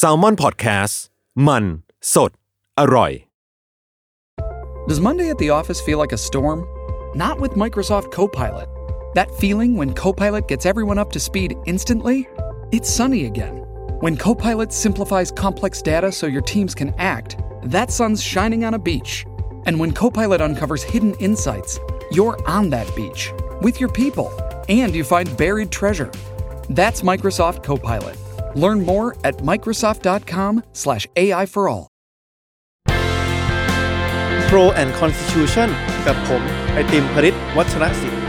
[0.00, 0.94] s a l ม o n PODCAST
[1.46, 1.64] มัน
[2.14, 2.30] สด
[2.80, 3.12] อร่อย
[4.88, 6.58] Does Monday at the office feel like a storm?
[7.24, 8.68] Not with Microsoft Copilot.
[9.18, 12.18] That feeling when Copilot gets everyone up to speed instantly?
[12.76, 13.56] It's sunny again.
[14.04, 17.30] When Copilot simplifies complex data so your teams can act,
[17.74, 19.12] that sun's shining on a beach.
[19.66, 21.72] And when Copilot uncovers hidden insights,
[22.16, 24.28] you're on that beach with your people
[24.68, 26.12] and you find buried treasure.
[26.68, 28.18] That's Microsoft Copilot.
[28.55, 31.85] Learn more at microsoft.com/ai for all.
[34.49, 35.69] Pro and Constitution
[36.07, 36.41] กับผม
[36.73, 38.21] ไอติมพริตวัชรศิลป์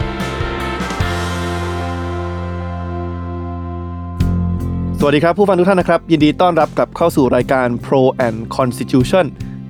[4.99, 9.25] สวัสดีครับ ผู้ฟังทุกท่านนะครับ ยินดีต้อนรับกลับเข้าสู่รายการ Pro and Constitution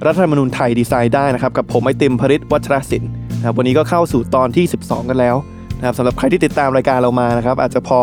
[0.05, 5.35] รัฐธรรมนูญไทยดีไซน์ได้นะครับ กับผมไอติมพริตวัชรศิลป์นะครับวันนี้ก็เข้าสู่ตอนที่ 12 กันแล้ว
[5.79, 7.99] นะครับสำหรับใครที่ติดตามรายการเรามานะครับ อาจจะพอ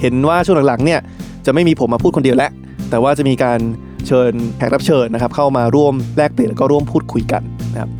[0.00, 1.00] เห็นว่าช่วงหลังๆเนี่ย
[1.46, 2.50] จะไม่มีผมมาพูดคนเดียวแล้ว
[2.90, 3.58] แต่ว่าจะมีการ
[4.06, 7.90] เชิญแขกรับเชิญนะครับเข้ามาร่วมแลกเปลี่ยนแล้วก็ร่วมพูดคุยกันนะครับ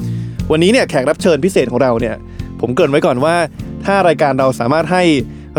[0.50, 2.14] วันนี้เนี่ยแขกรับเชิญพิเศษของเราเนี่ย
[2.61, 3.34] ผมเกรินไว้ก่อนว่า
[3.84, 5.02] ถ้ารายการเราสามารถให้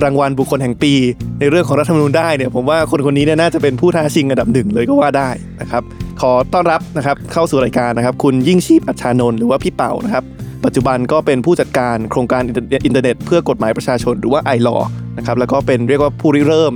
[0.04, 0.94] รางวัลบุคคลแห่งปี
[1.40, 5.30] ในเรื่องของรัฐธรรมนูญได้เนี่ยผมว่าคนคนนี้เนี่ยน่าจะเป็นผู้ท้าชิงอันดับหนึ่งเลยก็ว่าได้
[5.62, 5.84] นะครับ
[6.22, 10.24] ขอต้อนรับนะครับเข้าสู่รายการนะครับคุณยิ่งชีพอัชชานนท์หรือว่าพี่เป่านะครับ
[10.66, 14.78] ปัจจุบันก็เป็นผู้จัดการโครงการอินเทอร์เน็ตเพื่อกฎหมายประชาชนหรือว่า iLaw
[15.18, 16.74] นะครับแล้วก็เป็นเรียกว่าผู้ริเริ่ม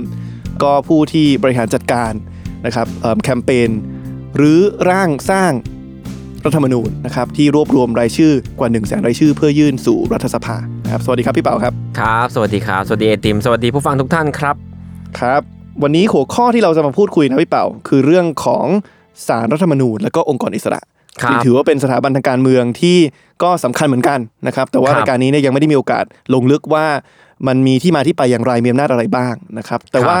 [0.62, 2.12] ก็ผู้ที่บริหารจัดการ
[2.66, 3.70] นะครับเอิ่มแคมเปญ
[4.36, 4.58] หรือ
[4.90, 5.52] ร่างสร้าง
[6.44, 14.56] รัฐธรรมนูญนะครับที่รวบรวมรายชื่อกว่าหนึ่งแสนรายชื่อเพื่อยื่นสู่รัฐสภานะครับสวัสดีครับพี่เป๋าครับครับสวัสดีครับสวัสดีไอติมสวัสดีผู้ฟังทุกท่านครับ
[15.20, 15.42] ครับ
[15.82, 18.66] วันนี้หัวข้อที่เราจะมาพูดคุยนะพี่เป๋าคือเรื่องของ
[19.28, 20.80] ศาลรัฐธรรมนูญ และก็องค์กรอิสระ
[21.22, 22.98] ครับที่ถือว่าเป็นสถาบันทางการเมืองที่
[23.42, 26.86] ก็สำคัญเหมือนกันนะครับแต่ว่าครับรายการนี้เนี่ยยังไม่ได้มีโอกาสลงลึกว่า
[27.46, 30.18] มันมีที่มาที่ไปอย่างไรมีอำนาจอะไรบ้างนะครับ แต่ว่า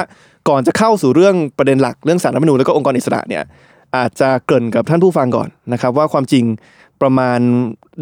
[0.48, 3.42] ก่อนจะเข้าสู่เรื่องประเด็นหลักเรื่องศาลรัฐธรรมนูญและก็องค์กรอิสระเนี่ย
[3.96, 6.44] อาจจะเกริ่นกับท่านผู้ฟังก่อนนะครับ ว่าความจริง
[7.02, 7.40] ประมาณ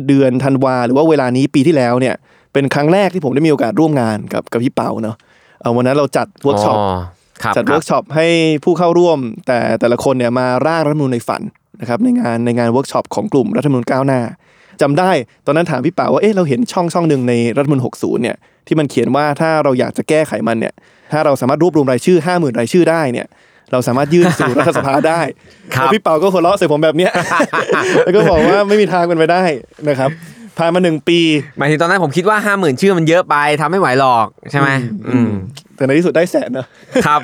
[0.06, 2.14] เดือนธันวาหรือว่าเวลานี้ปีที่แล้วเนี่ย
[2.52, 5.16] เป็นครั้งแรกที่ผมได้มีโอกาสร่วมงานกับกับพี่เป๋าเนาะ
[5.60, 6.78] เอ่อวันนั้นเราจัดเวิร์กช็อป
[7.42, 8.26] ครับจัดคเวิรับร์กช็อปให้
[8.64, 11.42] ผู้เข้าร่วม แต่แต่ละคนเนี่ยมาร่างรัฐธรรมนูญในฝัน
[11.80, 14.20] นะครับในงานในงานเวิร์กช็อปของกลุ่มรัฐธรรมนูญก้าวหน้า
[14.82, 15.10] จำได้
[15.46, 18.36] ตอนนั้นถามพี่เป๋าว่าเอ๊ะเราเห็นช่องช่องหนึ่งในรัฐธรรมนูญ60เนี่ย
[18.66, 20.74] ที่มันเขียนว่าถ้าเราอยากจะแก้ไขมันเนี่ย
[21.12, 23.26] ถ้าเราสามารถรวบรวมรายชื่อ 50,000 รายชื่อได้เนี่ย
[23.72, 25.20] เราสามารถยื่นสู่รัฐสภาได้
[25.74, 27.12] ครับแล้วพี่เป๋าก็หัวเราะใส่ผมแบบเนี้ย
[28.04, 29.42] แล้วก็บอกว่าไม่มีทางเป็นไปได้
[29.88, 30.10] นะครับ
[30.58, 31.18] ผ่านมาหนึ่งปี
[31.58, 34.68] หมายถึงตอนนั้นผมคิดว่าห้าหมื่นชื่อมันเยอะไปทำไม่ไหวหรอกใช่ไหม
[35.08, 35.30] อืม
[35.76, 36.66] แต่ในที่สุดได้แสนเนอะ
[37.06, 37.20] ครับ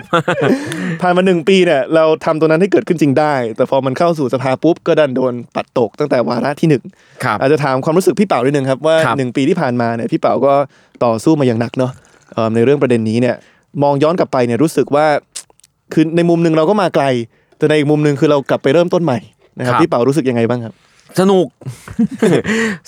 [1.03, 6.83] ผ่านมาหนึ่งปีเนี่ยเราทำตัวนั้นให้เกิดขึ้นจริงได้ แต่พอมันเข้าสู่สภาปุ๊บก็ดันโดนปัดตกตั้งแต่วาระที่หนึ่ง
[7.25, 10.53] ครับอาจจะถามความรู้สึกพี่เป๋านิดนึงครับว่าครับหนึ่งปีที่ผ่านมาเนี่ยพี่เป๋าก็
[11.05, 11.93] ต่อสู้มาอย่างหนักเนาะ
[12.33, 13.37] เอ่อในเรื่องประเด็นนี้เนี่ย
[13.83, 15.07] มองย้อนกลับไปเนี่ยรู้สึกว่า
[15.93, 17.05] คือในมุมหนึ่งเราก็มาไกล
[17.59, 19.19] แต่ในอีกมุมหนึ่งคือเรากลับไปเริ่มต้นใหม่
[19.59, 20.75] นะครับพี่เป๋ารู้สึกยังไงบ้างครับ
[21.21, 21.47] สนุก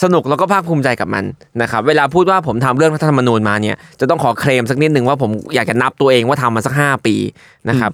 [0.02, 1.24] สนุกแล้วก็ภาคภูมิใจกับมัน
[1.62, 7.14] นะครับเวลาพูดว่าผมทำเรื่องรัฐธรรมนูญมาเนี่ยจะต้องขอเคลมสักนิดหนึ่งว่าผมอยากจะนับตัวเองว่าทำมาสักห้าปี
[7.68, 7.92] นะครับ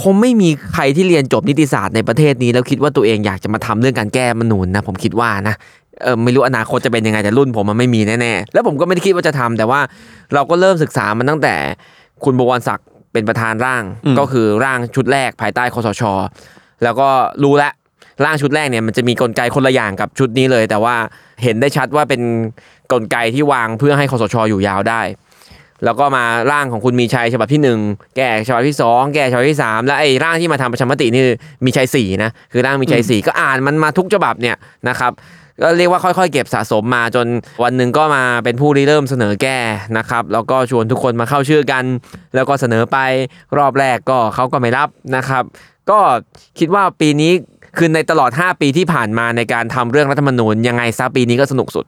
[0.00, 5.54] คงไม่มีใครที่เรียนจบนิติศาสตร์ในประเทศนี้ แล้วคิดว่าตัวเองอยากจะมาทำเรื่องการแก้รัฐธรรมนูญนะผมคิดว่านะ
[6.02, 9.80] เออไม่รู้อนาคตจะเป็นยังไงแต่รุ่นผมมันไม่มีแน่ๆแล้วผมก็ไม่ได้คิดว่าจะทำแต่ว่า
[10.34, 11.54] เราก็เริ่มศึกษามันตั้งแต่
[12.24, 16.02] คุณบวรศักดิ์เป็นประธานร่างอืมก็คือร่างชุดแรกภายใต้คสช
[16.82, 17.08] แล้วก็
[17.42, 17.72] รู้แล้ว
[18.24, 20.96] ร่างชุดแรกเนี่ยมันจะมีกลไกคนละอย่างกับชุดนี้เลย แต่ว่า
[21.42, 22.22] เห็นได้ชัดว่าเป็น
[22.92, 25.02] กลไกที่วางเพื่อให้คสชอยู่ยาวได้
[25.84, 27.78] แล้วก็มาร่างของคุณมีชัยฉบับที่หนึ่ง
[28.16, 31.22] แก้ฉบับที่สองแก้ฉบับที่สามแล้วไอ้ร่างที่มาทำประชามตินี่
[31.64, 34.56] มีชัยสี่นะคือร่างมีชัยสี่ก็อ่านมันมาทุกฉบับเนี่ย
[34.88, 35.12] นะครับ
[35.62, 37.26] ก็เรียกว่าค่อยๆ เก็บสะสมมาจน
[37.62, 39.58] วันหนึ่งก็มาเป็นผู้ริเริ่มเสนอแก้
[39.98, 41.84] นะครับแล้วก็ชวนทุกคนมาเข้าชื่อกัน
[42.34, 42.98] แล้วก็เสนอไป
[43.58, 45.44] รอบแรกก็เขาก็ไม่รับนะครับ
[45.90, 45.98] ก็
[46.58, 47.32] คิดว่าปีนี้
[47.76, 51.86] คือในตลอด 5 ปีที่ผ่านมาในการทำเรื่องรัฐธรรมนูญยังไงซะปีนี้ก็สนุกสุด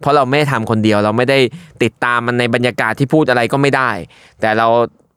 [0.00, 1.38] เพราะเราไม่ได้ทำคนเดียวเราไม่ได้
[1.82, 3.90] ติดตามมันในบรรยากาศที่พูดอะไรก็ไม่ได้
[4.40, 4.68] แต่เรา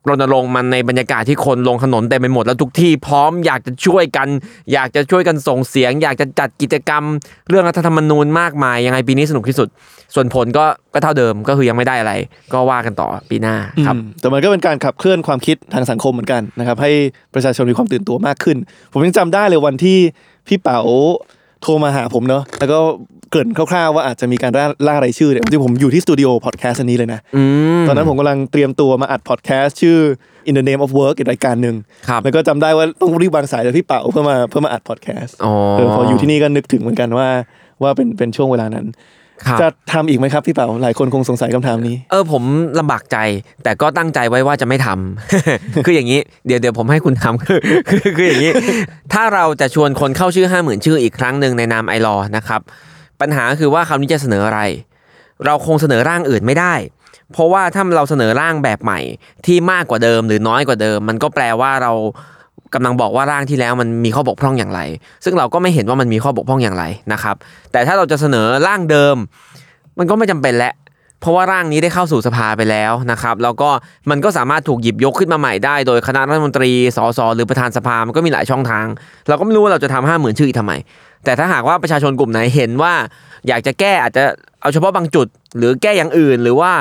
[0.09, 4.27] รณรงค์มันในบรรยากาศที่คนลงถนนเต็มไปหมดแล้วทุกที่พร้อมอยากจะช่วยกัน
[4.73, 7.03] อยากจะช่วยกันส่งเสียง อยากจะจัดกิจกรรม
[7.49, 9.67] เรื่องรัฐธรรมนูญมากมายยังไงปีนี้สนุกที่สุด
[10.15, 12.13] ส่วนผลก็ก็เท่าเดิมก็คือยังไม่ได้อะไร
[12.53, 13.55] ก็ว่ากันต่อปีหน้า
[13.85, 16.91] ครับแต่มันก็เป็นการขับเคลื่อนความคิดทางสังคมเหมือนกันนะครับให้
[17.33, 18.57] ประชาชนมีความตื่นตัวมากขึ้น
[18.93, 19.97] ผมยังจำได้เลยวันที่
[20.47, 20.79] พี่เป๋า
[21.61, 22.79] โทรมาหาผมเนาะแล้วก็
[23.31, 27.43] เกริ่นคร่าวๆว่าอาจจะมีการล่าล่ารายชื่อเนี่ยจริงๆผมอยู่ที่สตูดิโอพอดแคสต์อันนี้เลยนะอื
[27.81, 29.97] มตอนนั้นผมกำลังเตรียมตัวมาอัดพอดแคสต์ชื่อ
[30.49, 31.75] In the Name of Work อีกรายการหนึ่ง
[32.07, 37.27] ครับแล้วก็จำได้ว่าต้องรีบวางสายจากพี่เป๋าเพื่อมาเพื่อมาอัดพอดแคสต์อ๋อเออพออยู่ที่นี่ก็นึกถึงเหมือนกันว่า
[37.83, 38.87] ว่าเป็นเป็นช่วงเวลานั้น
[39.47, 42.43] ครับจะทำอีกไหมครับพี่เป๋าหลายคนคงสงสัยคำถามนี้ เออผม
[42.79, 43.17] ลำบากใจ
[43.63, 48.51] แต่ก็ตั้งใจไว้ว่าจะไม่ทำคืออย่างนี้เดี๋ยวเดี๋ยวผมให้คุณทำคือคือคืออย่างนี้
[49.13, 52.61] ถ้าเราจะชวนคนเข้าชื่อ5 0,000ชื่ออีกครั้งหนึ่งในนามไอรอนะครับ
[53.21, 54.59] ปัญหาคือว่าคราวนี้จะเสนออะไร
[55.45, 56.73] เราคงเสนอร่างอื่นไม่ได้
[57.33, 58.99] เพราะว่าถ้าเราเสนอร่างแบบใหม่
[59.45, 61.91] ที่มากกว่าเดิมหรือน้อยกว่าเดิม มันก็แปลว่าเรา
[62.73, 64.81] กำลังบอกว่าร่างที่แล้วมันมีข้อบกพร่องอย่างไร
[65.23, 66.83] ซึ่งเราก็ไม่เห็นว่ามันมีข้อบกพร่องอย่างไร
[67.13, 67.35] นะครับ
[67.71, 69.15] แต่ถ้าเราจะเสนอร่างเดิม
[69.97, 70.73] มันก็ไม่จำเป็นแล้ว
[71.21, 73.69] เพราะว่าร่างนี้ได้เข้าสู่สภาไปแล้วนะครับ แล้วก็
[74.09, 78.85] มันก็สามารถถูกหยิบยกขึ้นมาใหม่ได้ โดยคณะรัฐมนตรี สส หรือประธานสภา มันก็มีหลายช่องทาง
[79.27, 80.73] เราก็ไม่รู้ว่าเราจะทำห้าหมื่นชื่ออีกทำไม
[81.25, 82.93] แต่ถ้าหากว่าประชาชนกลุ่มไหนเห็นว่า
[83.47, 84.23] อยากจะแก้อาจจะ
[84.61, 85.27] เอาเฉพาะบางจุด
[85.57, 86.71] หรือแก้อย่างอื่น หรือว่า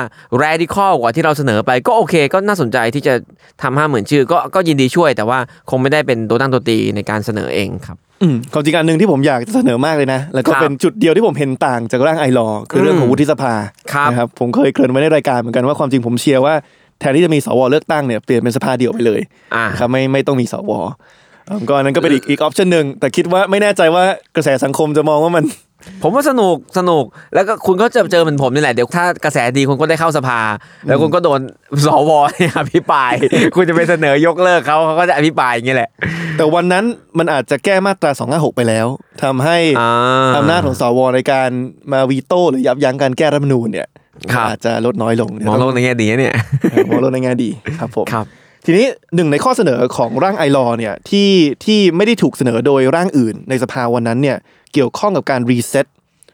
[0.43, 3.13] radical กว่าที่เราเสนอไปก็โอเค ก็น่าสนใจที่จะ
[3.61, 5.39] ทำห้าหมื่นชื่อก็ก็ยินดีช่วย แต่ว่า
[5.69, 13.53] คงไม่ได้เป็นตัวตั้งตัวตีในการเสนอเองครับอืมความจริงอันหนึ่งที่ผมอยากจะเสนอมากเลยนะ แล้วก็ครับเป็นจุดเดียวที่ผมเห็นต่างจากร่างไอรอคือเรื่องของวุฒิสภา
[13.93, 16.53] ครับนะครับผมเคยเกริ่นไว้ในรายการเหมือนกันว่าความจริงผมเชียร์ว่า
[16.99, 19.21] แทนที่จะมีสวเลือกตั้งเนี่ยเปลี่ยนเป็นสภาเดียวไปเลย
[19.55, 20.85] อ่าครับไม่ไม่ต้องมีสวเอิ่ม
[21.69, 24.03] ก็อันนั้นก็เป็นอีกอีกออปชันหนึ่งแต่คิดว่าไม่แน่ใจว่า
[24.35, 25.45] กระแสสังคมจะมองว่ามัน
[26.03, 27.03] ผมว่าสนุกสนุก
[27.33, 30.39] แล้วก็คุณก็จะเจอเหมือนผมนี่แหละเดี๋ยวถ้ากระแสดีคุณก็ได้เข้าสภา
[30.87, 31.39] แล้วคุณก็โดน
[31.85, 33.13] สวเนี่ยอภิปราย
[33.55, 35.89] คุณจะไปเสนอยกเลิกเขาเขาก็จะอภิปรายอย่างนี้แหละ
[36.37, 36.85] แต่วันนั้น
[37.17, 38.87] มันอาจจะแก้มาตรา 256 ไปแล้ว
[39.23, 39.91] ทำให้อ่า
[40.37, 41.49] อำนาจของสวในการ
[41.91, 43.87] มาวีโต้หรือยับยั้งการแก้รัฐธรรมนูญเนี่ย
[44.33, 46.35] ครับอาจจะลดน้อยลงเดี๋ยวมองโลต้กในแง่ดีนะเนี่ย
[46.71, 47.49] เออมองโลกในแง่ดี
[47.79, 48.25] ครับผมครับ
[48.65, 48.85] ทีนี้
[49.15, 51.29] หนึ่งในข้อเสนอของร่างไอรอเนี่ยที่
[51.65, 54.37] ที่ไม่ได้ถูกเสนอโดยร่างอื่น ในสภาวันนั้นเนี่ย
[54.73, 55.85] เกี่ยวข้องกับการรีเซ็ต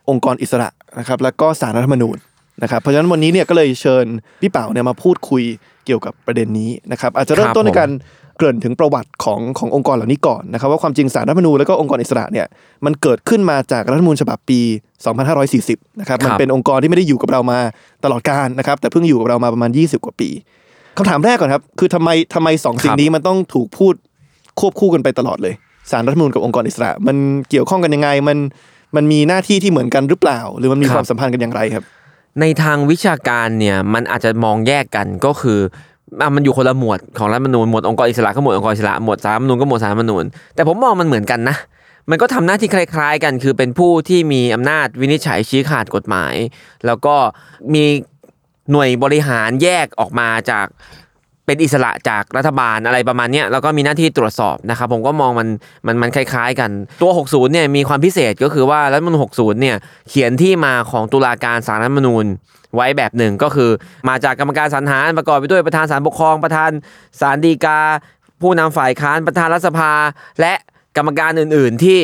[0.10, 0.70] องค์กรอิสระ
[1.00, 2.18] นะครับแล้วก็สารรัฐธรรมนูญ
[2.64, 4.06] นะครับเพราะฉะนั้นวันนี้เนี่ยก็เลยเชิญ
[4.42, 5.44] พี่เป่าเนี่ยมาพูดคุย
[5.86, 7.90] เกี่ยวกับประเด็นนี้นะครับอาจจะเริ่มต้นครับในการ
[8.38, 12.48] เกริ่นถึงประวัติของขององค์กรเหล่านี้ก่อนนะครับว่าความจริงสารรัฐธรรมนูญแล้วก็องค์กรอิสระเนี่ย
[12.86, 14.60] มันเกิดขึ้นมาจากรัฐธรรมนูญฉบับปี
[15.26, 17.60] 2540นะครับมันครับเป็นองค์กรที่ไม่ได้อยู่กับเรามา
[18.04, 20.30] ตลอดกาลนะครับแต่เพิ่งอยู่กับเรามาประมาณ 20 กว่าปี
[20.98, 23.94] คำถามแรกก่อนครับ คือทำไมทำไมสองสิ่คงรับนี้มันต้องถูกพูด
[24.60, 25.54] ควบคู่กันไปตลอดเลย
[25.92, 27.18] สารรัฐธรรมนูญกับองค์กรอิสระ มัน
[27.50, 28.38] เกี่ยวข้องกันยังไงมัน
[28.96, 31.84] มันมีหน้าที่ที่เหมือนกันหรือเปล่า หรือมันมีความสัมพันธ์กันอย่างไรครับ
[32.42, 35.60] ในทางวิชาการเนี่ยมันอาจจะมองแยกกันก็คือ
[36.22, 40.24] อะมันอยู่คนละหมวดของรัฐธรรมนูญหมวดองค์กรอิสระก็หมวดองค์กรอิสระหมวดสารรัฐธรรมนูญก็หมวดสารรัฐธรรมนูญ
[40.56, 41.56] แต่ผมมองมันเหมือนกันนะ
[42.10, 46.36] มันก็ทำหน้าที่คล้าย ๆ กัน คือเป็นผู้ที่มีอำนาจวินิจฉัยชี้ขาดกฎหมาย
[46.86, 47.16] แล้วก็
[47.74, 47.84] มี
[48.72, 50.68] หน่วยบริหารแยกออกมาจาก
[51.46, 55.48] เป็นอิสระจากรัฐบาลอะไรประมาณนี้แล้วก็มีหน้าที่ตรวจสอบนะครับผมก็มองมัน
[55.88, 56.72] มันมันคล้ายๆ กัน
[57.02, 59.78] ตัว 60เนี่ยมีความพิเศษก็คือว่ารัฐมนูญ60เนี่ย
[60.10, 62.26] เขียนที่มาของตุลาการศาลรัฐมนูญ
[62.76, 63.70] ไว้แบบหนึ่งก็คือ
[64.10, 66.72] มาจากกรรมการสรรหารประกอบไปด้วยประธานศาลปกครองประธาน
[67.22, 67.80] ศาลฎีกา
[68.42, 69.92] ผู้นำฝ่ายค้านประธานรัฐสภา
[70.42, 70.54] และ
[70.98, 72.00] กรรมการอื่น ๆ ที่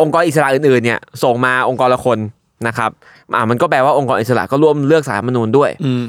[0.00, 2.18] องค์กรอิสระอื่นๆเนี่ยส่งมาองค์กรละคน
[2.66, 2.90] นะครับ
[3.34, 6.04] อ่ามันก็แปลว่าองค์กรอิสระก็ร่วมเลือกสารรัฐธรรมนูญด้วยอืม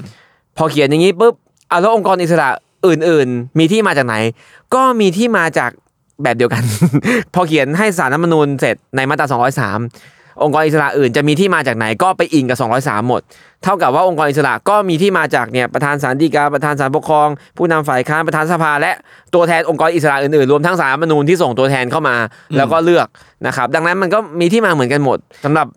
[0.57, 1.33] พอเขียนอย่างนี้ปุ๊บ
[1.71, 2.49] อะแล้วองค์กรอิสระ
[2.87, 4.15] อื่น ๆ มีที่มาจากไหน
[4.75, 5.71] ก็มีที่มาจาก
[6.23, 6.63] แบบเดียวกัน
[7.33, 13.21] พอเขียนให้สารรัฐธรรมนูญเสร็จในมาตรา203 องค์กรอิสระอื่นจะมีที่มาจากไหนก็ไปอิงกับ 203 หมด
[13.63, 17.27] เท่ากับว่าองค์กรอิสระก็มีที่มาจากเนี่ยประธานศาลฎีกาประธานศาลปกครอง
[17.57, 18.91] ผู้นำฝ่ายค้านประธานสภา และ
[19.33, 22.15] ตัวแทนองค์กรอิสระอื่นๆ รวมทั้งสารรัฐธรรมนูญที่ส่งตัวแทนเข้ามา
[22.57, 23.07] แล้วก็เลือก
[23.47, 25.67] นะครับ ดังนั้นมันก็มีที่มาเหมือนกันหมดสำหรับ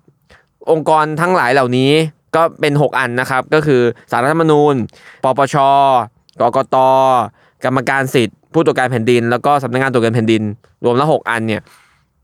[0.71, 1.91] องค์กรทั้งหลายเหล่านี้
[2.37, 3.81] ก็เป็น 6 อันนะครับ ก็คือ
[4.11, 4.75] สารรัฐธรรมนูญ
[5.25, 5.57] ปปช
[6.41, 6.77] กกต
[7.65, 10.43] กรรมการสิทธิ์ ผู้ตรวจการแผ่นดิน แล้วก็สำนักงานตรวจการแผ่นดิน
[10.85, 11.63] รวมแล้ว6อันเนี่ย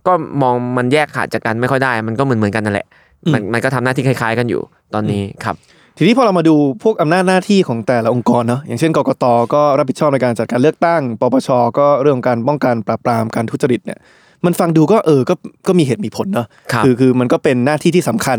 [0.07, 2.87] ก็มองมันแยกขาดจากกันไม่ค่อยได้ มันก็เหมือนเหมือนๆกันนั่นแหละ
[3.33, 4.63] มันมันก็ทำหน้าที่คล้าย ๆ กันอยู่
[4.95, 5.57] ตอนนี้ครับ
[5.99, 13.99] ทีนี้พอเรามาดูพวกอำนาจหน้าที่ของแต่ละองค์กรเนาะอย่างเช่นกกตก็รับผิดชอบในการจัดการเลือกตั้ง ปปช ก็เรื่องของการป้องกันปราบปรามการทุจริตเนี่ย
[14.47, 15.35] มันฟังดูก็เออก็
[15.69, 18.39] ก็มีเหตุมีผลเนาะครับอคือมันก็เป็นหน้าที่ที่สำคัญ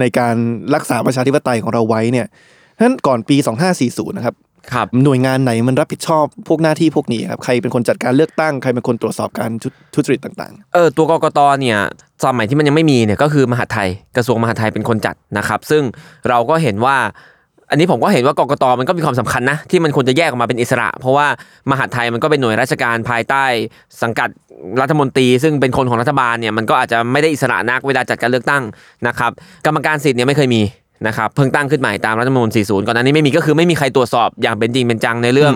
[0.00, 0.34] ในการ
[0.74, 2.26] รักษาประชาธิปไตยของเราไว้เนี่ย
[2.76, 3.36] ฉะนั้นก่อนปี
[3.76, 4.34] 2540 นะครับ
[4.72, 11.78] ครับหน่วยงานไหนมันรับผิดชอบพวกหน้าที่พวกนี้ครับใครเป็นคนจัดการเลือกตั้งใครเป็นคนตรวจสอบการทุทุจริตต่างเออตัวกกตเนี่ย
[12.24, 15.82] สมัยที่มันยังไม่มีเนี่ยก็คือมหาดไทยกระทรวงมหาดไทยเป็นคนจัดนะครับ ซึ่ง
[16.28, 16.96] เราก็เห็นว่า
[17.72, 21.26] อันนี้ผมก็เห็นว่ากกตมันก็มีความสำคัญนะที่มันควรจะแยกออกมาเป็นอิสระ เพราะว่า
[21.70, 23.44] มหาดไทยมันก็เป็นหน่วยราชการภายใต้
[24.02, 24.28] สังกัด
[24.80, 28.62] รัฐมนตรี ซึ่งเป็นคนของรัฐบาลเนี่ยมันก็อาจจะไม่ได้อิสระนักเวลาจัดการเลือกตั้ง
[29.06, 29.30] นะครับ
[29.66, 30.62] กรรมการสิทธิ์เนี่ยไม่เคยมี
[31.06, 35.54] นะครับเพิ่งตั้งขึ้นใหม่ตามรัฐธรรมนูญ40 ก่อนหน้านี้ไม่มีก็คือไม่มีใครตรวจสอบอย่างเป็นจริงเป็นจังในเรื่อง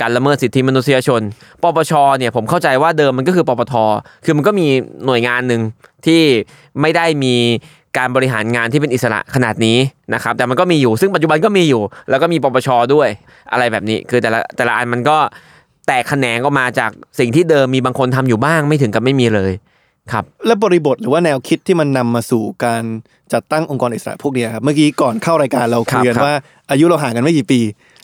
[0.00, 1.22] การละเมิดสิทธิมนุษยชน
[1.62, 3.74] ปปช เนี่ยผมเข้าใจว่าเดิมมันก็คือปปท
[4.24, 4.66] คือมันก็มี
[5.06, 5.62] หน่วยงานหนึ่ง
[6.06, 6.22] ที่
[6.80, 7.34] ไม่ได้มี
[7.96, 9.78] การบริหารงานที่เป็นอิสระขนาดนี้
[10.14, 13.08] นะครับแต่มันก็มีอยู่ซึ่งปัจจุบันก็มีอยู่ แล้วก็มีปปชด้วย
[13.52, 15.18] อะไรแบบนี้ คือแต่ละแต่ละอันมันก็
[15.86, 19.52] แตกแขนงออกมาจากสิ่งที่เดิมมีบางคนทำอยู่บ้างไม่ถึงกับไม่มีเลย
[20.12, 22.82] ครับและบริบทหรือว่าแนวคิดที่มันนำมาสู่การ
[23.32, 26.36] จัดตั้งองค์กรอิสระพวกเนี้ยครับเมื่อกี้ก่อนเข้ารายการเราคุยกันครับว่า
[26.70, 27.60] อายุเราห่างกันไม่กี่ปี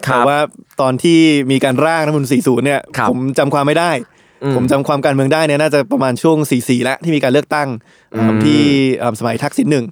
[0.06, 0.38] ครับแต่ว่า
[0.80, 1.18] ตอนที่
[1.50, 4.13] มีการร่างรัฐธรรมนูล40เนี่ยครับผมจำความไม่ได้อืม
[4.56, 7.68] ผมจำความการเมืองได้เนี่ยน่าจะประมาณช่วง44แล้วที่มีการเลือกตั้ง
[8.14, 8.60] อืมที่
[8.96, 9.86] เอิ่มสมัยทักษิณหนึ่ง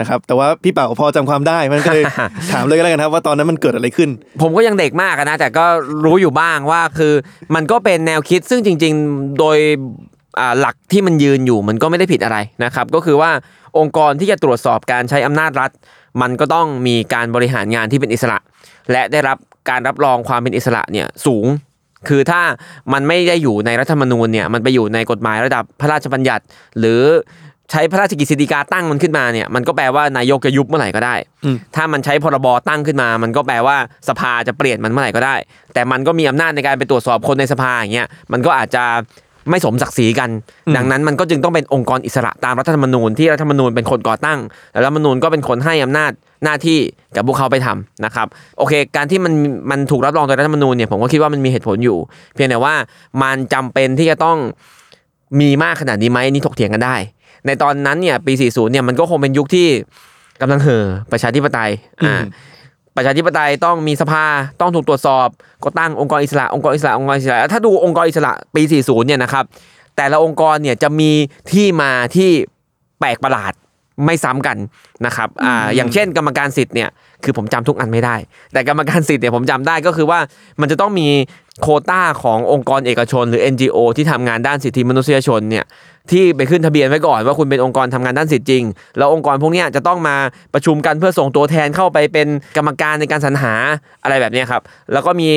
[0.00, 2.04] นะครับแต่ว่าพี่เป่าพอจำความได้มันก็เลย
[2.52, 4.10] ถามเลยก็แล้วกันครับว่าตอนนั้นมันเกิดอะไรขึ้น
[4.42, 5.64] ผมก็ยังเด็กมากอะนะแต่ก็
[6.04, 7.12] รู้อยู่บ้างว่าคือ
[7.54, 9.58] มันก็เป็นแนวคิดซึ่งจริง ๆ โดย
[10.40, 13.30] อ่าหลักที่มันยืนอยู่มันก็ไม่ได้ผิดอะไรนะครับก็คือว่า
[13.78, 15.70] องค์กรที่จะตรวจสอบการใช้อำนาจรัฐ
[16.22, 18.38] มันก็ต้องมีการบริหารงานที่เป็นอิสระ
[18.92, 19.36] และได้รับ
[19.70, 21.46] การรับรองความเป็นอิสระเนี่ยสูง
[22.08, 22.40] คือถ้า
[22.92, 26.44] มันไม่ได้อยู่ในรัฐธรรมนูญเนี่ยมันไปอยู่ในกฎหมายระดับพระราชบัญญัติ
[26.78, 27.02] หรือ
[27.70, 33.76] ใช้พระราชกฤษฎีกาตั้งมันขึ้นมาเนี่ยมันก็แปลว่านายกจะยุบเมื่อไหร่ก็ได้อืมถ้ามันใช้พรบตั้งขึ้นมา มันก็แปลว่า
[34.08, 35.36] สภาจะเปลี่ยนมันเมื่อไหร่ก็ได้
[35.74, 38.84] แต่มันก็มีอำนาจในการไปตรวจสอบคนในสภาอย่างเงี้ยมันก็อาจจะ
[39.50, 40.30] ไม่สมศักดิ์ศรีกัน
[40.76, 44.38] ดังนั้นมันก็จึงต้องเป็นองค์กรอิสระตามรัฐธรรมนูญที่รัฐธรรมนูญเป็นคนก่อตั้ง
[44.72, 46.12] แล้วรัฐธรรมนูญก็เป็นคนให้อำนาจ
[46.44, 46.78] หน้าที่
[47.16, 48.26] กับพวกเขาไปทำนะครับ
[48.58, 49.32] โอเค การที่มัน
[49.70, 51.98] มันถูกรับรองโดยรัฐธรรมนูญเนี่ยผมก็คิดว่ามันมีเหตุผลอยู่
[52.34, 52.74] เพียงแต่ว่า
[53.22, 54.38] มันจำเป็นที่จะต้อง
[55.40, 56.96] มีมากขนาดนี้ไหมนี่ถกเถียงกันได้
[57.46, 59.68] ในตอนนั้นเนี่ยปี 40 เนี่ยมันก็คงเป็นยุคที่
[60.40, 61.70] กำลังเห่อประชาธิปไตย
[62.04, 62.54] อ่าอืม
[62.96, 64.24] ประชาธิปไตยต้องมีสภา
[64.60, 65.28] ต้องถูกตรวจสอบ
[65.64, 69.44] ก็ตั้งองค์กรอิสระองค์กรอิสระองค์กรอิสระถ้าดูองค์กรอิสระปี 40 เนี่ยนะครับ
[69.96, 71.10] แต่ละองค์กรเนี่ยจะมี
[71.52, 72.30] ที่มาที่
[73.00, 73.52] แปลกประหลาด
[74.04, 74.56] ไม่ซ้ำกัน
[75.06, 76.88] นะครับอ่าอย่างเช่น กรรมการสิทธิ์เนี่ย
[77.24, 78.16] คือผมจำทุกอันไม่ได้
[78.52, 80.18] แต่กรรมการสิทธิ์เนี่ยผมจำได้ก็คือว่า
[80.60, 81.08] มันจะต้องมี
[81.62, 85.66] โคต้าขององค์กรเอกชน หรือ NGO ที่ทำงานด้านสิทธิมนุษยชนเนี่ย
[86.12, 88.64] ที่ไปขึ้นทะเบียนไว้ก่อนว่าคุณเป็นองค์กรทำงานด้านสิทธิจริง
[88.98, 90.16] แล้วองค์กรพวกนี้จะต้องมา
[90.54, 93.54] ประชุมกันเพื่อส่งตัวแทนเข้าไปเป็นกรรมการในการสรรหา
[94.02, 95.30] อะไรแบบนี้ครับแล้วก็มี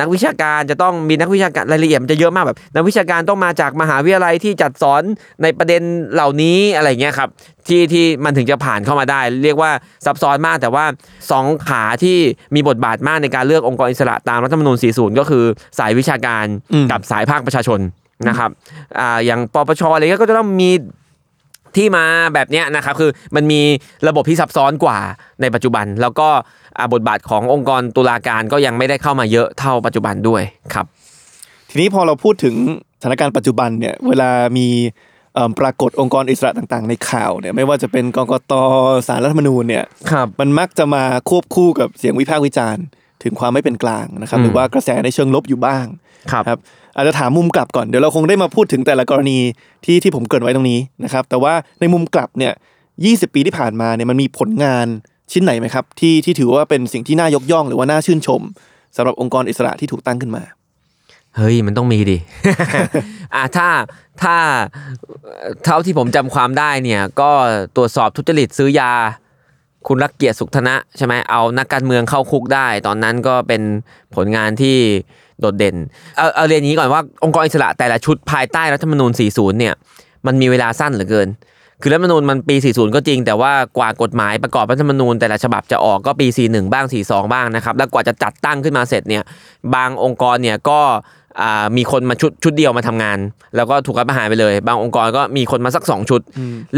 [0.00, 5.02] นักวิชาการจะต้องมีนักวิชาการรายละเอียดมันจะเยอะมากแบบ นักวิชาการต้องมาจากมหาวิทยาลัยที่จัดสอน
[5.42, 7.30] ในประเด็นเหล่านี้อะไรเงี้ยครับ
[7.68, 9.70] ที่ที่มันถึงจะผ่านเข้ามาได้ เรียกว่า
[10.06, 10.84] ซับซ้อนมากแต่ว่า
[11.30, 12.16] สองขาที่
[12.54, 15.44] มีบทบาทมากในการเลือกองค์กรอิสระตามรัฐธรรมนูญ40 ก็คือ
[15.78, 17.80] สายวิชาการอืมกับสายภาคประชาชน
[18.28, 18.50] นะครับ
[18.98, 20.70] อ่าอย่างปปชอะไรเงี้ยก็จะต้องมี
[21.76, 22.04] ที่มา
[22.34, 23.60] แบบเนี้ยนะครับคือมันมี
[24.08, 24.98] ระบบที่ซับซ้อนกว่า
[25.40, 26.28] ในปัจจุบัน แล้วก็
[26.78, 30.42] อ่าบทบาทขององค์กรตุลาการก็ยังไม่ได้เข้ามาเยอะเท่าปัจจุบันด้วย
[30.74, 30.86] ครับ
[31.70, 32.54] ทีนี้พอเราพูดถึง
[33.00, 34.68] สถานการณ์ปัจจุบันเนี่ยเวลามี
[35.34, 38.52] เอิ่มปรากฏองค์กรอิสระต่างๆ ในข่าวเนี่ยไม่ว่าจะเป็นกกต
[39.06, 42.84] สารรัฐธรรมนูญเนี่ยครับมันมักจะมาควบคู่กับเสียงวิพากษ์วิจารณ์
[43.24, 45.86] ถึงความไม่เป็นกลางนะครับอืมหรือว่ากระแสในเชิงลบอยู่บ้าง
[46.32, 46.58] ครับครับ
[46.96, 49.38] อาจจะถามมุมกลับก่อนเดี๋ยวเราคงได้มาพูดถึงแต่ละกรณี
[49.84, 52.52] ที่ที่ผมเกริดไว้ตรงนี้นะครับ แต่ว่าในมุมกลับเนี่ย
[52.94, 54.86] 20ปีที่ผ่านมาเนี่ยมันมีผลงาน
[55.32, 58.40] ชิ้นไหนไหมครับ ที่ที่ถือว่าเป็นสิ่งที่น่ายกย่อง หรือว่าน่าชื่นชม
[58.96, 60.42] สำหรับองค์กรอิสระที่ถูกตั้งขึ้นมา
[61.36, 62.18] เฮ้ยมันต้องมีดิ
[63.34, 63.68] อ่าถ้า
[64.22, 64.36] ถ้า
[65.64, 67.30] เท่าที่ผมจำความได้เนี่ย ก็
[67.76, 68.92] ตรวจสอบทุจริตซื้อยา
[69.88, 73.62] คุณรักเกียรติสุขธนะใช่ไหมเอานักการเมืองเข้าคุกได้ ตอนนั้นก็เป็น
[74.14, 74.76] ผลงานที่
[75.40, 75.76] โดดเด่น
[76.16, 79.74] เอาเอาเรียนอย่างนี้ก่อนว่าองค์กรอิสระแต่ละชุดภายใต้รัฐธรรมนูญ 40 เนี่ย
[80.26, 81.28] มันมีเวลาสั้นเหลือเกิน
[81.82, 89.22] คือรัฐธรรมนูญมันปี 40 ก็จริง แต่ว่ากว่ากฎหมายประกอบรัฐธรรมนูญแต่ละฉบับจะออกก็ปี 41 บ้าง 42 บ้างนะครับ แล้วกว่าจะจัดตั้งขึ้นมาเสร็จเนี่ย
[89.74, 90.80] บางองค์กรเนี่ยก็
[91.40, 93.18] อ่ามีคนมาชุดชุดเดียวมาทำงาน
[93.56, 96.20] แล้วก็ถูกรัฐประหารไปเลย บางองค์กรก็มีคนมาสัก 2 ชุด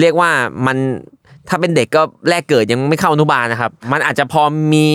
[0.01, 0.31] เรียกว่า
[0.67, 0.77] มัน
[1.49, 4.43] ถ้าเป็นเด็กก็แรกเกิดยังไม่เข้าอนุบาลนะครับ มันอาจจะพอ
[4.75, 4.87] มี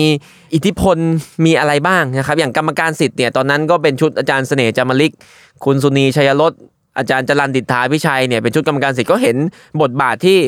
[0.54, 0.96] อิทธิพล
[1.44, 5.12] มีอะไรบ้างนะครับ อย่างกรรมการสิทธิ์เนี่ยตอนนั้นก็เป็นชุดอาจารย์เสน่ห์จามริก
[5.64, 6.52] คุณสุนีไชยรส
[6.98, 9.36] อาจารย์จรัลดิษฐาอภิชัยเนี่ยเป็นชุดกรรมการสิทธิ์ก็เห็น
[9.82, 10.38] บทบาทที่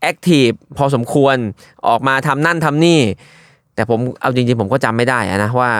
[0.00, 1.36] active พอสมควร
[1.88, 3.00] ออกมาทำนั่นทำนี่
[3.74, 5.70] แต่ผมเอาจริงๆผมก็จำไม่ได้นะว่า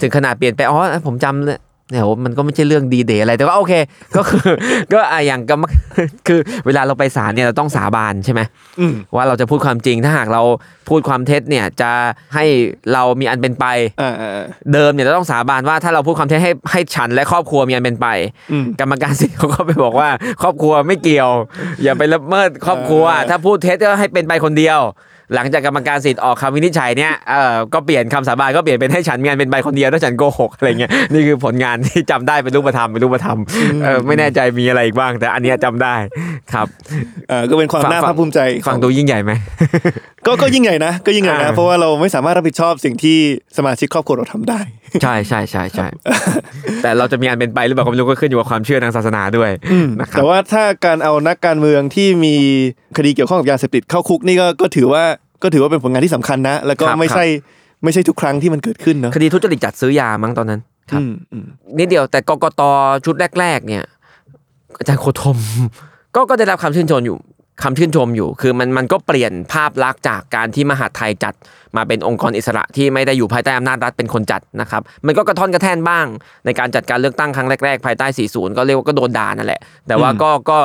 [0.00, 3.72] ถึงขนาดเปลี่ยนไปอ๋อผมจำ เลยเนี่ยโหมันก็ไม่ใช่เรื่องดีเดย์อะไรแต่ว่าโอเค
[4.16, 4.48] ก็คือ
[4.92, 5.64] ก็อะอย่างกรรม
[6.28, 8.40] คือเวลาเราไปศาลเนี่ยเราต้องสาบานใช่ไหม
[8.80, 10.42] อืมว่าเราจะพูดความจริงถ้าหากเรา
[10.88, 11.90] พูดความเท็จเนี่ยจะ
[12.34, 12.44] ให้
[12.92, 13.64] เรามีอันเป็นไป
[14.02, 18.06] อ่าอ่าอ่าเดิมเนี่ยเราต้องสาบานว่าถ้าเราพูดความเท็จให้ให้ฉันและครอบครัวมีอันเป็นไป
[18.52, 20.08] อืมกรรมการสิทธิ์เขาก็ไปบอกว่า
[20.42, 21.30] ครอบครัวไม่เกี่ยว
[21.82, 24.80] อย่าไปละเมิดครอบครัวเออถ้าพูดเท็จก็ให้เป็นไปคนเดียว
[25.34, 33.38] หลังจากกรรมการสิทธิ์ออกคำวินิจฉัยเนี่ยเออก็เปลี่ยนคำสาบานก็เปลี่ยนเป็นให้ฉันมีอันเป็นไปคนเดียวถ้าฉันโกหกอะไรเงี้ยนี่คือผลงานที่จำได้เป็นรูปธรรมเป็นรูปธรรม
[33.84, 35.94] เออไม่แน่ใจมีอะไรอีกบ้าง แต่อันเนี้ยจำได้
[36.54, 36.66] ครับ
[37.28, 39.32] เอ่อก็เป็นความน่าภาคภูมิใจฟังดูยิ่งใหญ่ไหม
[40.26, 43.18] ก็ก็ยิ่งใหญ่นะก็ยิ่งใหญ่นะอ่าเพราะว่าเราไม่สามารถรับผิดชอบสิ่งที่
[43.56, 44.60] สมาชิกครอบครัวเราทำได้
[45.02, 45.86] ใช่ใช่ใช่ใช่
[46.82, 49.50] แต่เราจะมีอันเป็นไปหรือเปล่าก็ไม่รู้ก็ขึ้นอยู่กับความเชื่อทางศาสนาด้วย
[50.00, 52.34] นะครับแต่ว่าถ้าการเอานักการเมืองที่มี
[52.96, 55.04] คดีเกี่ยวข้องกับยาเสพติดเข้าคุกนี่ก็ก็ถือว่า
[55.42, 57.24] ก็ถือว่าเป็นผลงานที่สำคัญนะ แล้วก็ครับไม่ใช่
[57.84, 60.60] ไม่ใช่ทุกครั้งที่มันเกิดขึ้นเนาะคดีทุจริตจัดซื้อยามั้งตอนนั้น
[60.90, 61.46] ครับอืมอืม
[61.78, 62.62] นิดเดียวแต่กกต
[63.04, 63.84] ชุดแรก ๆ เนี่ย
[64.78, 65.38] อาจารย์โคธม
[66.14, 67.18] ก็ก็ได้รับคำชื่นชมอยู่
[67.62, 71.34] คำชื่นชมอยู่ คือมันมันก็เปลี่ยนภาพลักษณ์จากการที่มหาไทยจัด
[71.76, 76.06] มาเป็นองค์กรอิสระที่ไม่ได้อยู่ภายใต้อำนาจรัฐเป็นคนจัดนะครับ มันก็กระท่อนกระแท่นบ้าง
[76.44, 80.58] ในการจัดการเลือกตั้งครั้งแรกๆ ภายใต้ 40 ก็เรียกว่าก็โดนด่านั่นแหละ แต่ว่าก็ก็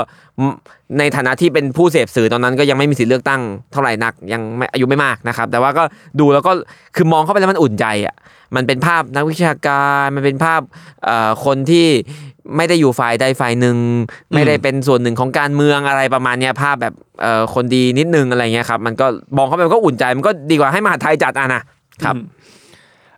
[1.00, 5.84] ในฐานะที่เป็นผู้เสพสื่อตอนนั้นก็ยังไม่มีสิทธิเลือกตั้งเท่าไหร่นักยังไม่อายุไม่มากนะครับ แต่ว่าก็
[6.20, 6.52] ดูแล้วก็
[6.96, 8.16] คือมองเข้าไปแล้วมันอุ่นใจอะ
[8.56, 10.62] มันเป็นภาพนักวิชาการมันเป็นภาพ
[11.06, 11.88] เอ่อคนที่
[12.58, 13.78] ไม่ได้อยู่ฝ่ายใดฝ่ายหนึ่ง
[14.34, 19.06] ไม่ได้เป็นส่วนหนึ่งของการเมืองอะไรประมาณเนี้ยภาพแบบเอ่อคนดีนิดนึงอะไรเงี้ยครับ มันก็
[19.38, 21.62] มองเข้าไปมันก็อุ่นใจมันก็ดีกว่าให้มหาไทยจัดอะนะ
[22.04, 22.16] ครับ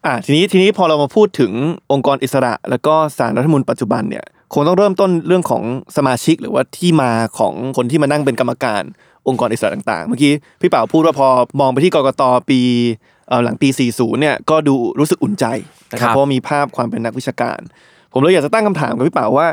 [0.05, 1.51] อ่าทีนี้ทีนี้พอเรามาพูดถึง
[1.91, 5.63] องค์กรอิสระ แล้วก็สารรัฐธรรมนูญปัจจุบันเนี่ยคงต้องเริ่มต้นเรื่องของ
[5.97, 8.83] สมาชิกหรือว่าที่มาของคนที่มานั่งเป็นกรรมการ
[9.27, 11.27] องค์กรอิสระต่างๆ เมื่อกี้พี่เป่าพูดว่าพอ
[11.59, 12.59] มองไปที่กกตปี
[13.29, 15.45] เอ่อหลังปี 40 เนี่ยก็ดูรู้สึกอุ่นใจ
[15.91, 17.59] นะคครัรับบเพราะว่ามีภาพความเป็นนักวิชาการ
[18.13, 19.47] ผมเลยอยากจะตั้งคำถามกับพี่เป่าว่า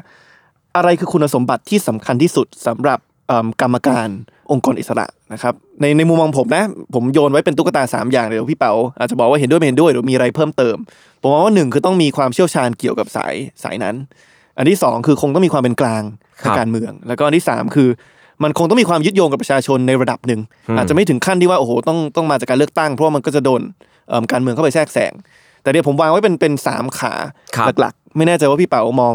[0.76, 2.98] อะไรคือคุณสมบัติที่สำคัญที่สุดสำหรับ
[3.28, 4.08] เอิ่มกรรมการ
[4.50, 6.64] องค์กรอิสระนะครับในในมุมมองผมนะ
[6.94, 10.76] ผมโยนไว้เป็นตุ๊กตาสามอย่างเดี๋ยวพี่เป๋าอาจจะบอกว่าเห็นด้วยไม่เห็นด้วยหรือมีอะไรเพิ่มเติม
[11.20, 13.96] ผมมองว่าหนึ่งคือต้องมีความเชี่ยวชาญเกี่ยวกับสายสายนั้น
[14.58, 16.02] อันที่สองคือคงต้องมีความเป็นกลาง
[16.42, 17.88] ครัทางบการเมือง แล้วก็อันที่สามคือ
[18.42, 23.60] มันคงต้องมีความยึดโยงกับประชาชนในระดับหนึ่งอืมอาจจะไม่ถึงขั้นที่ว่าโอ้โหต้องต้องมาจากการเลือกตั้งเพราะว่ามันก็จะโดน
[24.08, 25.12] เอิ่มการเมืองเข้าไปแทรกแซง
[25.62, 27.12] แต่เดี๋ยวผมวางไว้เป็นเป็นสามขา
[27.56, 29.14] ครับหลักๆ ไม่แน่ใจว่าพี่เป๋ามอง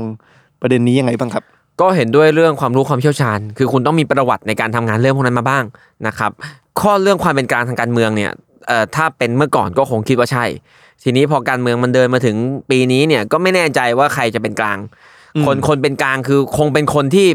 [0.61, 1.43] ประเด็นนี้ยังไงบ้างครับ
[1.81, 5.63] ก็เห็นด้วยเรื่องความรู้ความเชี่ยวชาญ คือคุณต้องมีประวัติในการทำงานเรื่องพวกนั้นมาบ้าง
[6.07, 6.31] นะครับ
[6.81, 8.31] ข้อเรื่องความเป็นกลางทางการเมืองเนี่ย
[8.95, 10.45] ถ้าเป็นเมื่อก่อนก็คงคิดว่าใช่
[11.03, 12.35] ทีนี้พอการเมืองมันเดินมาถึง
[12.69, 14.77] ปีนี้เนี่ยก็ไม่แน่ใจว่าใครจะเป็นกลาง
[15.45, 17.27] คนคนเป็นกลางคือคงเป็นคนที่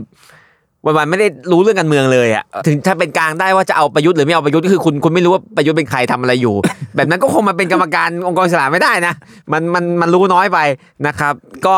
[0.84, 6.54] วันๆไม่ได้รู้เรื่องการเมืองเลยอะถึงถ้าเป็นกลางได้ว่าจะเอาประยุทธ์หรือไม่เอาประยุทธ์ก็คือคุณคุณไม่รู้ว่าประยุทธ์เป็นใครทำอะไรอยู่
[6.96, 9.14] แบบนั้นก็คงมาเป็นกรรมการองค์กรอิสระไม่ได้นะ
[9.52, 10.58] มันมันมันรู้น้อยไป
[11.06, 11.34] นะครับ
[11.66, 11.76] ก็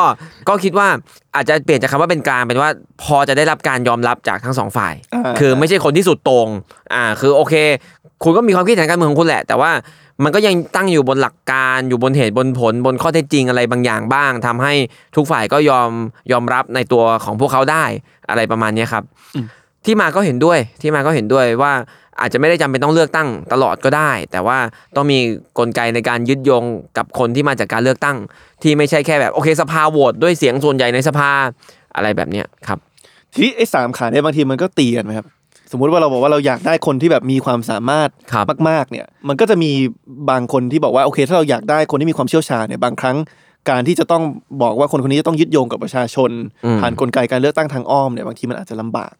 [0.49, 0.89] ก็คิดว่า
[1.35, 2.71] อาจจะเปลี่ยนจากคำว่าเป็นกลางเป็นว่า
[3.03, 6.49] พอจะได้รับการยอมรับจากทั้งสองฝ่ายอ่าคือไม่ใช่คนที่สุดโต่ง
[6.95, 7.55] อ่าคือโอเค
[8.23, 9.71] คุณก็มีความคิดเห็นทางการเมืองของคุณแหละ แต่ว่า
[10.25, 14.75] มันก็ยังตั้งอยู่บนหลักการอยู่บนเหตุบนผลบนข้อเท็จจริงอะไรบางอย่างบ้างทำให้
[15.17, 15.91] ทุกฝ่ายก็ยอม
[16.33, 17.85] ยอมรับในตัวของพวกเขาได้
[18.29, 19.05] อะไรประมาณเนี้ยครับ
[19.85, 21.73] ที่มาก็เห็นด้วยที่มาก็เห็นด้วยว่า
[22.20, 24.59] อาจจะไม่ได้จำเป็นต้องเลือกตั้งตลอดก็ได้ แต่ว่า
[24.97, 25.18] ต้องมี
[25.59, 26.64] กลไกในการยึดโยง
[26.97, 28.16] กับคนที่มาจากการเลือกตั้ง
[28.62, 31.31] ที่ไม่ใช่แค่แบบโอเคสภาโหวตด้วยเสียงส่วนใหญ่ในสภา
[31.97, 32.79] อะไรแบบเนี้ยครับ
[33.33, 35.27] ทีนี้ไอ้สามขาเนี่ยบางทีมันก็ตีกันไหมครับ
[35.73, 39.71] สมมุติว่าเราบอกว่าเราอยากได้คนที่แบบมีความสามารถครับมาก ๆ เนี่ย มันก็จะมี
[40.31, 43.17] บางคนที่บอกว่าโอเค ถ้าเราอยากได้คนที่มีความเชี่ยวชาญเนี่ยบางครั้ง
[43.71, 44.23] การที่จะต้อง
[44.63, 46.31] บอกว่าคนคนนี้จะต้องยึดโยงกับประชาชน
[46.65, 49.15] อืมผ่านกลไกการเลือกตั้งทางอ้อมเนี่ยบางทีมันอาจจะลำบาก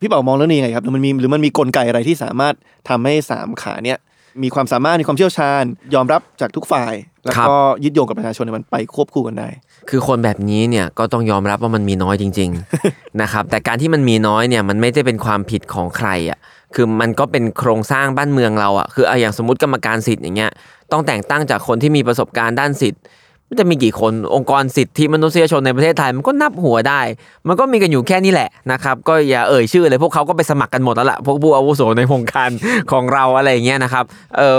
[0.00, 2.54] พี่เป๋ามองเรื่องนี้ยังไงครับหรือมันมีหรือมันมีกลไกอะไรที่สามารถ
[2.88, 3.98] ทำให้สามขาเนี่ย
[4.42, 9.48] มีความสามารถมีความเชี่ยวชาญ ยอมรับจากทุกฝ่าย แล้วก็ยึดโยงกับประชาชนเนี่ยมันไปควบคู่กันได้
[9.88, 12.50] คือคนแบบนี้เนี่ยก็ต้องยอมรับว่ามันมีน้อยจริง
[12.84, 16.38] ๆ นะครับ แต่การที่มันมีน้อยเนี่ยมันไม่ได้เป็นความผิดของใครอะ
[16.74, 20.50] คือมันก็เป็นโครงสร้างบ้านเมืองเราอะคือเอาอย่างสมมติกรรมการสิทธิ์อย่างเงี้ย
[20.92, 23.02] ต้องแต่งตั้งจากคนที่มีประสบการณ์ด้านสิทธิ์
[23.48, 27.00] มันจะมีกี่คนองค์กรสิทธิมนุษยชนในประเทศไทยมันก็นับหัวได้
[27.48, 32.50] มันก็มีกันอยู่แค่นี้แหละนะครับก็อย่าเอ่ยชื่อเลยพวกเขาก็ไปสมัครกันหมดแล้วล่ะพวกผู้อาวุโสในวงการ
[32.92, 34.04] ของเราอะไรอย่างเงี้ยนะครับ
[34.36, 34.58] เออ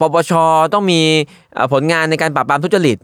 [0.00, 0.32] ปปช
[0.74, 1.00] ต้องมี
[1.72, 2.98] ผลงานในการปราบปรามทุจริต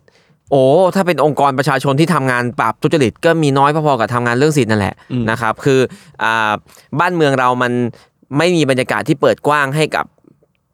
[0.51, 0.63] โอ้
[0.95, 5.81] ถ้าเป็นองค์กรประชาชนที่ทำงานปราบทุจริตก็มีน้อยพอๆกับทำงานเรื่องสิทธิ์นั่นแหละอืมนะครับ คือ
[6.23, 6.53] อ่า
[7.01, 7.73] บ้านเมืองเรามัน
[8.39, 10.05] ไม่มีบรรยากาศที่เปิดกว้างให้กับ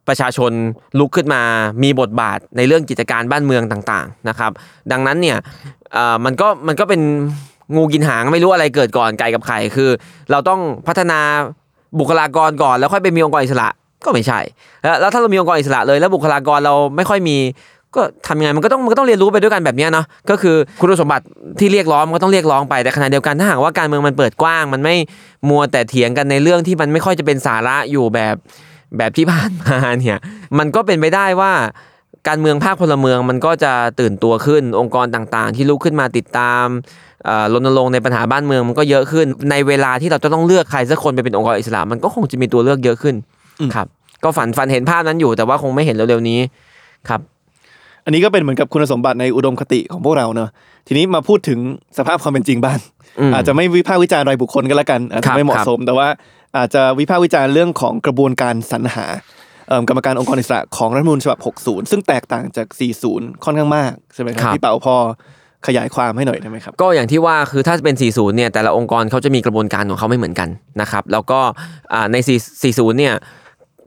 [0.07, 0.51] ประชาชน
[0.99, 1.41] ลุกขึ้นมา
[1.83, 4.51] มีบทบาทในเรื่องกิจการบ้านเมืองต่างๆนะครับ
[4.91, 5.37] ดังนั้นเนี่ย
[5.95, 7.01] อ่ามันก็มันก็เป็น
[7.75, 9.89] งูกินหางไม่รู้อะไรเกิดก่อนไก่กับไข่คือ
[10.31, 11.19] เราต้องพัฒนา
[11.99, 13.69] บุคลากรก่อนแล้วค่อยไปมีองค์กรอิสระ
[14.05, 14.39] ก็ไม่ใช่
[14.83, 17.37] แล้วแล้วถ้าเรามีองค์กรอิสระเลยแล้วบุคลากรเราไม่ค่อยมี
[17.95, 21.25] ก็ทำยังไงมันก็ต้องมันก็ต้องเรียนรู้ไปด้วยกันแบบเนี้ยเนาะก็คือคุณสมบัติ
[21.59, 24.95] ที่เรียกร้องมันก็ต้องเรียกร้องไปแต่ขณะเดียวกันถ้าหากว่าการเมืองมันเปิดกว้าง มันไม่
[25.49, 28.35] มัวแต่เถียงกันในเรื่องที่มันไม่ค่อยจะเป็นสาระอยู่แบบ
[28.97, 30.17] แบบที่ผ่านมาเนี่ย
[30.57, 31.51] มันก็เป็นไปได้ว่า
[32.27, 36.65] การเมืองภาคพลเมืองมันก็จะตื่นตัวขึ้นองค์กรต่างๆ ที่ลุกขึ้นมาติดตาม
[37.25, 43.15] เอ่อรณรงค์ในปัญหาบ้านเมืองมันก็เยอะขึ้น ในเวลาที่เราจะต้องเลือกใครสักคนไปเป็นองค์กรอิสระมันก็คงจะมีตัวเลือกเยอะขึ้น
[43.75, 43.87] ครับ
[44.23, 46.39] ก็ฝันฝันเห็นภาพนั้นอยู่แต่ว่าคงไม่เห็นเร็วๆนี้
[47.09, 47.21] ครับ
[48.05, 50.49] อันนี้ก็เป็นเหมือนกับคุณสมบัติในอุดมคติของพวกเราเนอะ
[50.87, 51.59] ทีนี้มาพูดถึง
[51.97, 52.77] สภาพความเป็นจริงบ้าง
[53.19, 56.07] อืมอาจจะไม่วิพากษ์วิจารณ์รายบุคคลกันละกันอาจครัจะบไม่เหมาะครับสม แต่ว่า
[56.57, 59.05] อาจจะวิพากษ์วิจารณ์เรื่องของกระบวนการสรรหา
[59.67, 62.67] เอิ่มกรรมการองค์กรอิสระของรัฐธรรมนูญฉบับ 60 ซึ่งแตกต่างจาก
[63.07, 64.95] 40 ค่อนข้างมากใช่ไหมครับพี่เป๋าพอ
[65.67, 70.49] ขยายความให้หน่อยได้ไหมครับ ก็อย่างที่ว่าคือถ้าเป็น 40 เนี่ยแต่ละองค์กรเขาจะมีกระบวนการของเขาไม่เหมือนกัน
[70.81, 71.39] นะครับ แล้วก็
[71.93, 72.17] อ่าใน
[72.57, 73.13] 40 เนี่ย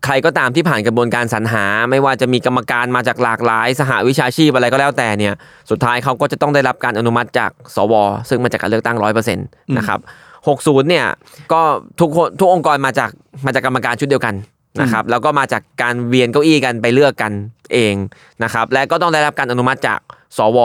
[0.05, 5.35] ใครก็ตามที่ผ่านกระบวนการสรรหา ไม่ว่าจะมีกรรมการมาจากหลากหลาย สหวิชาชีพอะไรก็แล้วแต่เนี่ย
[5.71, 7.95] สุดท้ายเขาก็จะต้องได้รับการอนุมัติจากสว
[8.29, 9.47] ซึ่งมาจากการเลือกตั้งร้อยเปอร์เซ็นต์
[9.79, 10.01] นะครับ
[10.45, 11.07] 60เนี่ย
[11.53, 11.61] ก็
[12.01, 13.11] ทุกคนทุกองค์กรมาจาก
[13.47, 14.35] มาจากกรรมการชุดเดียวกัน
[14.81, 17.33] นะครับแล้วก็มาจากการเวียนเก้าอี้กันไปเลือกกัน
[17.73, 17.95] เอง
[18.43, 20.01] นะครับและก็ต้องได้รับการอนุมัติจาก
[20.39, 20.59] สว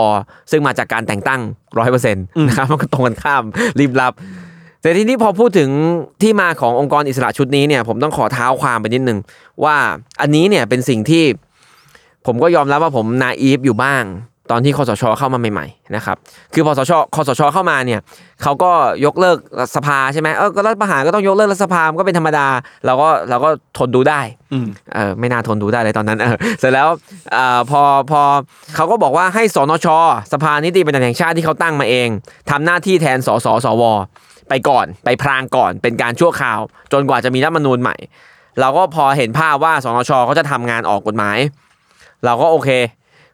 [0.50, 1.40] ซึ่งมาจากการแต่งตั้ง
[1.78, 3.42] ร้อยเปอร์เซ็นต์นะครับมันก็ตรงกันข้าม
[3.80, 4.12] รีบรับ
[4.84, 5.70] แต่ทีนี้พอพูดถึง
[6.22, 9.18] ที่มาขององค์กรอิสระชุดนี้เนี่ย ผมต้องขอเท้าความไปนิดนึง
[9.64, 9.76] ว่า
[10.20, 11.24] อันนี้เนี่ยเป็นสิ่งที่
[12.26, 14.04] ผมก็ยอมรับว่าผมนาอีฟอยู่บ้าง
[14.50, 16.16] ตอนที่คอสชเข้ามาใหม่ๆนะครับ
[16.54, 18.00] คือพอสชคอสชเข้ามาเนี่ย
[18.42, 18.70] เขาก็
[19.04, 19.38] ยกเลิก
[19.74, 22.46] สภาใช่ไหมเออก็รัฐประหารก็ต้องยกเลิกรัฐสภามันก็เป็นธรรมดา
[22.86, 24.20] เราก็เราก็ทนดูได้
[24.52, 26.88] อืมเออไม่น่าทนดูได้เลยตอนนั้นเออเสร็จแล้ว
[27.32, 28.22] เอ่อพอพอ
[28.76, 29.86] เขาก็บอกว่าให้สนช
[30.32, 32.08] สภานิติบัญญัติแห่งชาติที่เขาตั้งมาเอง
[32.50, 33.84] ทำหน้าที่แทนสสสว
[34.48, 36.60] ไปก่อนไปพรางก่อนเป็นการชั่วคราว
[36.92, 37.96] จนกว่าจะมีรัฐมนูญใหม่
[38.60, 41.38] เราก็พอเห็นภาพว่าสนชเขาจะทำงานออกกฎหมาย
[42.24, 42.70] เราก็โอเค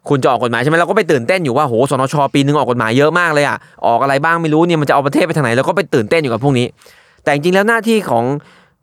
[0.09, 6.67] คุณจะออกกฎหมายใช่ไหมเราก็ไปตื่นเต้นอยู่ว่าโหสนชปีนึงออกกฎหมายเยอะมากเลยอะออกอะไรบ้างไม่รู้เนี่ยมันจะเอาประเทศไปทางไหนเราก็ไปตื่นเต้นอยู่กับพวกนี้
[7.23, 8.25] แต่จริงๆแล้วหน้าที่ของ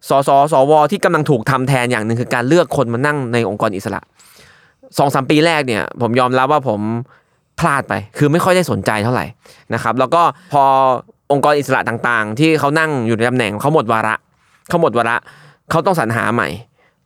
[0.08, 4.00] สสสวที่กำลังถูกทำแทนอย่างหนึ่งคือการเลือกคนมานั่งในองค์กรอิสระ
[4.98, 6.80] สองสามปีแรกเนี่ย ผมยอมรับว่าผม
[7.60, 9.24] พลาดไป คือไม่ค่อยได้สนใจเท่าไหร่
[9.74, 10.64] นะครับ แล้วก็พอ
[11.32, 14.14] องค์กรอิสระต่างๆ ที่เขานั่งอยู่ในตำแหน่งเขาหมดวาระ
[14.68, 15.16] เขาหมดวาระ
[15.70, 16.48] เขาต้องสรรหาใหม่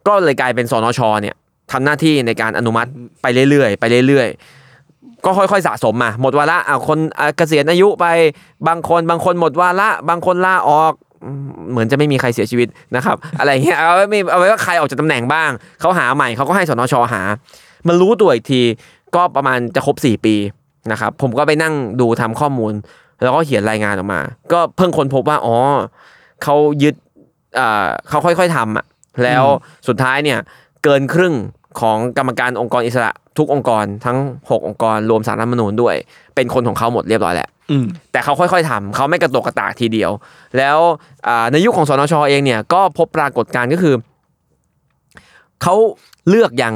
[0.07, 1.35] ก็เลยกลายเป็นสนชเนี่ย
[1.73, 2.91] ทำหน้าที่ในการอนุมัติ
[3.23, 6.99] ไปเรื่อยๆไปเรื่อยๆ ก็ค่อยๆสะสมมา หมดวาระอะคน
[7.37, 8.07] เกษียณอายุไป
[8.69, 10.93] บางคนบางคนหมดวาระบางคนลาออก
[11.71, 17.23] เหมือนจะไม่มีใครเสียชีวิตนะครับ อะไรเงี้ยเอาไว้ไม่เอาไว้ว่าใครออกจากตำแหน่งบ้าง เขาหาใหม่เขาก็ให้สนชหา
[17.89, 18.63] มันรู้ตัวอีกที
[19.15, 20.35] ก็ประมาณจะครบ 4 ปี
[20.93, 22.73] นะครับผมก็ไปนั่งดูทำข้อมูล
[23.23, 24.21] แล้วก็เขียนรายงานออกมา
[24.53, 25.57] ก็เพิ่งค้นพบว่าอ๋อ
[26.43, 26.95] เขายึด
[27.59, 28.85] อ่าเขาค่อยๆทำอะ
[29.25, 29.45] แล้ว
[29.89, 30.39] สุดท้ายเนี่ย
[30.85, 31.35] เกินครึ่ง
[31.81, 35.95] ของกรรมการองค์กรอิสระทุกองค์กรทั้ง 6 องค์กรรวมสารรัฐธรรมนูญด้วย
[36.35, 40.11] เป็นคนของเขาหมดเรียบร้อยแล้วอืมแต่เขาค่อยๆทำเขาไม่กระตกกระตากทีเดียว
[40.59, 40.79] แล้ว
[41.29, 43.95] อ่าในยุคของสนชเองเนี่ยก็พบปรากฏการณ์ก็คือ
[45.63, 45.75] เขา
[46.29, 46.75] เลือกอย่าง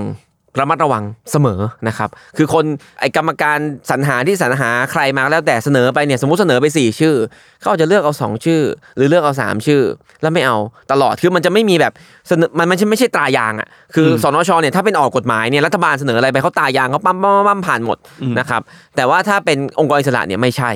[0.61, 2.65] ระมัดระวังเสมอนะครับ คือคน
[3.01, 3.59] ไอกรรมการ
[3.91, 7.15] สรรหาที่สรรหาใครมาก็แล้วแต่เสนอไปเนี่ยสมมติเสนอไปสี่ชื่อ
[7.61, 8.63] เขาอาจจะเลือกเอาสองชื่อ
[8.97, 9.83] หรือเลือกเอาสามชื่อ
[10.23, 10.57] แล้วไม่เอา
[10.93, 11.93] ตลอดคือมันจะไม่มีแบบ
[12.29, 17.99] เสนอมันไม่ใช่ไม่ใช่ตรายางอะคือสนชเนี่ยถ้าเป็นออกกฎหมายเนี่ยรัฐบาลเสนออะไรไปเขาตายางเขาปั๊มปั๊มปั๊มปั๊มผ่านหมด
[18.39, 18.63] นะครับ
[18.97, 20.71] แต่ว่าถ้าเป็นองค์กรอิสระเนี่ยไม่ใช่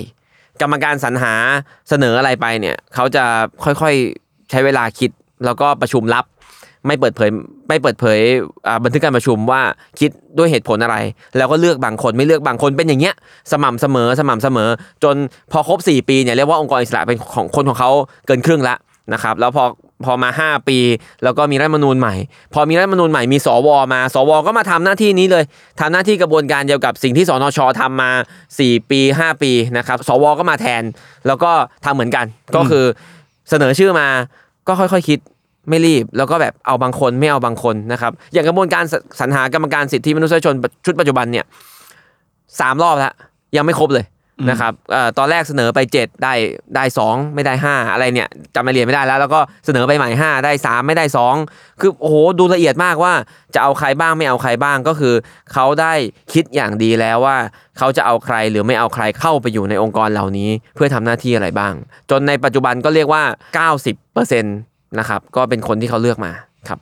[0.60, 1.34] กรรมการสรรหา
[1.88, 3.24] เสนออะไรไปเนี่ยเขาจะ
[3.64, 5.10] ค่อยๆใช้เวลาคิด
[5.44, 6.24] แล้วก็ประชุมลับ
[6.86, 7.30] ไม่เปิดเผย
[7.68, 8.18] ไม่เปิดเผย
[8.84, 9.62] บันทึกการประชุมว่า
[10.00, 10.96] คิดด้วยเหตุผลอะไร
[11.36, 13.14] แล้วก็เลือกบางคนไม่เลือกบางคนเป็นอย่างเงี้ย
[13.52, 14.70] สม่ำเสมอสม่ำเสมอ
[15.04, 15.16] จน
[15.52, 17.90] พอครบ 4 ปีเนี่ยเรียกว่าองค์กรอิสระเป็นของคนของเขา
[18.26, 18.76] เกินครึ่งละ
[19.12, 19.64] นะครับแล้วพอ
[20.04, 20.78] พอมา 5 ปี
[21.24, 22.14] แล้วก็มีรัฐมนูญใหม่
[22.54, 25.44] พอมีรัฐมนูญใหม่มีสวมา สวก็มาทำหน้าที่นี้เลย
[25.80, 28.10] ทำหน้าที่กระบวนการเดียวกับสิ่งที่สนชทำมา
[28.54, 30.82] 4 ปี 5 ปีนะครับสวก็มาแทน
[31.26, 31.50] แล้วก็
[31.84, 32.84] ทำเหมือนกันก็คือ
[33.50, 34.08] เสนอชื่อมา
[34.68, 35.18] ก็ค่อยๆคิด
[35.68, 41.44] ไม่รีบแล้วก็แบบเอาบางคนไม่เอาบางคนนะครับอย่างกระบวนการสสรรหากรรมการสิทธิมนุษยชนชุดปัจจุบันเนี่ย
[42.60, 43.12] สามรอบแล้ว
[43.56, 44.06] ยังไม่ครบเลย
[44.50, 46.34] นะครับเอ่อตอนแรกเสนอไป 7 ได้
[46.76, 51.04] ได้ 2 ไม่ได้ 5 อะไรเนี่ยจำรายละเอียดไม่ได้แล้ว แล้วก็เสนอไปใหม่ 5 ได้ 3 ไม่ได้
[51.42, 53.12] 2 คือโอ้โหดูละเอียดมากว่า
[53.54, 55.14] จะเอาใครบ้างไม่เอาใครบ้างก็คือ
[55.52, 55.92] เขาได้
[56.32, 57.36] คิดอย่างดีแล้วว่า
[57.78, 61.72] เขาจะเอาใครหรือไม่เอาใครเข้าไปอยู่ในองค์กรเหล่านี้ เพื่อทำหน้าที่อะไรบ้าง
[62.10, 63.22] จนในปัจจุบันก็เรียกว่า
[64.04, 66.32] 90% นะครับ ก็เป็นคนที่เขาเลือกมา
[66.68, 66.78] ครับ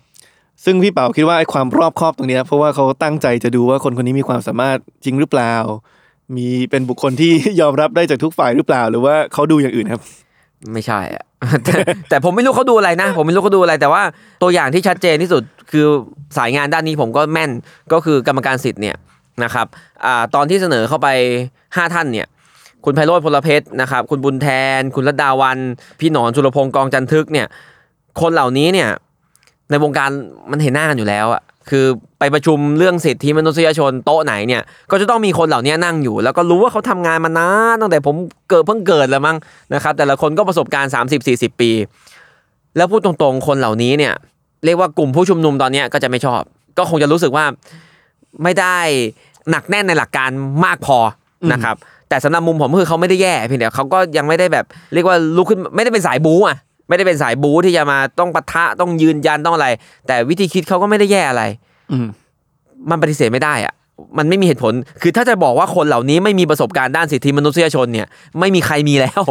[0.65, 5.55] ซึ่งพี่เป๋าคิดว่าไอ้ความรอบครอบตรงเนี้ยเพราะว่าเขาตั้งใจจะดูว่าคนคนนี้มีความสามารถจริงหรือเปล่า
[6.37, 10.03] มีเป็นบุคคลที่ยอมรับได้จากทุกฝ่ายหรือเปล่า หรือว่าเขาดูอย่างอื่นครับ
[10.73, 11.25] ไม่ใช่อะ
[11.65, 11.77] แต่
[12.09, 14.03] แต่ผมไม่รู้เขาดูอะไรนะ ผมไม่รู้เขาดูอะไร แต่ว่า
[14.43, 15.87] ตัวอย่างที่ชัดเจนที่สุดคือ
[16.39, 17.51] สายงานด้านนี้ผมก็แม่น
[17.93, 18.97] ก็คือกรรมการสิทธิ์เนี่ย
[19.45, 19.67] นะครับ
[20.05, 21.09] อ่าตอนที่เสนอเข้าไป
[21.57, 22.27] 5 ท่านเนี่ย
[22.85, 25.59] คุณไพโรธพลเพชรนะครับ คุณบุญแทน คุณรัตดาวัน
[26.01, 27.47] พี่หนอนสุรพงศ์กองจันทึกเนี่ย
[28.23, 28.89] คนเหล่านี้เนี่ย
[29.71, 30.11] ในวงการ
[30.51, 31.87] มันเห็นหน้ากันอยู่แล้วอะคือ
[32.19, 38.17] ไปประชุมเรื่องสิทธิมนุษยชนโต๊ะไหนเนี่ย ก็จะต้องมีคนเหล่านี้นั่งอยู่ แล้วก็รู้ว่าเขาทำงานมานานตั้งแต่ผม
[38.51, 39.37] เกิดเพิ่งเกิดแล้วมั้ง
[39.75, 40.93] นะครับ แต่ละคนก็ประสบการณ์
[41.27, 41.71] 30-40 ปี
[42.77, 44.15] แล้วพูดตรงๆ คนเหล่านี้เนี่ย
[44.65, 46.43] เรียกว่ากลุ่มผู้ชุมนุมตอนนี้ก็จะไม่ชอบ
[46.79, 47.45] ก็คงจะรู้สึกว่า
[48.43, 48.79] ไม่ได้
[49.51, 50.31] หนักแน่นในหลักการ
[50.65, 50.99] มากพอ
[51.53, 51.77] นะครับ
[52.09, 56.57] แต่สำหรับมุมผมคือเขาไม่ได้แย่เพียงแต่เขาก็ยังไม่ได้แบบ เรียกว่าลุกขึ้นไม่ได้เป็นสายบู๊อะ
[56.89, 59.69] ไม่ได้เป็นสายบู๊ที่จะมาต้องปะทะต้องยืนยันต้องอะไร
[60.07, 61.43] แต่วิธีคิดเขาก็ไม่ได้แย่อะไร
[61.93, 62.07] อืม
[62.91, 63.75] มันปฏิเสธไม่ได้อะ
[64.19, 64.73] มันไม่มีเหตุผล
[65.03, 68.07] คือถ้าจะบอกว่าคนเหล่านี้ไม่มีประสบการณ์ด้านสิทธิมนุษยชนเนี่ย
[68.41, 69.23] ไม่มีใครมีแล้ว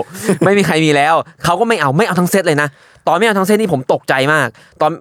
[0.46, 2.70] ไม่มีใครมีแล้ว เขาก็ไม่เอาไม่เอาทั้งเซตเลยนะ
[3.08, 4.48] ตอนไม่เอาทั้งเซตนี่ผมตกใจมาก
[4.82, 4.92] ตอน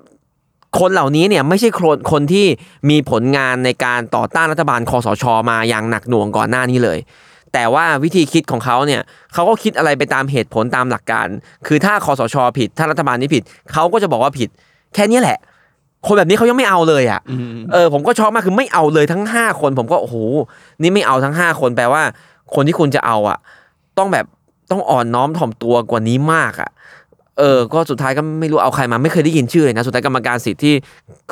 [0.80, 2.46] คนเหล่านี้เนี่ยไม่ใช่คนคนที่
[2.90, 6.98] มีผลงานในการต่อต้านรัฐบาลคอสชมาอย่างหนักหน่วงก่อนหน้านี้เลย
[7.56, 9.00] แต่ว่าวิธีคิดของเขาเนี่ย
[9.34, 11.26] เขาก็คิดอะไรไปตามเหตุผลตามหลักการ
[11.66, 13.42] คือถ้าคอสชผิด ถ้ารัฐบาลนี้ผิด
[13.72, 14.48] เขาก็จะบอกว่าผิด
[14.94, 15.38] แค่นี้แหละ
[16.06, 17.20] คนแบบนี้เขายังไม่เอาเลยอะ
[17.72, 20.16] เออผมก็ช็อกมากคือไม่เอาเลยทั้งห้าคน ผมก็โอ้โห
[20.82, 22.02] นี่ไม่เอาทั้งห้าคนแปลว่า
[22.54, 23.38] คนที่คุณจะเอาอะ
[23.98, 24.26] ต้องแบบ
[24.70, 26.70] ต้องอ่อนน้อมถ่อมตัวกว่านี้มากอะ
[27.38, 30.74] เออ ก็สุดท้ายก็ไม่รู้เอาใครมาไม่เคยได้ยินชื่อเลยนะ สุดท้ายกรรมการสิทธิ์ที่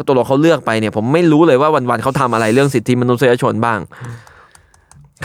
[0.06, 3.78] ตัวเราเขาเลือกไปเนี่ย ผมไม่รู้เลยว่าวันๆเขาทำอะไรเรื่องสิทธิมนุษยชนบ้าง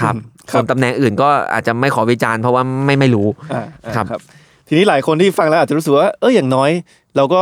[0.01, 0.15] ครับ
[0.51, 4.21] ครับส่วนตำแหน่งอื่นก็อาจจะไม่ขอวิจารณ์เพราะว่าไม่ไม่รู้อ่าอ่าครับครับ
[4.67, 6.71] ทีนี้หลายคนที่ฟังแล้วอาจจะรู้สึกว่าเอออย่างน้อย
[7.15, 7.41] เราก็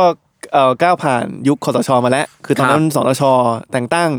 [0.52, 3.22] เอ่อก้าวผ่านยุคคอสชมาแล้ว คือตอนนั้นสนช
[3.72, 4.10] แต่งตั้ง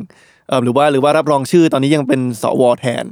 [0.48, 3.06] เอ่อหรือว่าหรือว่ารับรองชื่อตอนนี้ยังเป็นสวแทน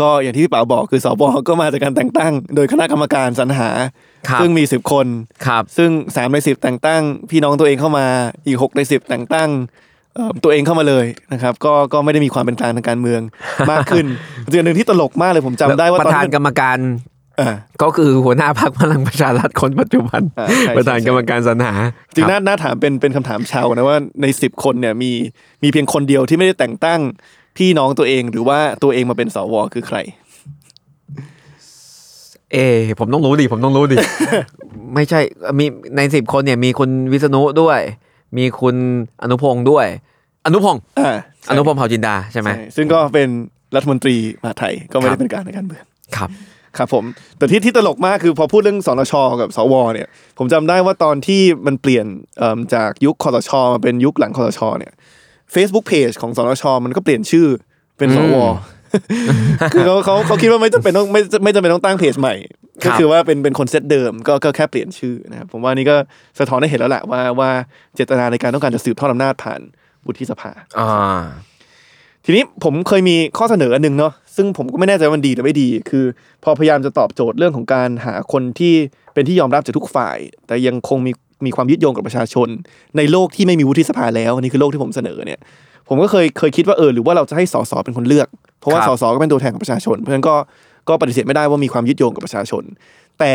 [0.00, 3.70] ก็อย่างที่พี่เป๋าบอกคือสวก็มาจากการแต่งตั้ง โดยคณะกรรมการสรรหา
[4.28, 5.06] ครับซึ่งมีสิบคน
[5.46, 8.06] ครับซึ่งสามในสิบแต่งตั้ง พี่น้องตัวเองเข้ามา
[8.46, 9.89] อีกหกในสิบแต่งตั้งเอ่อ
[10.44, 13.20] ตัวเองเข้ามาเลยนะครับ ก็ก็ไม่ได้มีความเป็นกลางทางการเมือง
[13.70, 14.06] มากขึ้น
[14.52, 16.78] ส่วนหนึ่งที่ตลกมากเลยผมจำได้ว่าปตอนระธานที่กรรมการ
[17.40, 17.50] อ่า
[17.82, 21.74] ก็คือหัวหน้าพรรคพลังประชารัฐคนปัจจุบันอ่าใช่ประธานกรรมการสรรหา
[22.14, 25.10] จริงคน่าบน่าถามเป็นเป็นคำถามชาวนะว่าในสิบคนเนี่ยมี
[25.62, 27.00] มีเพียงคนเดียวที่ไม่ได้แต่งตั้ง
[27.56, 29.98] พี่น้องตัวเองหรือว่าตัวเองมาเป็นสวคือใคร
[32.52, 32.58] เอ
[32.98, 33.96] ผมต้องรู้ดิผมต้องรู้ดิ
[34.94, 35.20] ไม่ใช่
[35.58, 37.80] มีในสิบคนเนี่ยมีคุณวิษณุด้วย
[38.36, 38.76] มีคุณ
[39.22, 39.86] อนุพงศ์ด้วย
[40.46, 41.16] อนุพงศ์อ่า
[41.50, 43.28] อนุพงศ์เผ่าจินดาใช่ไหม ใช่ซึ่งก็เป็น
[43.74, 45.84] รัฐมนตรีมหาดไทยก็ไม่ครัได้บ เป็นการในการเมือง
[46.16, 46.30] ครับ
[46.76, 47.04] ครับผม
[47.38, 52.06] แต่ที่ที่ตลกมากคือพอพูดเรื่องสนชกับสวเนี่ยผมจำได้ว่าตอนที่มันเปลี่ยน
[52.38, 54.92] เอิ่มจากยุคคอสชมาเป็นยุคหลังคอสชเนี่ย
[55.54, 57.46] Facebook Page ของสนชมันก็เปลี่ยนชื่อ
[57.98, 58.36] เป็นสว
[59.72, 62.34] คือเขาเขาเขาคิดว่าไม่จำเป็นต้องไม่ไม่จำเป็นต้องตั้งเพจใหม่
[62.82, 65.96] ครัก็บคือว่าเป็นเป็นคนเซตเดิมก็ก็แค่เปลี่ยนชื่อนะครับผมว่านี่ก็
[66.38, 67.50] สะท้อนให้เห็นแล้วแหละว่าว่า
[67.94, 69.60] เจตนาในการต้องการจะสืบทอดอำนาจผ่าน
[70.06, 71.20] วุฒิสภาอ่า
[72.24, 76.04] ทีนี้ผมเคยมีข้อเสนออันหนึ่งเนาะซึ่งผมก็ไม่แน่ใจว่ามันดีหรือไม่ดี คือ
[76.44, 78.74] พอพยายามจะตอบโจทย์เรื่องของการหาคนที่
[79.14, 81.12] เป็นที่ยอมรับจากทุกฝ่าย แต่ยังคงมี
[81.46, 82.48] มีความยึดโยงกับประชาชน
[82.96, 85.40] ในโลกที่ไม่มีวุฒิสภาแล้วอันนี่คือโลกที่ผมเสนอเนี่ย
[85.90, 88.28] ผมก็เคยเคยคิดว่าเออหรือว่าเราจะให้สสเป็นคนเลือก
[88.60, 90.36] เพราะว่าครับสสก็เป็นตัวแทนของประชาชน เพราะฉะนั้นก็
[90.88, 92.62] ก็ปฏิเสธไม่ได้ว่ามีความยึดโยงกับประชาชน
[93.20, 93.32] แต่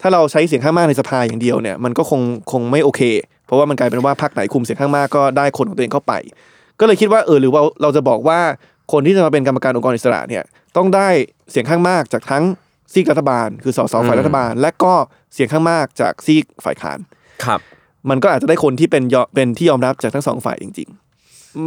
[0.00, 2.20] ถ้าเราใช้เสียงข้างมากในสภาอย่างเดียวเนี่ยมันก็คง
[2.52, 3.00] คงไม่โอเค
[3.46, 6.12] เพราะว่ามันกลายเป็นว่าพรรคไหนคุมเสียงข้างมากก็ได้คนของตัวเองเข้าไป
[6.80, 8.40] ก็เลยคิดว่าเออหรือว่าเราจะบอกว่า
[8.92, 10.44] คนที่จะมาเป็นกรรมการองค์กรอิสระเนี่ย
[10.76, 11.08] ต้องได้
[11.50, 12.44] เสียงข้างมากจากทั้ง
[12.92, 14.94] ซีกรัฐบาล คือสสฝ่ายรัฐบาล และก็
[15.34, 16.98] เสียงข้างมากจากซีกฝ่ายค้าน
[17.44, 17.60] ครับ
[18.10, 21.05] มันก็อาจจะได้คนที่เป็นยอเป็นที่ยอมรับจากทั้งสองฝ่ายจริงๆ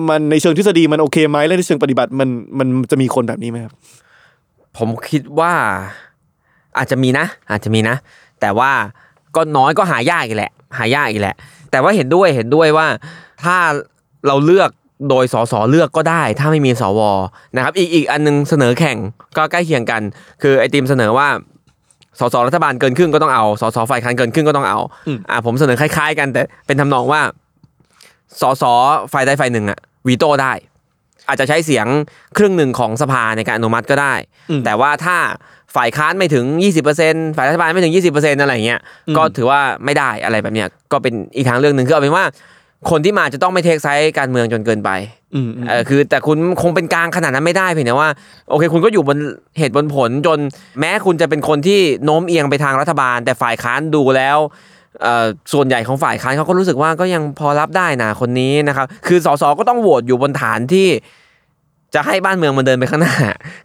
[0.09, 3.73] มันในเชิงทฤษฎีมันโอเคไหมและในเชิงปฏิบัติมันมันจะมีคนแบบนี้ไหมครับ
[4.77, 5.53] ผมคิดว่า
[6.77, 7.95] อาจจะมีนะ อาจจะมีนะ
[8.41, 8.71] แต่ว่า
[9.35, 11.35] ก็น้อยก็หายากอีกแหละ หายากอีกแหละ
[11.71, 12.87] แต่ว่าเห็นด้วยเห็นด้วยว่า
[13.43, 13.57] ถ้า
[14.27, 14.69] เราเลือก
[15.09, 17.01] โดยสสเลือกก็ได้ ถ้าไม่มีสว
[17.55, 18.97] นะครับ อีกอีกอันนึงเสนอแข่ง
[19.37, 20.01] ก็ใกล้เคียงกัน
[20.41, 21.27] คือไอติมเสนอว่า
[22.19, 27.21] สสรัฐบาลเกินครึ่งก็ต้องเอาสสฝ่ายค้านเกินครึ่งก็ต้องเอาอืมอ่าผมเสนอคล้าย ๆ กันแต่เป็นทำนองว่า
[28.41, 28.63] สส
[29.13, 30.53] ฝ่ายใดฝ่ายหนึ่งอะวีโต้ได้
[31.27, 31.85] อาจจะใช้เสียง
[32.37, 34.13] ครึ่งหนึ่งของสภาในการอนุมัติก็ได้
[34.49, 35.17] อืมแต่ว่าถ้า
[35.75, 36.45] ฝ่ายค้านไม่ถึง
[36.91, 42.25] 20%ฝ่ายรัฐบาลไม่ถึง 20%อะไรเงี้ยอืมก็ถือว่าไม่ได้อะไรแบบเนี้ยก็เป็นอีกทางเรื่องหนึ่งคือเอาเป็นว่า
[42.89, 44.89] คนที่มาจะต้องไม่เทคไซส์การเมืองจนเกินไป
[45.35, 48.09] อืมอืมเออคือแต่คุณคงเป็นกลางขนาดนั้นไม่ได้เพียงแต่ว่า
[48.49, 49.17] โอเค คุณก็อยู่บน
[49.57, 50.39] เหตุบนผลจน
[50.79, 54.57] แม้คุณจะเป็นคนที่โน้มเอียงไปทางรัฐบาล แต่ฝ่ายค้านดูแล้วเอ่อ
[55.53, 60.87] ส่วนใหญ่ของฝ่ายค้านเขาก็รู้สึกว่าก็ยังพอรับได้นะคนนี้นะครับ คือสสก็ต้องโหวตอยู่บนฐานที่
[61.95, 63.15] จะให้บ้านเมืองมันเดินไปข้างหน้า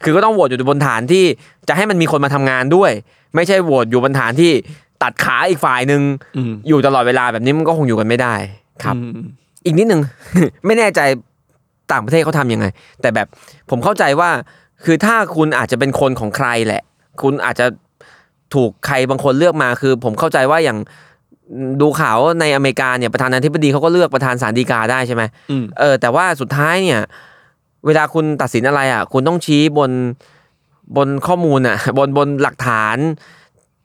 [0.03, 1.25] คือก็ต้องโหวตอยู่บนฐานที่
[1.67, 2.91] จะให้มันมีคนมาทำงานด้วย
[3.35, 4.51] ไม่ใช่โหวตอยู่บนฐานที่
[5.03, 6.01] ตัดขาอีกฝ่ายหนึ่ง
[6.37, 8.33] อืมอยู่ตลอดเวลาแบบนี้มันก็คงอยู่กันไม่ได้
[8.83, 9.19] ครับอืม
[9.65, 10.01] อีกนิดนึง
[10.65, 11.01] ไม่แน่ใจ
[11.91, 12.65] ต่างประเทศเขาทำยังไง
[13.01, 13.27] แต่แบบ
[13.69, 14.29] ผมเข้าใจว่า
[14.85, 16.83] คือถ้าคุณอาจจะเป็นคนของใครแหละ
[17.21, 17.65] คุณอาจจะ
[18.53, 20.77] ถูกใครบางคนเลือกมาคือ ผมเข้าใจว่าอย่าง
[21.81, 27.01] ดูข่าวในอเมริกาเนี่ยประธานาธิบดีเขาก็เลือกประธานศาลฎีกาได้ใช่ไหมอืมเออแต่ว่าสุดท้ายเนี่ย
[27.85, 29.91] เวลาคุณตัดสินอะไรอะ คุณต้องชี้บน
[30.97, 32.97] บนข้อมูลอะ บนบนหลักฐาน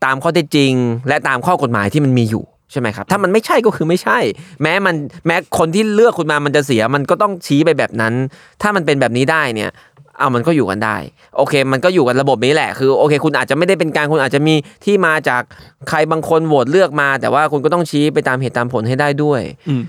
[0.05, 0.73] ตามข้อเท็จจริง
[1.09, 4.19] และตามข้อกฎหมายที่มันมีอยู่ใช่ไหมครับ ถ้ามันไม่ใช่ก็คือไม่ใช่
[4.63, 4.95] แม้มัน
[5.27, 8.15] แม้คนที่เลือกคุณมามันจะเสีย มันก็ต้องชี้ไปแบบนั้น
[8.63, 10.97] ถ้ามันเป็นแบบนี้ได้เนี่ยเอามันก็อยู่กันได้
[11.37, 14.55] โอเค มันก็อยู่กันระบบนี้แหละ คือโอเค คุณอาจจะไม่ได้เป็นกลารคุณอาจจะมี
[14.85, 15.43] ที่มาจาก
[15.89, 19.83] ใครบางคนโหวตเลือกมา แต่ว่าคุณก็ต้องชี้ไปตามเหตุตามผลให้ได้ด้วยอืม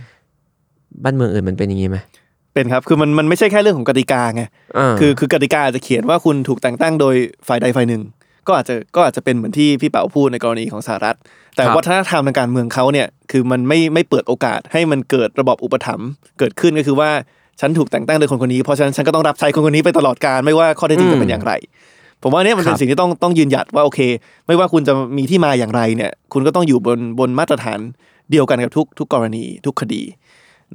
[1.03, 1.97] บ้านเมืองอื่นมันเป็นอย่างนี้ไหม
[2.53, 4.43] เป็นครับ คือมันมันไม่ใช่แค่เรื่องของกติกาไง
[4.75, 7.15] เออคือคือกติกาอาจจะเขียนว่าคุณถูกแต่งตั้งโดย
[7.47, 8.01] ฝ่ายใดฝ่ายหนึ่ง
[8.47, 11.17] ก็อาจจะก็อาจจะเป็นเหมือนที่พี่เป๋าพูดในกรณีของสหรัฐ
[11.55, 16.07] แต่ครับวัฒนธรรมทางการเมืองเขาเนี่ย คือมันไม่ไม่เปิดโอกาสให้มันเกิดระบอบอุปถัมภ์
[16.39, 17.09] เกิดขึ้นก็คือว่า
[17.61, 21.53] ฉันถูกแต่งตั้งโดยคนคนนี้เพราะฉะนั้นฉันก็ต้องรับใช้คนคนนี้ไปตลอดกาลไม่ว่าข้อเท็จจริงจะเป็นอย่างไร
[22.23, 23.99] ผมว่าเนี่ยมันเป็ครันบสิ่งที่ต้องต้องยืนหยัดว่าโอเค
[24.47, 27.79] ไม่ว่าคุณจะมีที่มาอย่างไรเนี่ย คุณก็ต้องอยู่บนบนมาตรฐาน
[28.31, 30.01] เดียวกันกับทุกทุกกรณีทุกคดี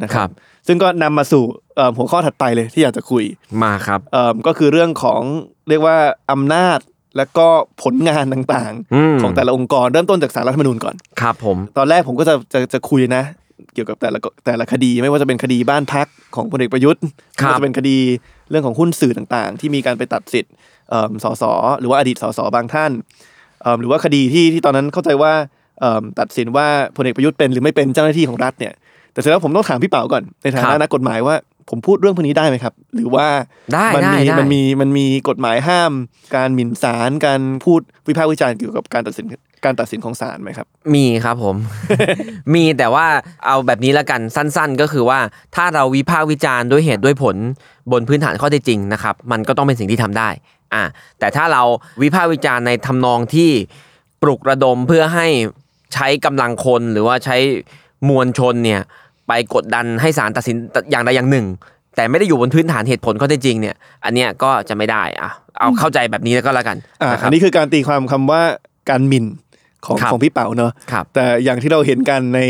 [0.03, 0.31] นะคครัรับบ
[0.66, 1.42] ซึ่งก็นำมาสู่
[1.77, 3.25] เอ่อหัวข้อถัดไปเลยที่อยากจะคุย
[3.62, 5.22] มาครับเอ่อก็คือเรื่องของ
[5.68, 5.96] เรียกว่า
[6.33, 6.79] อำนาจ
[7.16, 7.46] และก็
[7.83, 13.25] ผลงานต่างอืมๆของแต่ละองค์กรเริ่มต้นจากสารรัฐธรรมนูญก่อนครับผมตอนแรกผมก็จะจะจะคุยนะ
[13.75, 17.03] เกี่ยวกับแต่ละแต่ละคดีไม่ว่าจะเป็นคดีบ้านพักของพลเอกประยุทธ์
[17.40, 17.97] ครัไม่บว่าจะเป็นคดี
[18.51, 20.53] เรื่องของหุ้นสื่อต่างๆ ที่มีการไปตัดสิทธิ์
[20.88, 21.45] เอิ่มสส
[21.81, 22.92] หรือว่าอดีตสสบางท่าน
[23.62, 25.33] เอิ่มหรือว่าคดีที่ที่ตอนนั้นเข้าใจว่า
[25.81, 26.66] เอิ่มตัดสินว่า
[26.97, 28.73] พลเอกประยุทธ์เป็นหรือไม่เป็นเจ้าหน้าที่ของรัฐเนี่ย
[29.12, 31.37] แต่เสร็จแล้วผมต้องถามพี่เป๋าก่อนในฐาครันะบนักกฎหมายว่า
[31.71, 33.27] ผมพูดเรื่องพวกนี้ได้ไหมครับ หรือว่า
[33.73, 35.92] ได้มัได้มีได้มันมีมันมีกฎหมายห้าม
[36.37, 39.27] การหมิ่นศาลการพูดวิพากษ์วิจารณ์เกี่ยวกับการตัดสิน
[39.64, 41.57] การตัดสินของศาลไหมครับ มีครับผม
[42.55, 43.07] มีแต่ว่า
[43.47, 45.19] เอาแบบนี้ละกันสั้น ๆ ก็คือว่า
[45.57, 47.37] ถ้าเราวิพากษ์วิจารณ์ด้วยเหตุด้วยผล
[47.92, 50.29] บนพื้นฐานข้อเท็จจริงนะครับ มันก็ต้องเป็นสิ่งที่ทำได้
[50.75, 50.83] อ่า
[51.19, 51.62] แต่ถ้าเรา
[52.03, 53.51] วิพากษ์วิจารณ์ในทำนองที่
[54.23, 55.27] ปลุกระดมเพื่อให้
[55.95, 57.37] ใช้กำลังคนหรือว่าใช้
[58.09, 58.81] มวลชนเนี่ย
[59.29, 60.57] ไปกดดันให้ศาลตัดสิน
[60.90, 61.47] อย่างใดอย่างหนึ่ง
[61.97, 68.42] แต่ไม่ได้อยู่บนพื้นฐานเหตุผลข้อเท็จจริงเนี่ย อันเนี้ยก็จะไม่ได้อะเอาเข้าใจแบบนี้แล้วก็แล้วกันอ่านะคอัรับนนี้คือการตีความคำว่า
[68.90, 69.27] การหมิ่น
[69.87, 72.40] ของครับของพี่เป๋าเนอะครับแต่อย่างที่เราเห็นกันใน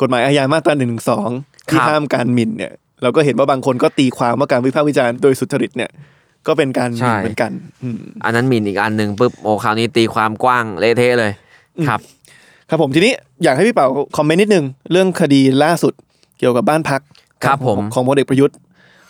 [0.00, 1.30] กฎหมายอาญามาตราหนึ่งสอง
[1.68, 5.90] ที่ครับห้ามการหมิ่นเนี่ย เราก็เห็นว่าบางคนก็ตีความว่าการวิพากษ์วิจารณ์โดยสุจริตเนี่ย
[6.46, 11.32] ก็เป็นการหมิ่นเหมือนกันอืมอันนั้นหมินอีกอันหนึ่งปุ๊บโอ้คราวนี้ตีความกว้างเละเทะเลย
[11.88, 12.00] ครับ
[12.68, 13.12] ครับผมทีนี้
[13.44, 15.92] อยากให้พี่เป๋าคอมเมนต์นิดนึงเรื่องคดีล่าสุด
[16.38, 17.00] เกี่ยวกับบ้านพัก
[17.44, 18.56] ครับผมของของพลเอกประยุทธ์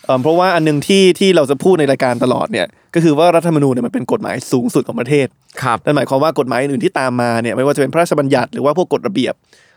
[0.05, 5.27] เอิ่มเพราะว่าอันหนึงที่ที่เราจะพูดในรายการตลอดเนี่ยก็คือว่ารัฐธรรมนูญเนี่ยมันเป็นกฎหมายสูงสุดของประเทศ
[5.61, 9.33] ครับนั่นหมายความว่ากฎหมายอื่นๆที่ตามมาเนี่ยไม่ว่าจะเป็นพระราชบัญญัติหรือว่าพวกกฎระเบียบ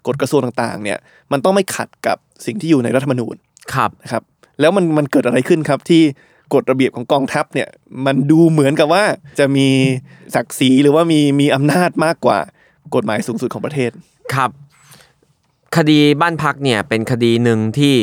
[0.06, 0.98] กฎกระทรวงต่างๆ เนี่ย
[1.32, 3.34] มันต้องไม่ขัดกับสิ่งที่อยู่ในรัฐธรรมนูญ
[3.74, 4.22] ครับนะครับ
[4.60, 6.02] แล้วมันมันเกิดอะไรขึ้นครับที่
[6.54, 7.68] กฎระเบียบของกองทัพเนี่ย
[8.06, 9.04] มันดูเหมือนกับว่า
[9.38, 9.68] จะมี
[10.34, 12.38] ศักดิ์ศรีหรือว่ามีมีอำนาจมากกว่า
[12.94, 13.90] กฎหมายสูงสุดของประเทศ
[14.34, 14.50] ครับ
[15.76, 17.94] คดีบ้านพักเนี่ยเป็นคดีหนึ่งที่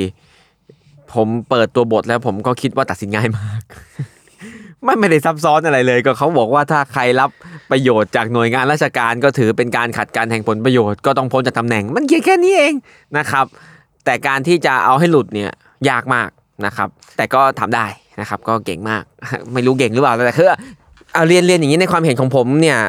[1.15, 3.61] ผมเปิดตัวบทแล้วผมก็คิดว่าตัดสินง่ายมาก
[4.83, 7.29] ไม่ไม่ได้ซับซ้อนอะไรเลย ก็เขาบอกว่าถ้าใครรับ
[7.71, 12.73] ประโยชน์จากหน่วยงานราชการก็ถือเป็นการขัดการแห่งผลประโยชน์ก็ต้องพ้นจากตำแหน่ง มันเขียนแค่นี้เอง
[13.17, 13.45] นะครับ
[14.05, 15.51] แต่การที่จะเอาให้หลุดเนี่ย
[15.89, 16.29] ยากมาก
[16.65, 17.85] นะครับ แต่ก็ทำได้
[18.21, 19.03] นะครับ ก็เก่งมาก
[19.53, 20.47] ไม่รู้เก่งหรือเปล่าแต่คือ
[21.13, 22.79] เอาเรียนเรียนอย่างนี้ในความเห็นของผมเนี่ย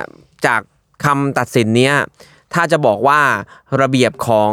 [0.47, 0.61] จาก
[1.05, 1.95] คำตัดสินเนี้ย
[2.55, 3.21] ถ้าจะบอกว่า
[3.83, 4.51] ระเบียบของ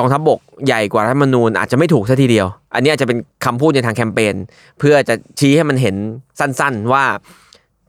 [0.00, 4.34] กองทัพบกใหญ่กว่ารัฐมนูญอาจจะไม่ถูกซะทีเดียว อันนี้อาจจะเป็นคำพูดในทางแคมเปญ
[4.78, 5.96] เพื่อจะชี้ให้มันเห็น
[6.40, 7.04] สั้นๆว่า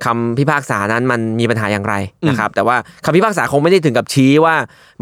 [0.05, 1.95] คำพิพากษานั้นมันมีปัญหาอย่างไร
[2.29, 4.55] นะครับ แต่ว่าคำพิพากษาคงไม่ได้ถึงกับชี้ว่า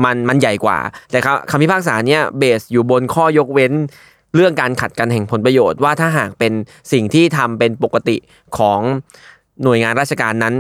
[0.04, 0.78] มันมันใหญ่กว่า
[1.12, 3.74] แต่คำคำพิพากษาเนี้ยเบสอยู่บนข้อยกเว้น
[4.36, 6.54] เรื่องการขัดกันแห่งผลประโยชน์ว่าถ้าหากเป็น
[6.92, 8.18] สิ่งที่ทำเป็นปกติ
[8.58, 8.80] ของ
[9.64, 10.56] หน่วยงานราชการนั้น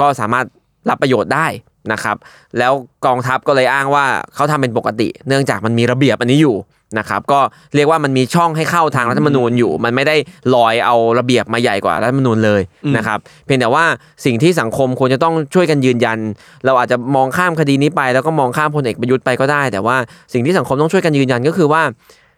[0.00, 0.46] ก็สามารถ
[0.88, 1.46] รับประโยชน์ได้
[1.92, 2.16] นะครับ
[2.58, 2.72] แล้ว
[3.06, 6.56] กองทัพก็เลยอ้างว่าเขาทำเป็นปกติ เนื่องจากมันมีระเบียบอันนี้อยู่
[6.98, 7.40] นะครับก็
[7.74, 10.16] เรียกว่ามันมีช่องให้เข้าทางรัฐธรรมนูญอยู่ มันไม่ได้
[10.54, 12.60] ลอยเอาระเบียบมาใหญ่กว่ารัฐธรรมนูญเลย
[12.96, 13.84] นะครับเพียงแต่ว่า
[14.24, 16.18] สิ่งที่สังคมควรจะต้องช่วยกันยืนยัน
[16.64, 19.96] เราอาจจะมองข้ามคดีนี้ไป แล้วก็มองข้ามพลเอกประยุทธ์ไปก็ได้ แต่ว่า
[20.32, 21.82] สิ่งที่สังคมต้องช่วยกันยืนยันก็คือว่า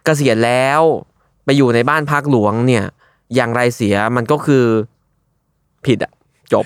[0.04, 0.80] เกษียณแล้ว
[1.44, 2.84] ไปอยู่ในบ้านพักหลวงเนี่ย
[3.34, 4.64] อย่างไรเสียมันก็คือ
[5.86, 6.12] ผิดอะ
[6.54, 6.64] จบ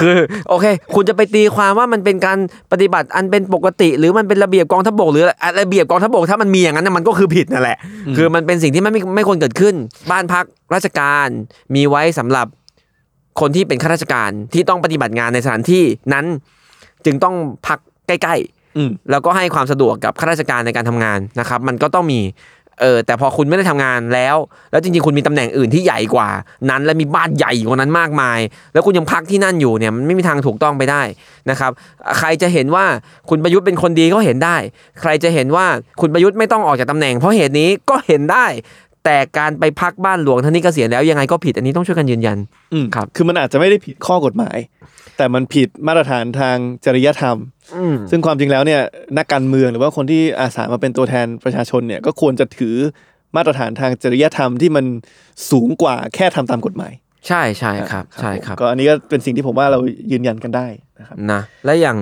[0.00, 0.16] คือ
[0.48, 2.38] โอเค คุณจะไปตีความว่ามันเป็นการ
[2.72, 7.78] ปฏิบัติอันเป็นปกติ หรือมันเป็นระเบียบกองทัพบกหรืออะไรระเบียบกองทัพบกถ้ามันมีอย่างนั้นนะมันก็คือผิดนั่นแหละ
[8.16, 9.74] คือมันเป็นสิ่งที่ไม่ไม่ไม่ควรเกิดขึ้น
[10.10, 11.28] บ้านพักราชการ
[11.74, 12.46] มีไว้สำหรับ
[13.40, 16.24] คนที่เป็นข้าราชการที่ต้องปฏิบัติงานในสถานที่นั้น
[17.04, 17.34] จึงต้อง
[17.66, 22.20] พักใกล้ๆอืมแล้วก็ให้ความสะดวกกับข้าราชการในการทำงานนะครับ มันก็ต้องมี
[22.80, 24.36] เออแต่พอคุณไม่ได้ทำงานแล้ว
[24.70, 26.28] แล้วจริงๆคุณมีตำแหน่งอื่นที่ใหญ่กว่า
[26.70, 28.38] นั้นและมีบ้านใหญ่กว่านั้นมากมาย
[28.72, 31.02] แล้วคุณยังพักที่นั่นอยู่เนี่ยมันไม่มีทางถูกต้องไปได้
[31.50, 31.70] นะครับ
[32.18, 32.84] ใครจะเห็นว่า
[33.28, 34.56] คุณประยุทธ์เป็นคนดีก็เห็นได้
[35.00, 35.66] ใครจะเห็นว่า
[36.00, 38.46] คุณประยุทธ์ไม่ต้องออกจากตำแหน่งเพราะเหตุนี้ก็เห็นได้
[39.04, 42.38] แต่การไปพักบ้านหลวงท่านนี้เกษียณแล้วยังไงก็ผิดอันนี้ต้องช่วยกันยืนยัน
[42.72, 44.56] อืมครับ คือมันอาจจะไม่ได้ผิดข้อกฎหมาย
[45.16, 47.36] แต่มันผิดมาตรฐานทางจริยธรรม
[47.76, 48.80] อืมซึ่งความจริงแล้วเนี่ย
[49.18, 52.76] นักการเมืองหรือว่าคนที่อาสามาเป็นตัวแทนประชาชนเนี่ยก็ควรจะถือ
[53.36, 54.84] มาตรฐานทางจริยธรรมที่มัน
[55.50, 56.92] สูงกว่าแค่ทำตามกฎหมาย
[57.28, 59.78] ใช่ใช่ครับใช่ผมครับก็อันนี้ก็เป็นสิ่งที่ผมว่าเรา
[60.12, 60.66] ยืนยันกันได้
[60.98, 61.98] นะครับนะและอย่าง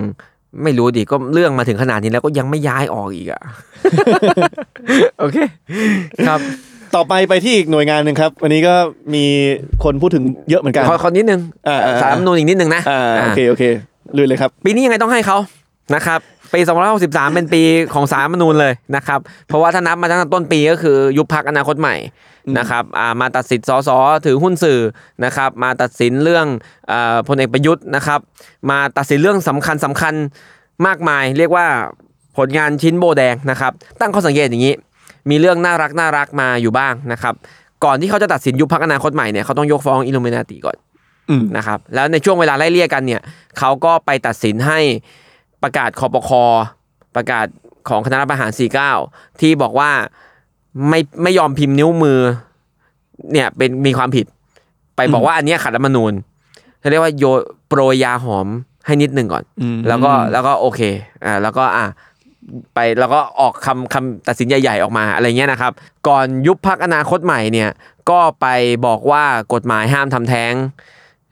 [0.63, 3.43] ไม่รู้ดิก็เรื่องมาถึงขนาดนี้แล้วก็ยังไม่ย้ายออกอีกอะ
[5.19, 5.37] โอเค
[6.29, 6.41] ครับ
[6.95, 8.75] ต่อไปไปที่อีกหน่วยงานหนึ่งครับ วันนี้ก็
[9.15, 9.25] มี
[9.85, 13.63] คนพูดถึงเยอะเหมือนกันขอขอนิดนึงอ่าอ่าสารรัฐธรรมนูญอีกนิดนึงนะอ่าอ่าโอเคโอเค
[14.17, 15.39] ลุยเลยครับ ปีนี้ยังไงต้องให้เขา
[15.95, 16.21] นะครับ
[16.55, 16.61] ปี
[16.99, 17.63] 2563 เป็นปี
[17.95, 21.97] ของสารรัฐธรรมนูญเลยนะครับ เพราะว่าถ้านับมาตั้งแต่ต้นปีก็คือยุบพักอนาคตใหม่
[22.59, 23.91] นะครับอ่ามาตัดสิทธิ์สส
[24.25, 24.81] ถือหุ้นสื่อ
[25.25, 26.47] นะครับ มาตัดสินเรื่อง
[26.91, 28.21] อ่าพลเอกประยุทธ์นะครับ
[28.71, 30.15] มาตัดสินเรื่องสำคัญสำคัญ
[30.87, 31.67] มากมาย เรียกว่า
[32.37, 34.75] ผลงานชิ้นโบแดงนะครับ ตั้งข้อสังเกตอย่างนี้
[35.31, 37.35] มีเรื่องน่ารักน่ารักมาอยู่บ้างนะครับ
[37.85, 40.77] ก่อนที่เขาจะตัดสินยุบพักอนาคตใหม่เนี่ยเขาต้องยกฟ้องอิลูเมนาติก่อน
[41.31, 43.21] อืมนะครับแล้วในช่วงเวลาไล่เลี่ยกันเนี่ย
[43.59, 44.81] เขาก็ไปตัดสินให้
[45.63, 46.45] ประกาศคอปคอ
[47.17, 47.47] ประกาศ
[47.89, 48.51] ของคณะรัฐประหาร
[48.95, 49.91] 49 ที่บอกว่า
[50.89, 52.21] ไม่ไม่ยอมพิมพ์นิ้วมือ
[53.33, 54.27] เนี่ยเป็นมีความผิด
[54.97, 56.13] ไปบอกว่าอันเนี้ยขัดรัฐธรรมนูญ
[56.81, 57.25] เขาเรียกว่าโย
[57.69, 58.49] โปรยยาหอม
[58.87, 60.81] ให้นิดหนึ่งก่อนอืมแล้วก็แล้วก็โอเค
[61.25, 61.85] อ่าแล้วก็อะ
[62.75, 65.73] ไปแล้วก็ออกคำคำตัดสินใหญ่ๆออกมาอะไรเงี้ยนะครับ
[66.09, 67.71] ก่อนยุบพักอนาคตใหม่เนี่ย
[68.11, 68.47] ก็ไป
[68.87, 69.25] บอกว่า
[69.55, 70.53] กฎหมายห้ามทำแท้ง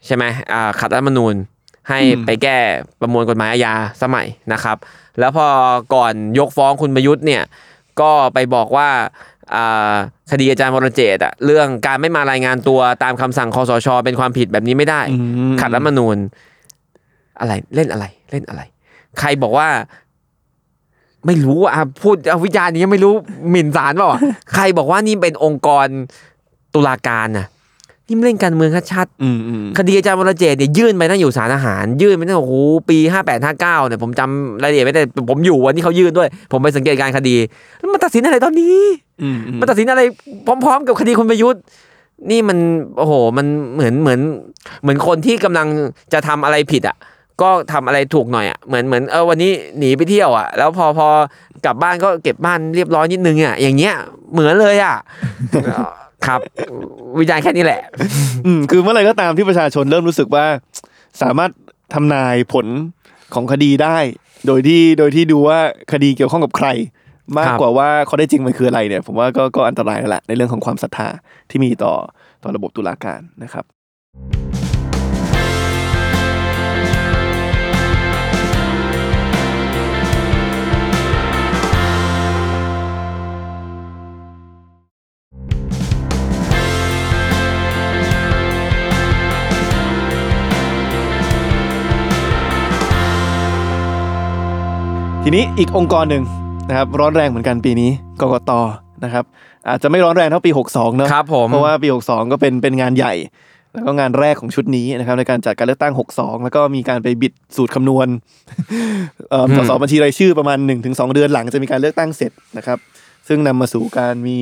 [0.06, 1.34] ใช่ไหมอ่าขัดรัฐธรรมนูญ
[1.88, 2.58] ให้อืมไปแก้
[3.00, 4.76] ประมวลกฎหมายอาญาสมัยนะครับ
[5.18, 5.46] แล้วพอ
[5.94, 7.42] ก่อนยกฟ้องคุณประยุทธ์เนี่ย
[8.00, 8.88] ก็ไปบอกว่า
[9.54, 9.94] อ่า
[10.30, 15.16] คดีอาจารย์วรเจตน์อะเรื่องการไม่มารายงานตัวตามคำสั่งคอสชเป็นความผิดแบบนี้ไม่ได้อื
[15.52, 16.16] มขัดรัฐธรรมนูญ
[17.40, 18.62] อะไรเล่นอะไรเล่นอะไร
[19.20, 19.68] ใครบอกว่า
[21.26, 23.14] ไม่รู้อะพูดเอาวิจารณ์นี้ไม่รู้
[23.50, 24.20] หมิ่นศาลเปล่าอะ
[24.54, 25.86] ใครบอกว่านี่เป็นองค์กร
[26.74, 27.46] ตุลาการน่ะ
[28.06, 32.54] นี่มันเล่นการเมืองชัดๆอืมอืมคดีอาจารย์วรเจตน์เนี่ยยื่นไปตั้งอยู่สารอาหาร ยื่นไปตั้งโอ้โห
[32.88, 37.36] ปีห้าแปดห้าเก้าเนี่ยผมจำรายละเอียดไม่ได้ผมอยู่วันที่เขายื่นด้วย ผมไปสังเกตการณ์คดี
[37.78, 38.78] แล้วมันตัดสินอะไรตอนนี้
[39.22, 40.02] อืมอืมมันตัดสินอะไร
[40.46, 41.62] พร้อม ๆ กับคดีคุณประยุทธ์
[42.30, 42.58] นี่มัน
[42.98, 44.20] โอ้โห มันเหมือนเหมือน
[44.82, 45.68] เหมือนคนที่กำลัง
[46.12, 46.96] จะทำอะไรผิดอะ
[47.42, 51.08] ก็ทำอะไรถูกหน่อยอะเหมือนเหมือนเออวันนี้หนีไปเที่ยวอะ แล้วพอพอ
[51.66, 53.94] กลับบ้านก็เก็บบ้านเรียบร้อยนิดนึงอะอย่างเงี้ย
[54.32, 54.96] เหมือนเลยอะ
[56.26, 56.40] ครับ
[57.18, 57.82] วิจารณ์แค่นี้แหละ
[58.46, 60.46] อืมคือเมื่อไหร่ก็ตามที่ประชาชนเริ่มรู้สึกว่า
[61.22, 61.50] สามารถ
[61.94, 62.66] ทำนายผล
[63.34, 63.98] ของคดีได้
[64.46, 65.58] โดยที่โดยที่ดูว่า
[65.92, 66.68] คดีเกี่ยวข้องกับใคร
[67.38, 71.08] มากกว่าว่าเขาได้จริงมันคืออะไรเนี่ย ผมว่าก็ก็อันตรายแล้วแหละในเรื่องของความศรัทธา
[71.50, 71.94] ที่มีต่อ
[72.42, 73.64] ต่อระบบตุลาการนะครับ
[95.24, 96.24] ทีนี้อีกองค์กรหนึ่ง
[96.68, 97.90] นะครับร้อนแรงเหมือนกันปีนี้
[98.20, 98.50] กกต
[99.04, 99.24] นะครับ
[99.68, 103.14] อาจจะไม่ร้อนแรงเท่าปี 62เนอะครับผมเพราะว่าปี 62 ก็เป็นเป็นงานใหญ่
[103.72, 108.06] แล้วก็งานแรกของชุดนี้นะครับในการจัดการเลือกตั้ง 62 แล้วก็มีการไปบิดสูตรคำนวณ
[109.30, 112.78] เอ่ออืมสสบัญชีรายชื่อประมาณ 1-2 เดือนหลังจะมีการเลือกตั้งเสร็จนะครับ
[113.28, 114.38] ซึ่งนำมาสู่การมี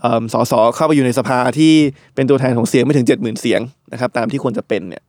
[0.00, 1.72] เอิ่มสสเข้าไปอยู่ในสภาที่
[2.14, 3.60] เป็นตัวแทนของเสียงไม่ถึง 70,000 เสียง
[3.92, 5.02] นะครับตามที่ควรจะเป็นเนี่ย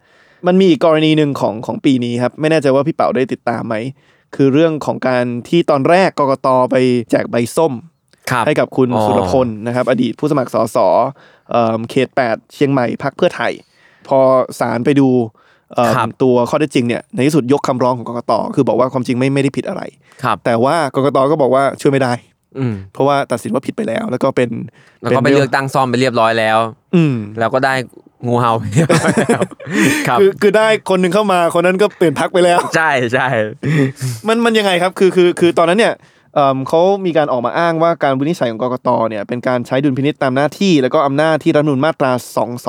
[0.47, 3.75] มันมีอีกกรณีหนึ่งของของปีนี้ครับไม่แน่ใจว่าพี่เป๋าได้ติดตามไหม
[4.35, 6.75] คือเรื่องของการที่ตอนแรกกกตไป
[7.11, 7.73] แจกใบส้ม
[8.31, 10.77] ครับให้กับคุณอ๋อสุรพลนะครับ อดีตผู้สมัครสส
[11.49, 13.51] เอิ่มเขต 8 เชียงใหม่พักเพื่อไทย
[14.07, 14.19] พอ
[14.59, 15.09] ศาลไปดู
[15.75, 19.81] เอิ่มครับตัวข้อเท็จจริงเนี่ยในที่สุดยกคำร้องของกกตคือบอกว่าความจริงไม่ไม่ได้ผิดอะไร
[20.23, 22.13] ครับแต่ว่ากกตก็บอกว่าช่วยไม่ได้
[22.57, 24.49] อืมเพราะว่าตัดสินว่าผิดไปแล้ว แล้วก็เป็น
[25.01, 26.57] แล้วก็ไปเลือกตั้งซ่อมไปเรียบร้อยแล้ว
[26.95, 27.73] อืมแล้วก็ได้
[28.27, 29.41] งูเห่าไปเรียบร้อยแล้ว
[30.07, 33.27] ครับคือคือได้คนหนึ่งเข้ามาคนนั้นก็เปลี่ยนพักไปแล้ว ใช่ใช่
[34.27, 35.93] มันมันยังไงครับคือคือคือตอนนั้นเนี่ย
[36.35, 42.11] เอิ่มเขามีการออกมาอ้างว่าการวินิจฉัยของกกตเนี่ยเป็นการใช้ดุลพินิจตามหน้าที่ แล้วก็อำนาจที่รัฐธรรมนูญมาตรา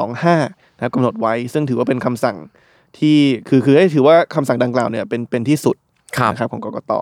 [0.06, 2.36] 225นะครับกำหนดไว้ ซึ่งถือว่าเป็นคำสั่ง
[2.98, 3.16] ที่
[3.48, 5.76] คือคือให้ถือว่าคำสั่งดังกล่าวเนี่ยเป็นเป็นที่สุด
[6.18, 6.92] ครับนะครับของกกต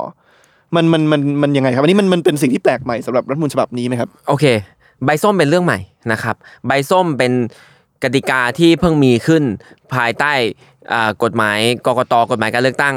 [0.76, 4.44] มันมันมันมันยังไงครับอันนี้มันมันเป็นสิ่งที่แปลกใหม่สำหรับรัฐธรรมนูญฉบับนี้ไหมครับโอเค
[5.04, 5.78] ใบส้มเป็นเรื่องใหม่
[6.12, 6.36] นะครับ
[6.66, 7.32] ใบส้มเป็น
[8.04, 9.42] กติกาที่เพิ่งมีขึ้น
[9.94, 10.32] ภายใต้
[10.92, 12.96] อ่ากฎหมายกกตกฎหมายการเลือกตั้ง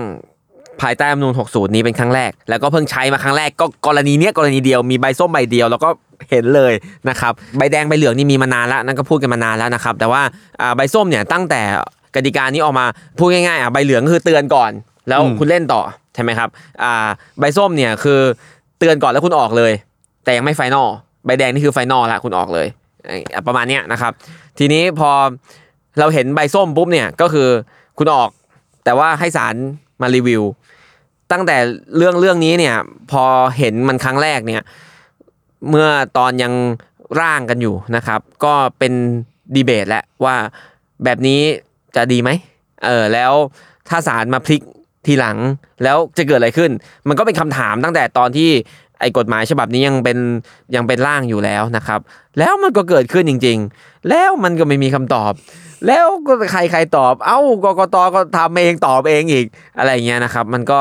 [0.81, 5.89] ภายใต้รัฐธรรมนูญ60 นี้เป็นครั้งแรก แล้วก็เพิ่งใช้มาครั้งแรกก็กรณีเนี้ยกรณีเดียวมีใบส้มใบเดียวแล้วก็
[6.29, 6.73] เห็นเลย
[7.09, 10.21] นะครับใบแดงใบเหลืองนี่มีมานานแล้วนั่นก็พูดกันมานานแล้วนะครับ แต่ว่า
[10.61, 11.61] อ่าใบส้มเนี่ยตั้งแต่
[12.15, 12.85] กติกานี้ออกมา
[13.17, 14.71] พูดง่ายๆอะใบเหลืองก็คือเตือนก่อน
[15.07, 15.81] แล้วอืมคุณเล่นต่อ
[16.15, 16.49] ใช่ไหมครับ
[16.83, 17.07] อ่า
[17.39, 18.19] ใบส้มเนี่ยคือ
[18.79, 19.71] เตือนก่อนแล้วคุณออกเลย
[20.23, 20.87] แต่ยังไม่ไฟนอล
[21.25, 22.86] ใบแดงนี่คือไฟนอลละคุณออกเลยไอ้
[23.47, 24.11] ประมาณเนี้ยนะครับ
[24.57, 25.11] ทีนี้พอ
[25.99, 27.49] เราเห็นใบส้มปุ๊บเนี่ยก็คือ
[27.97, 28.29] คุณออก
[28.83, 29.55] แต่ว่าให้ศาล
[30.01, 30.43] มารีวิว
[31.31, 31.57] ตั้งแต่
[31.97, 32.75] เรื่องเรื่องนี้เนี่ย
[33.11, 33.23] พอ
[33.57, 34.61] เห็นมันครั้งแรกเนี่ย
[35.69, 35.87] เมื่อ
[36.17, 36.53] ตอนยัง
[37.21, 38.93] ร่างกันอยู่นะครับ ก็เป็น
[39.55, 40.35] ดีเบตแหละว่า
[41.03, 41.41] แบบนี้
[41.95, 42.29] จะดีไหม
[42.85, 43.33] เออแล้ว
[43.89, 44.61] ถ้าศาลมาพลิก
[45.05, 45.37] ทีหลัง
[45.83, 46.71] แล้วจะเกิดอะไรขึ้น
[47.07, 48.49] มันก็เป็นคำถามตั้งแต่ตอนที่
[48.99, 50.17] ไอ้กฎหมายฉบับนี้ยังเป็น
[50.75, 51.99] ยังเป็นร่างอยู่แล้วนะครับ
[52.39, 55.33] แล้วมันก็เกิดขึ้นจริง ๆ แล้วมันก็ไม่มีคำตอบ
[55.87, 59.45] แล้วก็ใครใครตอบ เอ้ากกตก็ทำเองตอบเองอีก
[59.77, 60.79] อะไรเงี้ยนะครับ มันก็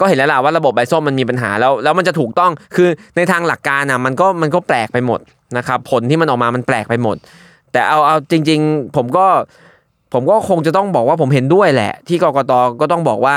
[0.00, 5.20] ก็เห็นแล้วล่ะว่าระบบใบส้มมันมีปัญหาแล้วแล้วมันจะถูกต้องคือในทางหลักการอะมันก็มันก็แปลกไปหมด
[5.56, 7.16] นะครับ ผลที่มันออกมามันแปลกไปหมด
[7.72, 9.26] แต่เอาเอาจริง ๆ ผมก็
[10.12, 13.34] ผมก็คงจะต้องบอกว่าผมเห็นด้วยแหละ ที่กกตก็ต้องบอกว่า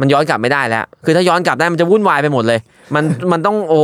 [0.00, 2.60] มันย้อนกลับไม่ได้แล้ว คือถ้าย้อนกลับได้มันจะวุ่นวายไปหมดเลย
[2.94, 3.80] มันมันต้องโอ้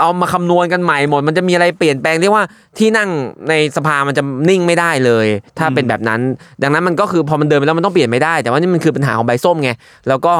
[0.00, 2.44] เอามาคำนวณกันใหม่หมด มันจะมีอะไรเปลี่ยนแปลงเรียกว่า
[2.78, 3.10] ที่นั่ง
[3.48, 5.26] ในสภามันจะนิ่งไม่ได้เลย
[5.58, 6.20] ถ้าเป็นแบบนั้น
[6.62, 9.70] ดังนั้นมันก็คือพอมันเดินไปแล้วมันต้องเปลี่ยนไม่ได้ แต่ว่านี่มันคือปัญหาของใบส้มไง
[10.08, 10.34] แล้วก็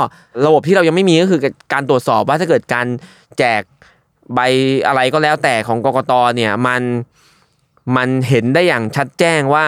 [0.47, 1.41] ระบบที่เรายังไม่มีก็คือ
[1.73, 2.87] การตรวจสอบว่าถ้าเกิดการ
[3.39, 3.63] แจก
[4.35, 4.41] ใบ
[4.87, 6.83] อะไรก็แล้วแต่ของกกตเนี่ยมัน
[7.97, 9.65] มันเห็นได้อย่างชัดแจ้งว่า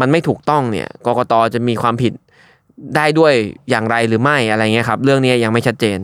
[0.00, 2.12] มันไม่ถูกต้องเนี่ยกกตจะมีความผิด
[2.96, 3.32] ได้ด้วย
[3.70, 5.98] อย่างไรหรือไม่อะไรเงี้ยครับ เรื่องนี้ยังไม่ชัดเจน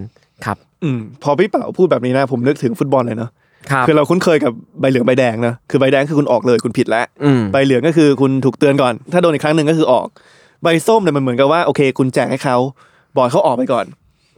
[0.44, 3.30] ครับ อืมพอพี่เป๋าพูดแบบนี้นะ ผมนึกถึงฟุตบอลเลยเนาะ
[3.70, 10.06] ครับคือเราคุ้นเคยกับใบเหลืองใบแดงนะคือใบแดงคือคุณออกเลยคุณผิดแล้วอืมใบเหลืองก็คือคุณถูกเตือนก่อน ถ้าโดนอีกครั้งหนึ่งก็คือออก
[10.62, 12.56] ใบส้มเนี่ยมันเหมือนกับว่าโอเค คุณแจกให้เขา
[13.16, 13.86] บอลเขาออกไปก่อน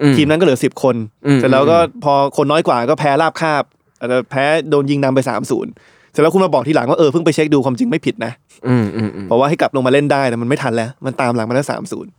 [0.03, 0.97] อืมทีมนั้นก็เหลือสิบคน
[1.27, 3.65] อืมเสร็จแล้วก็พอคนน้อยกว่าก็แพ้ราบคาบ
[3.99, 5.73] อาจจะแพ้โดนยิงนำไปสามศูนย์
[6.13, 8.33] เสร็จแล้วคุณมาบอกทีหลังว่าเออเพิ่งไปเช็คดูความจริงไม่ผิดนะ
[8.69, 12.11] อืมอืมอืมเพราะว่าให้กลับลงมาเล่นได้แต่มันไม่ทันแล้ว มันตามหลังมาแล้วสามศูนย์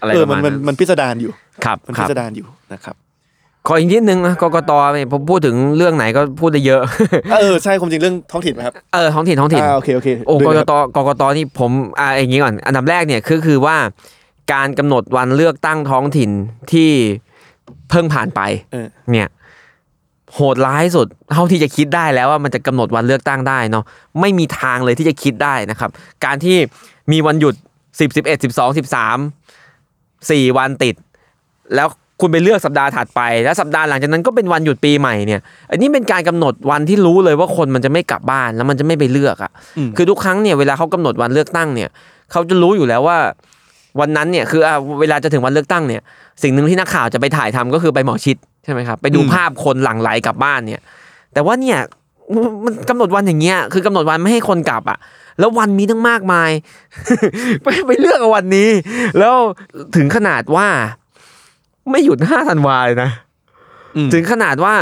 [0.00, 1.32] อะไรเอปอระมัมานณมันนั้นมันพิสดารอยู่
[1.64, 2.96] ครับมันคพิรับสดารอยู่นะครับ
[3.66, 6.80] ขออีกนิดนึงนะกกตเนี่ยผมพูดถึงเรื่องไหนก็พูดได้เยอะ
[7.40, 11.70] เออใช่ความจริงเรื่องท้องถิ่นไหมครับเออท้องถิ่นท้องถิ่นอ่าโอเคโอเคโอ้ดูกเลยกครับตกกตนี่ผม
[12.00, 13.76] อ่าอย่างนี้ก่อน อันดับแรกเนี่ยคือคือว่า
[14.52, 16.30] การกำหนดวันเลือกตั้งท้องถิ่น
[16.72, 16.90] ที่
[17.90, 18.40] เพิ่งผ่านไป
[18.72, 19.28] เออเนี่ย
[20.34, 23.84] โหดร้ายสุดเท่าที่จะคิดได้แล้วว่ามันจะกำหนดวันเลือกตั้งได้เนาะ
[24.20, 25.90] ไม่มีทางเลยที่จะคิดได้นะครับ
[26.24, 26.56] การที่
[27.12, 27.54] มีวันหยุด
[28.00, 29.18] สิบสิบเอ็ดสิบสองสิบสาม
[30.30, 30.94] สี่วันติด
[31.74, 31.88] แล้ว
[32.20, 41.88] คุณไปเลือกสัปดาห์ถัดไปแล้วสัปดาห์หลังจากนั้นก็เป็นวันหยุดปีใหม่เนี่ยอันนี้เป็นการกำหนดวันที่รู้เลยว่าคนมันจะไม่กลับบ้านแล้วมันจะไม่ไปเลือกอะอืมคือทุกครั้งเนี่ยเวลาเขากำหนดวันเลือกตั้งเนี่ย
[42.32, 43.18] เขาจะรู้อยู่แล้วว่า
[44.00, 46.02] วันนั้นเนี่ยคืออะเวลาจะถึงวันเลือกตั้งเนี่ย
[46.42, 50.82] สิ่งหนึ่งที่นักข่าวจะไปถ่ายทำก็คือไปหมอชิดใช่ไหมครับไปดูอืมภาพคนหลั่งไหลกลับบ้านเนี่ย
[51.32, 51.78] แต่ว่าเนี่ย
[52.64, 54.98] มันกำหนดวันอย่างเงี้ยคือกำหนดวันไม่ให้คนกลับอะ
[55.38, 56.50] แล้ววันมีตั้งมากมาย
[57.62, 58.68] ไปไปเลือกเอาวันนี้
[59.18, 59.34] แล้ว
[59.96, 60.66] ถึงขนาดว่า
[61.90, 63.10] ไม่หยุดห้าธันวาเลยนะ
[63.96, 64.74] อืมถึงขนาดว่า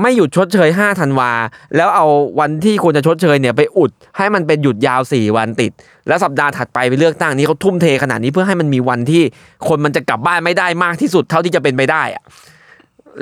[0.00, 1.30] ไม่หยุดชดเชย5ธันวา
[1.76, 2.06] แล้วเอา
[2.40, 5.72] วันที่ควรจะชดเชยเนี่ยไปอุดให้มันเป็นหยุดยาว 4 วันติด
[6.08, 9.22] แล้วสัปดาห์ถัดไปไปเลือกตั้งนี้เขาทุ่มเทขนาดนี้เพื่อให้มันมีวันที่
[9.68, 12.22] คนมันจะกลับบ้านไม่ได้มากที่สุดเท่าที่จะเป็นไปได้อะ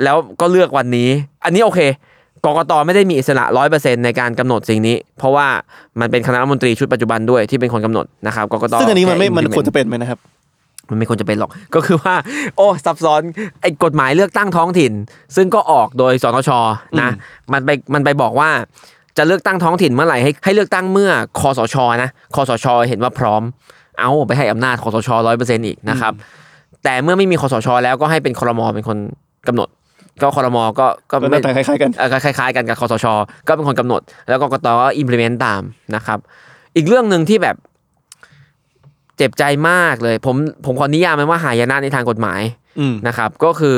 [0.03, 1.09] แล้วก็เลือกวันนี้
[1.45, 1.79] อันนี้โอเค
[2.45, 5.47] กกตไม่ได้มีอิสระร้อยเปอร์เซ็นในการกำหนดสิ่งนี้ เพราะว่า
[5.99, 10.19] มันเป็นคณะรัฐมนตรีชุดปัจจุบันด้วยที่เป็นคนกำหนดนะครับกกตซึ่งอันนี้มันไม่แค่มัน implement ควรจะเป็นไหมนะครับ
[10.91, 12.15] มันไม่ควรจะเป็นหรอก ก็คือว่า
[12.57, 13.21] โอ้ซับซ้อน
[13.61, 14.93] ไอ้กฎหมายเลือกตั้งท้องถิ่น
[15.35, 16.49] ซึ่งก็ออกโดยสนช
[17.01, 17.11] นะ
[17.53, 18.49] มันไปมันไปบอกว่า
[19.17, 23.41] จะเลือกตั้งท้องถิ่นเมื่อไหร่ให้ให้เลือกตั้งเมื่อคอสชนะคอสช เห็นว่าพร้อม
[23.99, 26.13] เอาไปให้อำนาจคอสชร้อยเปอร์เซ็นต์อีกนะครับ
[26.83, 28.97] แต่เมื่อไม่มีคอสช แล้วก็ให้เป็นครมเป็นคน
[29.47, 29.69] กำหนด
[30.21, 33.05] ก็ครมก็ก็ก็หน้าตาคล้ายๆกันเออคล้ายๆกันกับคอสช
[33.47, 35.61] ก็เป็นคนกำหนด แล้วกกตก็ implement ตาม
[35.95, 36.19] นะครับ
[36.75, 37.55] อีกเรื่องหนึ่งที่แบบ
[39.21, 42.41] เจ็บใจมากเลย ผมผมขอนิยามมันว่าหายนะในทางกฎหมาย
[42.79, 43.77] อืมนะครับ ก็คือ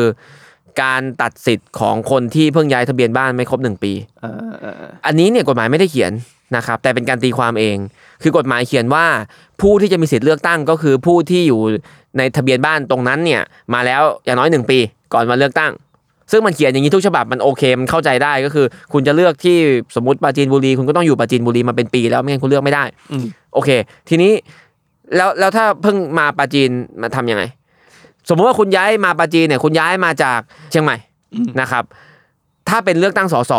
[0.81, 4.33] การตัดสิทธิ์ของคนที่เพิ่งย้ายทะเบียนบ้านไม่ครบหนึ่งปีอ่า
[4.63, 6.11] อ่าอ่าอันนี้เนี่ยกฎหมายไม่ได้เขียน
[6.55, 7.77] นะครับ แต่เป็นการตีความเอง
[8.23, 9.05] คือกฎหมายเขียนว่า
[9.61, 11.61] ผู้ที่จะมีสิทธิ์เลือกตั้งก็คือผู้ที่อยู่
[12.17, 13.41] ในทะเบียนบ้านตรงนั้นเนี่ย
[13.73, 14.79] มาแล้วอย่างน้อยหนึ่งปี
[15.13, 15.71] ก่อนมาเลือกตั้ง
[16.31, 19.57] ซึ่งมันเขียนอย่างนี้ทุกฉบับมันโอเคมันเข้าใจได้ก็คือ คุณจะเลือกที่
[19.95, 23.69] สมมติปราจีนบุรีคุณก็ต้องอยู่ปราจีนบุรีมาเป็นปี แล้วไม่งั้นคุณเลือกไม่ได้อืมโอเค
[24.09, 24.31] ทีนี้
[25.15, 26.69] แล้วแล้วถ้าเพิ่งมาปราจีน
[27.01, 27.43] มาทำยังไง
[28.29, 30.39] สมมติว่าคุณย้ายมาปราจีนเนี่ย คุณย้ายมาจาก
[30.71, 30.97] เชียงใหม่
[31.61, 31.83] นะครับ
[32.69, 33.53] ถ้าเป็นเลือกตั้งสส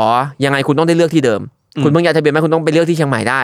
[0.45, 1.41] ยังไงคุณต้องได้เลือกที่เดิม
[1.83, 3.43] คุณเพิ่งย้ายทะเบียนไหมคุณต้องไปเลือกที่เชียงใหม่ได้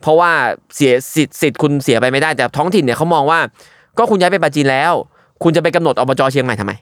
[0.00, 0.30] เพราะว่า
[0.74, 3.40] เสียสิทธิ์สิทธิ์คุณเสียไปไม่ได้แต่ท้องถิ่นเนี่ยเขามองว่า
[3.98, 4.92] ก็คุณย้ายไปปราจีนแล้ว
[5.42, 6.72] คุณจะไปกำหนดอบจเชียงใหม่ทำไม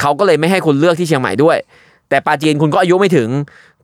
[0.00, 1.56] เขาก็เลยไม่ให้คุณเลือกที่เชียงใหม่ด้วย
[2.08, 3.28] แต่ปราจีนคุณก็อายุไม่ถึง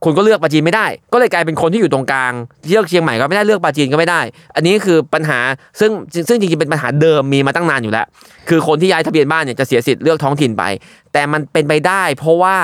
[0.04, 2.32] คุณก็เลือกปราจีนไม่ได้ ก็เลยกลายเป็นคนที่อยู่ตรงกลาง
[2.68, 4.20] เลือกเชียงใหม่ก็ไม่ได้เลือกปราจีนก็ไม่ได้
[4.54, 5.38] อันนี้คือปัญหา
[5.80, 5.90] ซึ่ง
[6.28, 8.06] ซึ่งจริงๆเป็นปัญหาเดิมมีมาตั้งนานอยู่แล้ว
[8.48, 10.62] คือคนที่ย้ายทะเบียนบ้านเนี่ยจะเสียสิทธิ์เลือกท้องถิ่นไป
[11.12, 12.56] แต่มันเป็นไปได้ เพราะว่า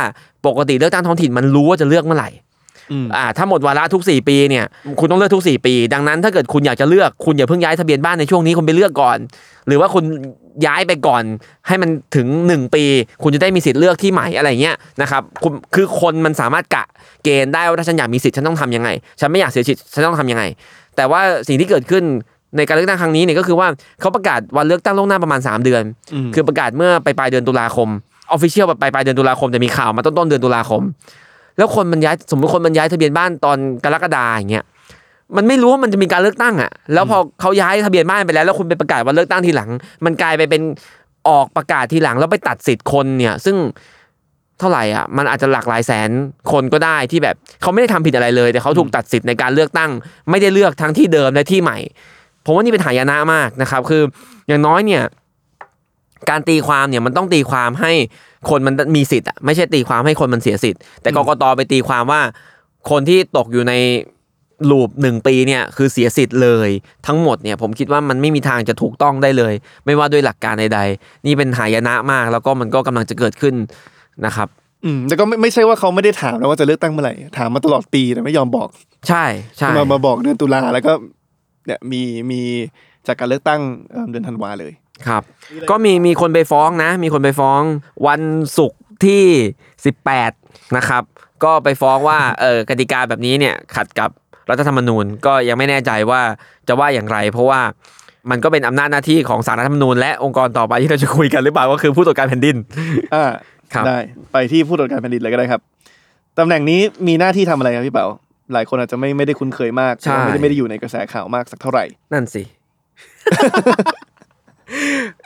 [0.46, 2.30] ปกติเลือกตั้งท้องถิ่นมันรู้ว่าจะเลือกเมื่อไหร่
[2.92, 4.64] อืมอ่าถ้าหมดวาระทุก 4 ปีเนี่ย
[5.00, 9.18] คุณต้องเลือกทุก 4 ปี ดังนั้นถ้าเกิดคุณอยากจะเลือกคุณอย่าเพิ่งย้ายทะเบียนบ้านในช่วงนี้คุณไปเลือกก่อน
[9.66, 10.04] หรือว่าคุณ
[10.66, 11.22] ย้ายไปก่อน
[11.66, 12.84] ให้มันถึง 1 ปี
[13.22, 16.84] คุณจะได้มีสิทธิ์เลือกที่ใหม่อะไรเงี้ยนะครับคุณคือคนมันสามารถกะ
[17.24, 18.88] เกณฑ์ได้ว่าถ้าฉันอยากมีสิทธิ์ฉันต้องทำยังไง
[19.20, 20.44] ฉันไม่อยากเสียสิทธิ์ฉันต้องทำยังไง
[20.96, 22.04] แต่ว่าสิ่งที่เกิดขึ้น
[22.56, 23.68] ในการเลือกตั้งครั้งนี้เนี่ยก็คือว่า
[24.00, 25.82] เขาประกาศวันเลือกตั้งล่วงหน้าประมาณ 3 เดือน
[26.14, 27.88] อืมคือประกาศเมื่อไปปลายเดือนตุลาคม
[28.30, 30.82] ออฟฟิเชียลไปปลายเดือนตุลาคมแต่มีข่าวมาต้นต้นเดือนตุลาคม
[31.56, 34.64] แล้วคนมันย้ายสมมติคนมันย้ายทะเบียนบ้านตอนกรกฎาอย่างเงี้ย
[35.36, 39.70] มันไม่รู้ว่ามันจะมีการเลือกตั้งอะ แล้วพอเขาย้ายทะเบียนบ้านไปแล้ว แล้วคุณไปประกาศว่าเลือกตั้งทีหลัง
[40.04, 40.62] มันกลายไปเป็น
[41.28, 43.56] ออกประกาศทีหลัง แล้วไปตัดสิทธิ์คนเนี่ย ซึ่ง
[44.58, 46.10] เท่าไหร่อะ มันอาจจะหลากหลายแสน
[46.52, 49.90] คนก็ได้ที่แบบเขาไม่ได้ทำผิดอะไรเลย แต่เขาถูกตัดสิทธิ์ในการเลือกตั้ง
[50.30, 51.78] ไม่ได้เลือกทั้งที่เดิมและที่ใหม่
[52.44, 54.02] ผมว่านี่เป็นหายนะมากนะครับ คือ
[54.48, 55.02] อย่างน้อยเนี่ย
[56.30, 57.92] การตีความเนี่ยมันต้องตีความให้
[58.50, 62.20] คนมันมีสิทธิ์อะไม่ใช่ตีความให้คนมันเสียสิทธิ์ แต่กกตไปตีความว่า
[62.90, 63.74] คนที่ตกอยู่ใน
[64.70, 66.68] ลูปหนึ่งปีเนี่ยคือเสียสิทธิ์เลย
[67.06, 69.54] ทั้งหมดเนี่ยผมคิดว่ามันไม่มีทางจะถูกต้องได้เลย
[69.86, 73.54] ไม่ว่าด้วยหลักการใดๆ นี่เป็นหายนะมากแล้วก็มันก็กำลังจะเกิดขึ้น
[74.26, 74.48] นะครับ
[74.84, 78.68] อืมแต่ก็ไม่ไม่ใช่ว่าเขาไม่ได้ถามนะว่าจะเลือกตั้งเมื่อไหร่ถามมาตลอดปีแต่ไม่ยอมบอก
[79.08, 79.24] ใช่
[79.58, 80.92] ใช่มามาบอกเดือนตุลาแล้วก็
[81.66, 82.40] เนี่ยมีมี
[83.06, 84.72] จากการเลือกตั้งเอิ่มเดือนธันวาเลย
[85.06, 85.22] ครับ
[85.70, 87.62] ก็มีมีคนไปฟ้องนะ มีคนไปฟ้อง
[88.06, 88.22] วัน
[88.58, 89.24] ศุกร์ที่
[89.98, 91.02] 18 นะครับ
[91.44, 94.10] ก็ไปฟ้องว่าเออกติกาแบบนี้เนี่ยขัดกับ
[94.50, 96.22] รัฐธรรมนูญก็ยังไม่แน่ใจว่า
[96.68, 97.60] จะว่าอย่างไร เพราะว่า
[98.30, 102.56] มันก็เป็นอำนาจหน้าที่ของสารรัฐธรรมนูญและองค์กรต่อไปที่เราจะคุยกันหรือเปล่าก็คือผู้ตรวจการแผ่นดิน
[103.14, 103.24] อ่า
[103.74, 103.98] ครับได้
[104.32, 105.60] ไปที่ผู้ตรวจการแผ่นดินเลยก็ได้ครับ
[106.38, 108.06] ตำแหน่งนี้มีหน้าที่ทำอะไรครับพี่เป๋า
[108.52, 112.42] หลายคนอาจจะไม่ไม่ได้คุ้นเคยมากใช่ไม่ได้ไม่ได้อยู่ในกระแสข่าวมากสักเท่าไหร่ นั่นสิ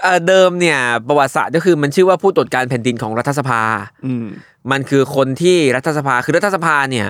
[0.03, 3.63] เอ่อเดิมเนี่ยประวัติศาสตร์ก็คือมันชื่อว่าผู้ตรวจการแผ่นดินของรัฐสภา
[4.07, 4.27] อืม
[4.71, 7.07] มันคือคนที่รัฐสภาคือรัฐสภาเนี่ย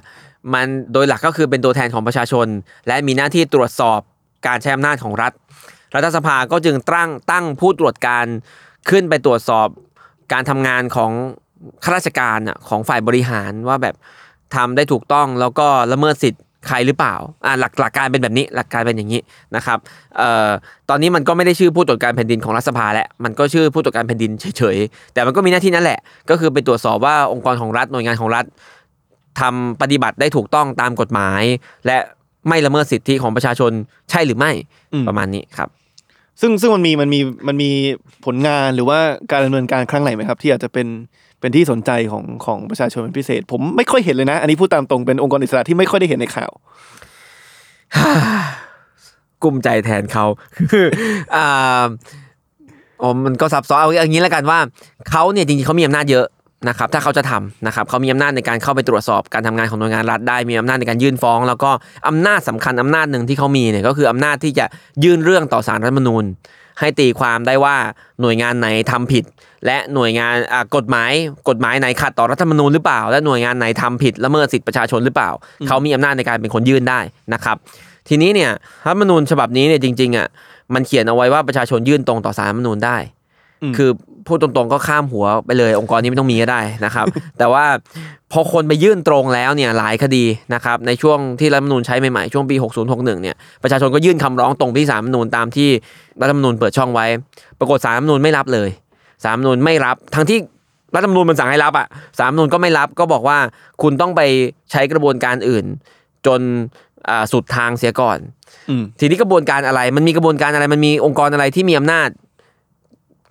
[0.53, 2.47] มันโดยหลักก็คือเป็นตัวแทนของประชาชน
[2.87, 4.01] และมีหน้าที่ตรวจสอบ
[4.47, 5.33] การใช้อำนาจของรัฐ
[5.95, 8.27] รัฐสภาก็จึงตั้งตั้งผู้ตรวจการ
[8.91, 9.69] ขึ้นไปตรวจสอบ
[10.33, 11.11] การทำงานของ
[11.85, 12.39] ข้าราชการ
[12.69, 13.95] ของฝ่ายบริหารว่าแบบ
[14.55, 17.15] ทำได้ถูกต้องแล้วก็ละเมิดสิทธิ์ใครหรือเปล่า
[17.47, 19.21] อ่าหลักหลักการเป็นแบบนี้หลักการเป็นอย่างนี้
[19.57, 19.79] นะครับ
[20.17, 20.51] เอ่อ
[20.89, 25.99] ตอนนี้มันก็ไม่ได้ชื่อผู้ตรวจการแผ่นดินของรัฐสภาแล้วมันก็ชื่อผู้ตรวจการแผ่นดินเฉยๆแต่มันก็มีหน้าที่นั่นแหละ
[26.31, 28.45] ก็คือไปตรวจสอบว่าองค์กรของรัฐหน่วยงานของรัฐ
[29.41, 31.43] ทำปฏิบัติได้ถูกต้องตามกฎหมาย
[31.87, 31.99] และ
[32.49, 33.73] ไม่ละเมิดสิทธิของประชาชน
[34.11, 34.51] ใช่หรือไม่
[34.93, 35.69] อืมประมาณนี้ครับ
[36.41, 37.71] ซึ่งซึ่งมันมีมันมีมันมี
[38.25, 38.99] ผลงานหรือว่า
[39.31, 40.87] การดำเนินการครั้งไหนไหมครับ ที่อาจจะเป็น
[41.41, 46.51] เป็นที่สนใจของของประชาชนเป็นพิเศษ ผมไม่ค่อยเห็นเลยนะ อันนี้พูดตามตรงเป็นองค์กรอิสระที่ไม่ค่อยได้เห็นในข่าว
[49.43, 50.25] กลุ้มใจแทนเขา
[50.73, 50.87] คือ
[51.35, 51.85] อ่า
[53.03, 54.59] อ๋อมันก็ซับซ้อนเอาอย่างนี้แล้วกันว่า
[55.11, 56.27] เขาเนี่ยจริงๆเขามีอำนาจเยอะ
[56.69, 61.71] นะครับถ้าเขาจะทำนะครับเขามีอำนาจในการเข้าไปตรวจสอบการทำงานของหน่วยงานรัฐได้มีอำนาจในการยื่นฟ้อง แล้วก็
[62.09, 64.67] อำนาจสำคัญอำนาจหนึ่งที่เขามีเนี่ยก็คืออำนาจที่จะ
[65.05, 66.25] ยื่นเรื่องต่อศาลรัฐธรรมนูญ
[66.81, 67.77] ให้ตีความได้ว่า
[68.21, 69.25] หน่วยงานไหนทำผิด
[69.67, 71.13] และหน่วยงานอ่ากฎหมาย
[71.49, 75.31] กฎหมายไหนขัดต่อรัฐธรรมนูญหรือเปล่า และหน่วยงานไหนทำผิดละเมิดสิทธิประชาชนหรือเปล่า
[75.67, 77.01] เขามีอำนาจในการเป็นคนยื่นได้
[77.35, 77.57] นะครับ
[78.09, 78.51] ทีนี้เนี่ย
[78.87, 80.27] รัฐธรรมนูญฉบับนี้เนี่ยจริงๆอะ
[80.75, 82.97] มันเขียนเอาไว้ว่าประชาชนยื่นตรงต่อสารรัฐธรรมนูญได้
[83.63, 83.91] อืมคือ
[84.27, 87.07] พูดตรงๆก็ข้ามหัวไปเลย องค์กรนี้ไม่ต้องมีก็ได้นะครับ
[87.39, 87.65] แต่ว่า
[88.33, 95.69] พอคนไปยื่นตรงแล้วเนี่ยหลายคดีนะครับในช่วงที่รัฐธรรมนูญใช้ใหม่ๆช่วงปี 6061เนี่ยประชาชนก็ยื่นคำร้องตรงไปที่สารรัฐธรรมนูญตามที่
[96.21, 97.07] รัฐธรรมนูญเปิดช่องไว้
[97.59, 98.69] ปรากฏสารรัฐธรรมนูญไม่รับเลย
[99.23, 100.39] สารรัฐธรรมนูญไม่รับทั้งที่
[100.95, 101.87] รัฐธรรมนูญมันสั่งให้รับอะ
[102.19, 103.39] สารรัฐธรรมนูญก็ไม่รับก็บอกว่า
[103.83, 104.21] คุณต้องไป
[104.73, 105.65] ใช้กระบวนการอื่น
[106.27, 106.41] จน
[107.09, 108.19] อ่าสุดทางเสียก่อน
[108.69, 112.09] อืมทีนี้กระบวนการอะไร มันมีกระบวนการอะไร มันมีองค์กรอะไรที่มีอำนาจ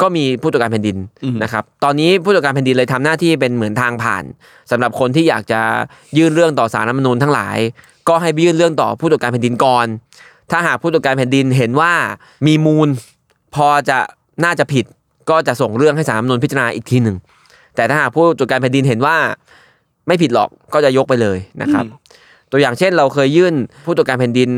[0.02, 4.24] ก็มีผู้ตรวจการแผ่นดินอืมนะครับตอนนี้ผู้ตรวจการแผ่นดินเลยทำหน้าที่เป็นเหมือนทางผ่าน
[4.72, 5.62] สำหรับคนที่อยากจะ
[6.18, 7.58] ยื่นเรื่องต่อสารรัฐธรรมนูญทั้งหลาย
[8.10, 9.86] ก็ให้ไปยื่นเรื่องต่อผู้ตรวจการแผ่นดินก่อน
[10.52, 11.94] ถ้าหากผู้ตรวจการแผ่นดินเห็นว่า
[12.48, 12.88] มีมูล
[13.56, 13.98] พอจะ
[14.44, 14.86] น่าจะผิด
[15.30, 17.18] ก็จะส่งเรื่องให้สารรัฐธรรมนูญพิจารณาอีกทีหนึ่ง
[17.76, 19.18] แต่ถ้าหากผู้ตรวจการแผ่นดินเห็นว่า
[20.08, 21.86] ไม่ผิดหรอกก็จะยกไปเลยนะครับ
[22.52, 23.54] ตัวอย่างเช่นเราเคยยื่น
[23.86, 24.50] ผู้ตรวจการแผ่นดิน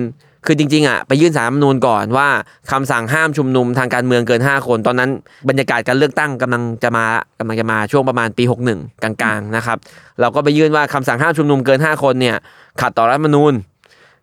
[0.45, 2.27] คือจริงๆอะไปยื่นสารรัฐมนูญก่อนว่า
[2.71, 5.09] คำสั่งห้ามชุมนุมทางการเมืองเกิน 5 คน ตอนนั้น
[5.49, 7.05] บรรยากาศการเลือกตั้งกำลังจะมา
[7.39, 8.43] กำลังจะมาช่วงประมาณปี
[8.73, 9.77] 61 กลางๆนะครับ
[10.21, 12.35] เราก็ไปยื่นว่าคำสั่งห้ามชุมนุมเกิน 5 คนเนี่ย
[12.81, 13.53] ขัดต่อรัฐมนูญ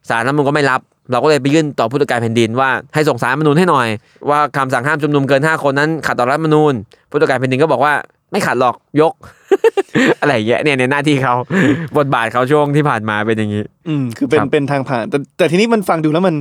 [0.08, 3.88] สารรัฐมนูญก็ไม่รับ เราก็เลยไปยื่นต่อผู้ตรวจการแผ่นดินว่าให้ส่งสารรัฐมนูญให้หน่อย
[4.30, 6.72] ว่าคำสั่งห้ามชุมนุมเกิน 5 คนนั้นขัดต่อรัฐมนูญ
[7.10, 7.94] ผู้ตรวจการแผ่นดินก็บอกว่า
[8.32, 9.12] ไม่ขัดหรอกยก
[10.20, 11.34] อะไรอย่างเงี้ยเนี่ยในหน้าที่เขา
[11.98, 16.34] บทบาทเขาช่วงที่ผ่านมาเป็นอย่างนี้ อืมคือเป็นครับเป็นทางผ่าน แต่แต่ทีนี้มันฟังดูแล้วมัน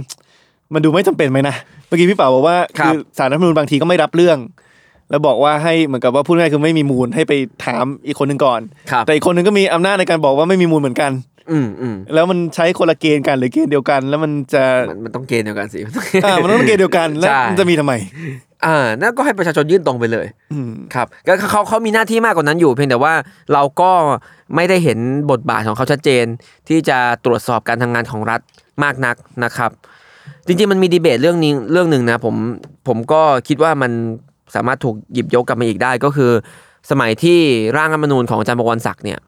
[0.74, 1.56] มันดูไม่จำเป็นไหมนะ
[1.88, 4.38] เมื่อกี้พี่เป๋าบอกว่าครับสารรัฐธรรมนูญบางทีก็ไม่รับเรื่อง
[5.10, 7.34] แล้วบอกว่าให้เหมือนกับว่าพูดง่ายๆคือไม่มีมูลให้ไป
[7.66, 11.12] ถามอีกคนหนึ่งก่อนครับแต่อีกคนหนึ่งก็มีอำนาจในการบอกว่าไม่มีมูลเหมือนกัน
[11.52, 15.80] อืมอืมแล้วมันใช้คนละเกณฑ์กันหรือเกณฑ์เดียวกัน แล้วมันจะมันมันต้องเกณฑ์เดียวกันสิ
[16.26, 17.94] อ่ามันต้องเกณฑ์เดียวกันแล้วใช่มันจะมีทำไม
[18.66, 23.14] อ่านั่นก็ให้ประชาชนยื่นตรงไปเลยอืมครับก็เขาเขาเขามีหน้าที่มากกว่านั้นอยู่เพียงแต่ว่า
[23.54, 23.92] เราก็
[24.56, 25.00] ไม่ได้เห็น
[25.32, 26.26] บทบาทของเขาชัดเจน
[26.70, 28.40] ที่จะตรวจสอบการทำงานของรัฐ
[28.84, 29.72] มากนักนะครับ
[30.48, 32.36] จริงๆมันมีดีเบตเรื่องนี้เรื่องหนึ่งนะผม
[32.88, 33.92] ผมก็คิดว่ามัน
[34.56, 36.32] สามารถถูกหยิบยกกลับมาอีกได้ก็คือ
[36.92, 37.40] สมัยที่
[37.78, 39.20] ร่างรัฐธรรมนูญของอาจารย์บวรศักดิ์เนี่ย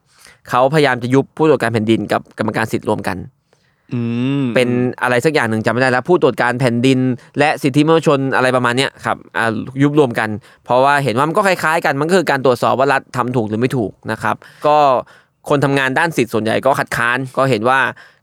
[0.50, 3.43] เขาพยายามจะยุบผู้ตรวจการแผ่นดินกับกรรมการสิทธิ์รวมกันอืม
[4.54, 4.68] เป็น
[5.02, 6.98] อะไรสักอย่างหนึ่งจำไม่ได้แล้ว ผู้ตรวจการแผ่นดิน
[7.38, 9.46] และสิทธิมนุษยชนอะไรประมาณเนี้ยครับอ่า
[9.82, 10.28] ยุบรวมกัน
[10.64, 14.78] เพราะว่าเห็นว่ามันก็คล้ายๆ กันมันก็คือการตรวจสอบว่ารัฐทำถูกหรือไม่ถูกนะครับ ก็
[15.48, 17.78] คนทำงานด้านสิทธิ์ส่วนใหญ่ก็คัดค้าน ก็เห็นว่า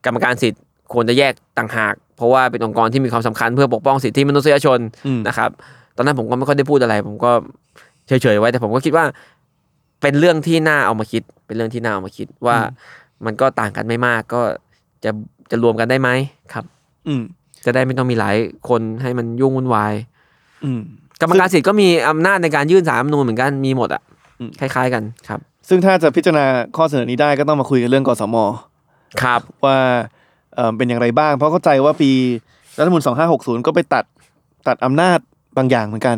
[0.06, 0.62] กรรมการสิทธิ์
[0.94, 5.50] ควรจะแยกต่างหาก เพราะว่าเป็นองค์กรที่มีความสำคัญเพื่อปกป้องสิทธิมนุษยชนอืมนะครับ
[5.96, 7.32] ตอนนั้นผมก็ไม่ค่อยได้พูดอะไร ผมก็
[8.08, 9.06] เฉยๆไว้ แต่ผมก็คิดว่า
[10.02, 12.58] เป็นเรื่องที่น่าเอามาคิด เป็นเรื่องที่น่าเอามาคิดว่า
[13.26, 14.42] มันก็ต่างกันไม่มากก็
[15.04, 15.12] จะ
[15.52, 16.10] จะรวมกันได้ไหม
[16.54, 16.66] ครับ
[17.08, 17.24] อืม
[17.66, 18.36] จะได้ไม่ต้องมีหลาย
[18.70, 19.94] คนให้มันยุ่งวุ่นวาย
[20.64, 20.82] อืม
[21.22, 24.02] กรรมการสิทธิ์ก็มีอำนาจในการยื่นสารรัฐธรรมนูญเหมือนกันมีหมดอะ
[24.40, 25.40] อืมคล้าย ๆกันครับ
[25.70, 26.46] ซึ่งถ้าจะพิจารณา
[26.78, 28.36] ข้อเสนอนี้ได้ก็ต้องมาคุยกันเรื่องกสม
[29.24, 29.78] ครับ ว่า
[30.56, 32.12] เอ่อเป็นอย่างไรบ้าง เพราะเข้าใจว่าปี
[32.78, 33.04] รัฐธรรมนูญ
[33.36, 34.06] 2560 ก็ไปตัด
[34.68, 35.20] ตัดอำนาจ
[35.58, 36.18] บางอย่างเหมือนกัน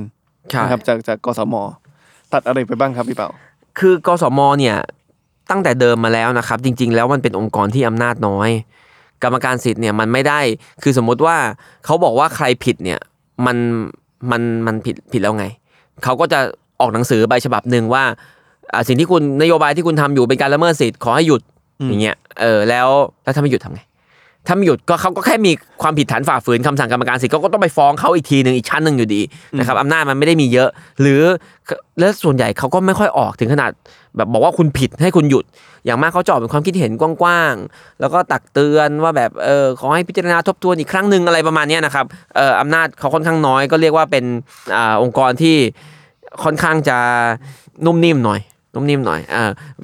[0.49, 1.55] ใช่นะครับจากจากกสม
[2.33, 3.29] ตัดอะไรไปบ้างครับพี่เปา
[3.79, 4.77] คือกสมเนี่ย
[5.51, 8.49] ตั้งแต่เดิมมาแล้วนะครับ จริง ๆ แล้วมันเป็นองค์กรที่อำนาจน้อย
[9.23, 10.39] กรรมการสิทธิ์เนี่ยมันไม่ได้
[10.83, 11.37] คือสมมุติว่า
[11.85, 12.99] เขาบอกว่าใครผิดเนี่ย
[13.45, 13.57] มัน
[14.31, 15.45] มันมันผิดผิดแล้วไง
[16.03, 16.39] เขาก็จะ
[16.81, 18.03] ออกหนังสือใบฉบับหนึ่งว่า
[18.73, 21.41] อ่าสิ่งที่คุณนโยบายที่คุณทำอยู่เป็นการละเมิดสิทธิ์ขอให้หยุด
[21.89, 22.87] อย่างเงี้ยเออแล้ว
[23.23, 23.81] แล้วถ้าไม่หยุดทำไง
[24.47, 25.51] ถ้าไม่หยุดก็เขาก็แค่มี
[25.81, 29.21] ความผิดฐานฝ่าฝืนคำสั่งกรรมการสิทธิ์เขาก็ต้องไปฟ้องเขาอีกทีหนึ่งอีกชั้นหนึ่งอยู่ดี
[29.59, 30.69] นะครับอำนาจมันไม่ได้มีเยอะ
[31.01, 31.21] หรือ
[31.99, 33.71] และส่วนใหญ่เขาก็ไม่ค่อยออกถึงขนาด
[34.17, 35.45] แบบบอกว่าคุณผิดให้คุณหยุด
[35.85, 42.05] อย่างมากเขาจะออกเป็นความคิดเห็นกว้างๆ แล้วก็ตักเตือนว่าแบบเออขอให้พิจารณาทบทวนอีกครั้งหนึ่งอะไรประมาณนี้นะครับ
[42.35, 44.25] เอออำนาจเขาค่อนข้างน้อยก็เรียกว่าเป็น
[44.75, 45.55] อ่าองค์กรที่
[46.43, 46.97] ค่อนข้างจะ
[47.85, 48.39] นุ่มนิ่มหน่อย
[48.73, 49.43] นุ่มนิ่มหน่อยอ่า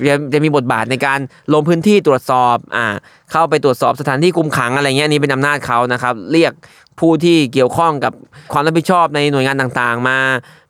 [0.10, 1.20] จะจะมีบทบาทในการ
[1.54, 2.86] ลงพื้นที่ตรวจสอบอ่า
[3.32, 6.54] เข้าไปตรวจสอบสถานที่คุมขังอะไรเงี้ยอันนี่เป็นอำนาจเขานะครับ เรียก
[7.00, 8.14] ผู้ที่เกี่ยวข้องกับ
[8.54, 10.18] ความรับผิดชอบในหน่วยงานต่างๆ มา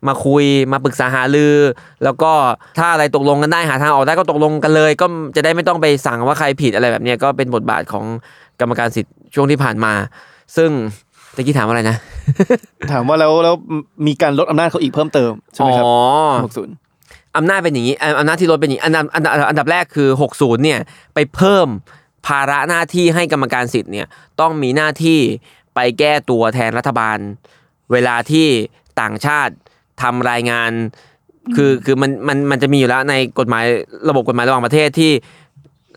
[0.06, 1.56] มาคุยมาปรึกษาหารือ
[2.04, 2.32] แล้วก็
[2.78, 5.06] ถ้าอะไรตกลงกันได้หาทางออกได้ก็ตกลงกันเลย ก็
[5.36, 8.04] จะได้ไม่ต้องไปสั่งว่าใครผิดอะไรแบบเนี้ยก็เป็นบทบาทของ
[8.60, 9.92] กรรมการสิทธิ์ช่วงที่ผ่านมา
[10.56, 10.70] ซึ่ง
[11.36, 11.96] ตะกี้ถามว่าอะไรนะ
[12.92, 13.54] ถามว่าแล้วแล้ว
[14.06, 15.94] มีการลดอำนาจเขาอีกเพิ่มเติมใช่ไหมครับอ๋อ
[16.64, 16.89] 60
[17.36, 20.80] อำนาจเป็นอย่างนี้อ่าอำนาจที่ลดเป็นอย่างนี้อันดับอันดับอันดับแรกคือ 60เนี่ย
[21.14, 21.68] ไปเพิ่ม
[22.26, 24.06] ภาระหน้าที่ให้กรรมการสิทธิ์เนี่ย
[24.40, 25.20] ต้องมีหน้าที่
[25.74, 27.18] ไปแก้ตัวแทนรัฐบาล
[27.92, 28.46] เวลาที่
[29.00, 29.54] ต่างชาติ
[30.02, 30.70] ทำรายงาน
[31.56, 33.64] คือคือมันมันมันจะมีอยู่แล้วในกฎหมาย
[34.08, 35.12] ระบบกฎหมายระหว่างประเทศที่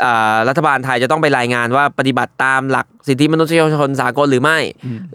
[0.03, 4.57] อ่ารัฐบาลไทยจะต้องไปรายงานว่าปฏิบัติตามหลักสิทธิมนุษยชนสากลหรือไม่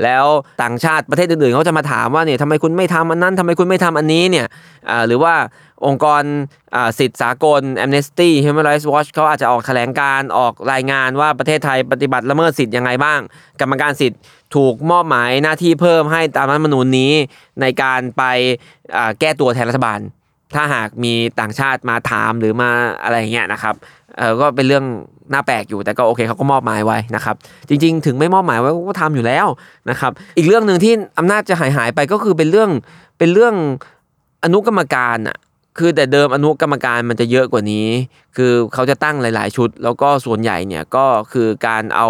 [0.02, 0.26] แล้ว
[0.62, 4.46] ต่างชาติประเทศอื่นๆเขาจะมาถามว่าเนี่ยทำไมคุณไม่ทำอันนั้นทำไมคุณไม่ทำอันนี้เนี่ย
[4.90, 5.34] อ่าหรือว่า
[5.86, 6.22] องค์กร
[6.98, 13.20] สิทธิสากล Amnesty Human Rights Watch เขาอาจจะออกแถลงการออกรายงานว่าประเทศไทยปฏิบัติละเมิดสิทธิ์ยังไงบ้าง
[13.60, 14.20] กรรมการสิทธิ์
[14.54, 17.12] ถูกมอบหมายหน้าที่เพิ่มให้ตามรัฐธรรมนูญนี้
[17.60, 18.22] ในการไป
[19.20, 20.00] แก้ตัวแทนรัฐบาล
[20.54, 22.70] ถ้าหากมีต่างชาติมาถามหรือมา
[23.02, 23.74] อะไรอย่างเงี้ยนะครับ
[24.40, 24.84] ก็เป็นเรื่อง
[25.32, 27.36] น่าแปลกอยู่แต่ก็โอเคเขาก็มอบหมายไว้นะครับ
[27.68, 29.46] จริง ๆ ถึงไม่มอบหมายไว้ก็ทำอยู่แล้ว
[29.90, 32.70] นะครับ อีกเรื่องหนึ่งที่อำนาจจะหายหายไปก็คือเป็นเรื่อง
[33.18, 33.54] เป็นเรื่อง
[34.44, 35.36] อนุกรรมการอะ
[35.78, 37.86] คือแต่เดิมอนุกรรมการมันจะเยอะกว่านี้
[38.36, 42.08] คือเขาจะตั้งหลาย ๆ ชุด แล้วก็ส่วนใหญ่เนี่ยก็คือการเอา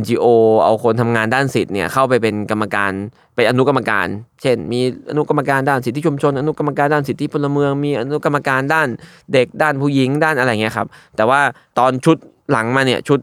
[0.00, 0.26] NGO
[0.64, 2.92] เอาคนทำงานด้านสิทธิ์เนี่ยเข้าไปเป็นกรรมการ
[3.34, 4.06] เป็นอนุกรรมการ
[4.42, 4.80] เช่น มี
[5.10, 8.88] อนุกรรมการด้านสิทธิชุมชน อนุกรรมการด้านสิทธิพลเมือง มีอนุกรรมการด้าน
[9.32, 11.40] เด็กด้านผู้หญิงด้านอะไรเงี้ยครับ แต่ว่า
[11.78, 12.16] ตอนชุด
[12.50, 13.18] หลังมาเนี่ยชุด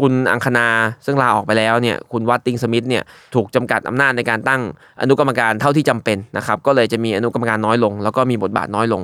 [0.00, 0.66] คุณอังคณา
[1.06, 3.02] ซึ่งลาออกไปแล้วเนี่ยคุณวัตติงสมิธเนี่ย
[3.34, 4.62] ถูกจำกัดอำนาจในการตั้ง
[5.00, 9.02] อนุกรรมการเท่าที่จำเป็นนะครับก็เลยจะมีอนุกรรมการน้อยลง แล้วก็มีบทบาทน้อยลง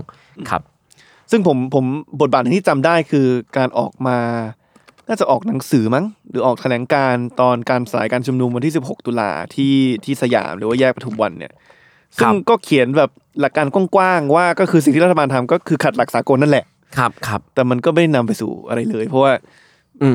[0.51, 0.63] ครับ
[1.31, 1.85] ซึ่งผมผม
[2.21, 3.27] บทบาทหนึ่งที่จำได้คือ
[3.57, 4.19] การออกมา
[5.09, 9.75] น่าจะออกหนังสือมั้ง หรือออกแถลงการณ์ตอนการสลายการชุมนุมวันที่ 16 ตุลาที่
[10.05, 11.53] ที่สยามหรือว่าแยกปทุมวันเนี่ย
[12.19, 16.65] ซึ่งก็เขียนแบบหลักการกว้างๆว่าก็คือสิ่งที่รัฐบาลทำก็คือขัดหลักสากลนั่นแหละ
[16.99, 19.62] ครับครับแต่มันก็ไม่ได้นำไปสู่อะไรเลย เพราะว่าอืม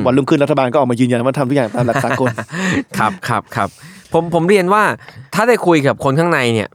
[0.06, 2.28] วันรุ่งขึ้นรัฐบาลก็ออกมายืนยันว่าทำทุกอย่างตามหลักสากล
[2.98, 3.70] ครับครับครับ
[4.14, 4.84] ผมผมเรียนว่า
[5.36, 6.70] ถ้าได้คุยกับคนข้างในเนี่ย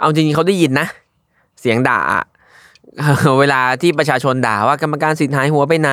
[0.00, 0.86] เอาจริงๆเขาได้ยินนะ
[1.60, 2.24] เสียงด่าอะ
[3.40, 5.90] เวลาที่ประชาชนด่าว่ากรรมการสิทธิ์หายหัวไปไหน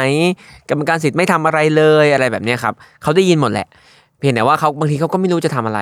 [0.70, 3.68] กรรมการสิทธิ์ไม่ทำอะไรเลยอะไรแบบเนี้ยครับเขาได้ยินหมดแหละ
[4.20, 5.82] เพียงแต่ว่าเขาบางทีเขาก็ไม่รู้จะทำอะไร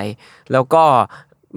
[0.51, 0.83] แล้วก็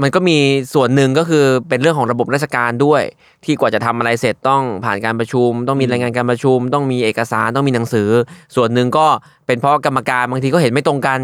[0.03, 0.38] มันก็มี
[0.74, 3.03] ส่วนหนึ่งก็คือเป็นเรื่องของระบบราชการด้วย
[3.44, 8.09] ที่กว่าจะทำอะไรเสร็จต้องผ่านการประชุม ต้องมีรายงานการประชุม ต้องมีเอกสารต้องมีหนังสือ
[8.57, 9.07] ส่วนหนึ่งก็
[9.46, 11.20] เป็นเพราะกรรมการบางทีก็เห็นไม่ตรงกัน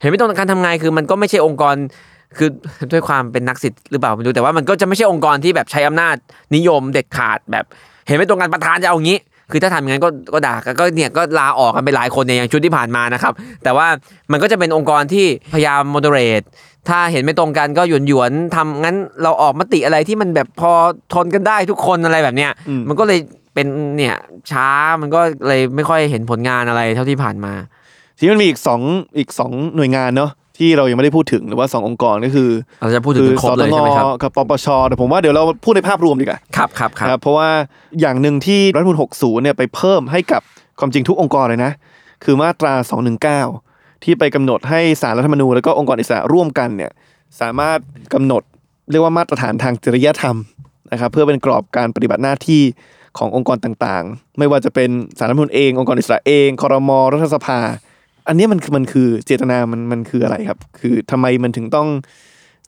[0.00, 1.74] เห็นไม่ตรงกันทำไงคือมันก็ไม่ใช่องค์กร
[2.38, 2.48] คือ
[2.92, 6.16] ด้วยความเป็นนักสิทธิ์หรือเปล่าไม่รู้แต่ว่ามันก็จะไม่ใช่องค์กรที่แบบใช้อำนาจ
[6.54, 7.64] นิยมเด็ดขาดแบบ
[8.06, 9.18] เห็นไม่ตรงกันประธานจะเอางี้
[9.50, 13.32] คือถ้าทำอย่างนั้นก็ก็ด่าก็ก็เนี่ยก็ลาออกกันไปหลายคนเนี่ยอย่างชุดที่ผ่านมานะครับ
[13.64, 13.86] แต่ว่า
[14.32, 16.46] มันก็จะเป็นองค์กรที่พยายาม moderate
[16.88, 20.72] ถ้าเห็นไม่ตรงกันก็หยวนหยวนๆทำงั้นเราออกมติอะไรที่มันแบบพอ
[21.14, 23.18] ทนกันได้ทุกคนอะไรแบบเนี้ยอืม มันก็เลย
[23.54, 23.66] เป็น
[23.96, 24.16] เนี่ย
[24.50, 24.68] ช้า
[25.00, 27.52] มันก็เลยไม่ค่อยเห็นผลงานอะไรเท่าที่ผ่านมา
[28.18, 28.80] ทีนี้มันมีอีกสอง
[29.18, 37.48] อีกสองหน่วยงานเนาะที่เรายังไม่ได้พูดถึงหรือว่าสององค์กรก็คือเราจะพูดถึงคือครบเลยใช่ไหมครับสตงกับปปชแต่ผมว่าเดี๋ยวเราพูดในภาพรวมดีกว่า ครับครับครับนะครับเพราะว่า
[38.00, 40.42] อย่างหนึ่งที่รัฐธรรมนูล60 เนี่ยไปเพิ่มให้กับ
[40.78, 41.72] ความจริงทุกองค์กรเลยนะ
[42.24, 42.72] คือมาตรา
[43.42, 43.63] 219
[44.04, 46.90] ที่ไปกำหนดให้สารรัฐธรรมนูญแล้วก็องค์กรอิสระร่วมกันเนี่ย
[47.40, 47.78] สามารถ
[48.14, 48.42] กำหนด
[48.90, 50.36] เรียกว่ามาตรฐานทางจริยธรรม
[50.92, 52.62] นะครับเพื่อเป็นกรอบการปฏิบัติหน้าที่
[53.18, 57.58] ขององค์กรต่างๆ ไม่ว่าจะเป็นสารรัฐธรรมนูญเององค์กรอิสระเองคอรมอรัฐสภา
[58.28, 61.88] อันนี้มันมันคือเจตนามันมันคืออะไรครับ คือทำไมมันถึงต้อง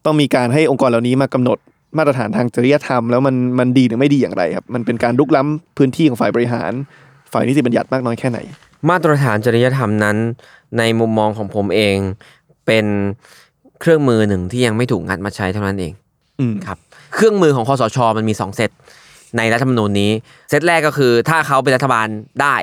[0.04, 1.58] ต้องมีการให้องค์กรเหล่านี้มากำหนด
[1.98, 6.72] มาตรฐานทางจริยธรรม แล้วมันมันดีหรือไม่ดีอย่างไรครับ มันเป็นการลุกล้ำพื้นที่ของฝ่ายบริหาร
[7.32, 8.38] ฝ่ายนิติบัญญัติมากน้อยแค่ไหน
[8.90, 10.16] มาตรฐานจริยธรรมนั้น
[10.78, 11.96] ในมุมมองของผมเอง
[12.66, 12.86] เป็น
[13.80, 15.92] เครื่องมือหนึ่งที่ยังไม่ถูกงัดมาใช้เท่านั้นเอง
[16.40, 16.78] อืมครับ
[17.14, 18.70] เครื่องมือของคอสชมันมี2เซต
[19.36, 20.10] ในรัฐธรรมนูญนี้
[20.50, 22.06] เซตแรกก็คือถ้าเขาเป็นรัฐบาล
[22.42, 22.56] ได้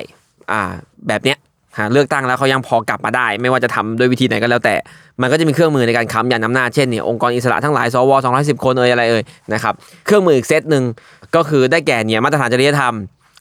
[0.52, 0.62] อ่า
[1.08, 1.38] แบบเนี้ย
[1.78, 4.74] หาเลือกตั้งแล้วเขายังพอกลับมาได้ ไม่ว่าจะทำด้วยวิธีไหนก็แล้วแต่
[5.20, 9.22] มันก็จะมีเครื่องมือในการค้ำยันอำนาจเช่นเนี่ยองค์กรอิสระทั้งหลายสว210 คนเอ่ยอะไรเอ่ย
[9.54, 9.74] นะครับ
[10.06, 10.84] เครื่องมืออีกเซตหนึ่ง
[11.36, 12.94] ก็คือได้แก่เนี่ยมาตรฐานจริยธรรม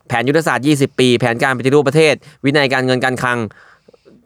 [0.08, 2.14] แผนยุทธศาสตร์ 20 ปี แผนการปฏิรูปประเทศ
[2.46, 3.38] วินัยการเงินการคลัง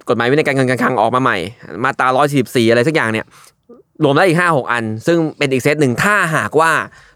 [0.10, 1.38] กฎหมายวินัยการเงินการคลังออกมาใหม่
[1.84, 2.08] มาตรา
[2.40, 3.26] 144 อะไรสักอย่างเนี่ย
[4.04, 6.72] รวมแล้วอีก 5 6 อัน ซึ่งเป็นอีกเซตหนึ่งถ้าหากว่า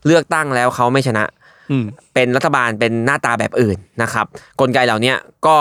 [0.06, 1.24] เลือกตั้งแล้วเขาไม่ชนะ
[1.72, 4.26] อืมเป็นรัฐบาลเป็นหน้าตาแบบอื่นนะครับ
[4.62, 5.14] กลไกเหล่านี้
[5.48, 5.58] ก็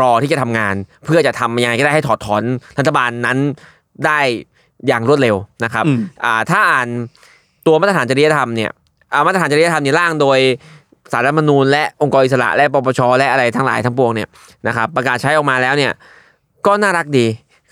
[0.00, 0.74] รอที่จะทำงาน
[1.04, 2.42] เพื่อจะทำยังไงก็ได้ให้ถอดถอน
[2.78, 3.38] รัฐบาลนั้น
[4.06, 4.18] ได้
[4.86, 6.88] อย่างรวดเร็วนะครับอืมอ่าถ้าอ่าน
[7.66, 8.70] ตัวมาตรฐานจริยธรรมเนี่ย
[9.12, 10.38] อ่ามาตรฐานจริยธรรมเนี่ยร่างโดย
[11.12, 14.28] สารรัฐธรรมนูญและองค์กรอิสระและปปชและอะไรทั้งหลายทั้งปวงเนี่ย
[14.68, 15.92] นะครับประกาศใช้ออกมาแล้วเนี่ย
[16.66, 17.26] ก็น่ารักดี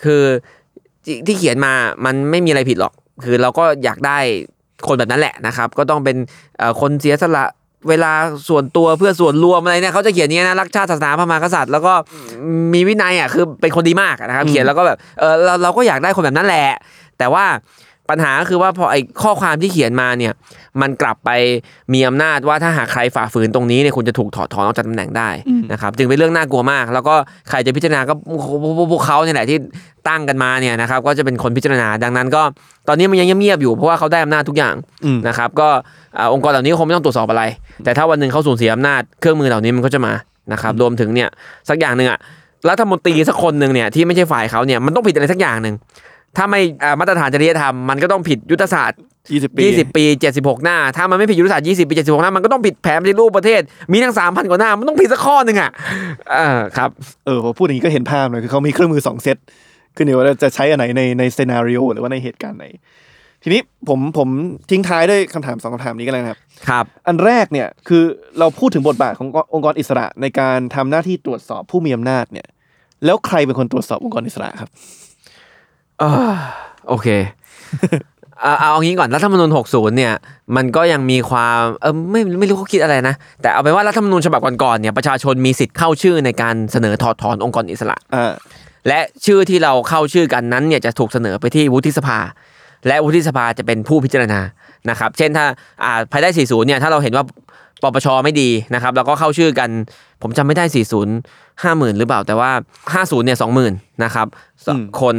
[0.04, 0.22] คือ
[1.04, 1.72] ที่ที่เขียนมา
[2.04, 2.92] มันไม่มีอะไรผิดหรอก
[3.24, 4.18] คือเราก็อยากได้
[4.88, 6.16] คนแบบนั้นแหละนะครับ ก็ต้องเป็น
[6.80, 7.44] คนเสียสละ
[7.88, 8.12] เวลา
[8.48, 11.92] ส่วนตัวเพื่อส่วนรวมอะไรเนี่ยเขาจะเขียนอย่างนี้นะรักชาติศาสนาพระมหากษัตริย์แล้วก็
[12.74, 16.66] มีวินัยอะคือเป็นคนดีมากนะครับ เขียนแล้วก็แบบเออเราเราก็อยากได้คนแบบนั้นแหละ
[17.18, 17.44] แต่ว่า
[18.10, 20.32] ปัญหาก็คือว่าพอไอ้ข้อความที่เขียนมาเนี่ย
[20.80, 21.30] มันกลับไป
[21.92, 25.28] มีอำนาจว่าถ้าหากใครฝ่าฝืนตรงนี้เนี่ยคุณจะถูกถอดถอนออกจากตำแหน่งได้
[25.72, 27.14] นะครับ จึงเป็นเรื่องน่ากลัวมาก แล้วก็
[27.48, 28.12] ใครจะพิจารณาก็
[28.92, 29.58] พวกเขาเนี่ยแหละที่
[30.08, 32.42] ตั้งกันมาเนี่ยนะครับ ก็จะเป็นคนพิจารณาดังนั้นก็
[32.88, 35.68] ตอนนี้มันยังเงียบๆอยู่เพราะว่าเขาได้อำนาจทุกอย่างอืมนะครับ ก็
[36.18, 37.42] อ่าองค์กรเหล่านี้คงไม่ต้องตรวจสอบอะไร
[37.84, 40.12] แต่ถ้าวันหนึ่งเขาสูญเสียอำนาจเครื่องมือเหล่านี้มันก็จะมา
[40.52, 41.28] นะครับ รวมถึงเนี่ย
[41.68, 42.18] สักอย่างหนึ่งอะ
[42.70, 45.74] รัฐมนตรีสักคนหนึ่งเนี่ยที่ไม่ใช่ฝ่ายเขาเนี่ยมันต้องผิดอะไรสักอย่างหนึ่ง
[46.36, 53.60] ถ้าไม่อ่ามาตรฐานจริยธรรมมันก็ต้องผิดยุทธศาสตร์ 20 ปี 20 ปี 76 หน้า ถ้ามันไม่ผิดยุทธศาสตร์ 20 ปี 76 หน้า มันก็ต้องผิดแผนปฏิรูปประเทศ
[53.92, 55.70] มีทั้ง 3,000 กว่าหน้า มันต้องผิดสักข้อหนึ่งอะ
[56.30, 56.90] เออครับ
[57.26, 59.36] เออพอพูดอย่างนี้ก็เห็นภาพเลยคือเขามีเครื่องมือสองเซต
[59.96, 62.66] ขึ้นอยู่ว่าจะใช้อันไหนในในซีนารีโอหรือว่าในเหตุการณ์ไหน
[63.42, 64.28] ทีนี้ผมผม
[64.70, 68.02] ทิ้งท้ายด้วยคำถามสองคำถามนี้กันเลยนะครับ ครับ อันแรกเนี่ยคือ
[68.38, 72.46] เราพูดถึงบทบาทขององค์กรอิสระในการทำหน้าที่ตรวจสอบผู้มีอำนาจเนี่ย
[73.04, 75.05] แล้วใครเป็นคนตรวจสอบองค์กรอิสระครับเออ
[76.88, 77.08] โอเค
[78.42, 80.14] เอาเอาเอางี้ก่อนรัฐธรรมนูญ60 เนี่ย
[80.56, 88.32] มันก็ยังมีความเออไม่ไม่รู้เขาคิดอะไรนะ แต่เอาเป็นว่ารัฐธรรมนูญฉบับก่อนๆเนี่ยประชาชนมีสิทธิ์เข้าชื่อในการเสนอถอดถอนองค์กรอิสระอ่า
[88.88, 92.18] และชื่อที่เราเข้าชื่อกันนั้นเนี่ยจะถูกเสนอไปที่วุฒิสภา
[92.86, 94.40] และวุฒิสภาจะเป็นผู้พิจารณา
[94.90, 95.46] นะครับ เช่นถ้า
[95.84, 97.24] อ่าภายใต้ 40 เนี่ยถ้าเราเห็นว่า
[97.82, 99.68] ปปชไม่ดีนะครับแล้วก็เข้าชื่อกัน
[100.22, 100.76] ผมจำไม่ได้ 40
[101.64, 102.50] 50,000 หรือเปล่าแต่ว่า
[102.94, 103.38] 50 เนี่ย
[103.68, 104.26] 20,000 นะครับ
[104.66, 105.16] สอืมคน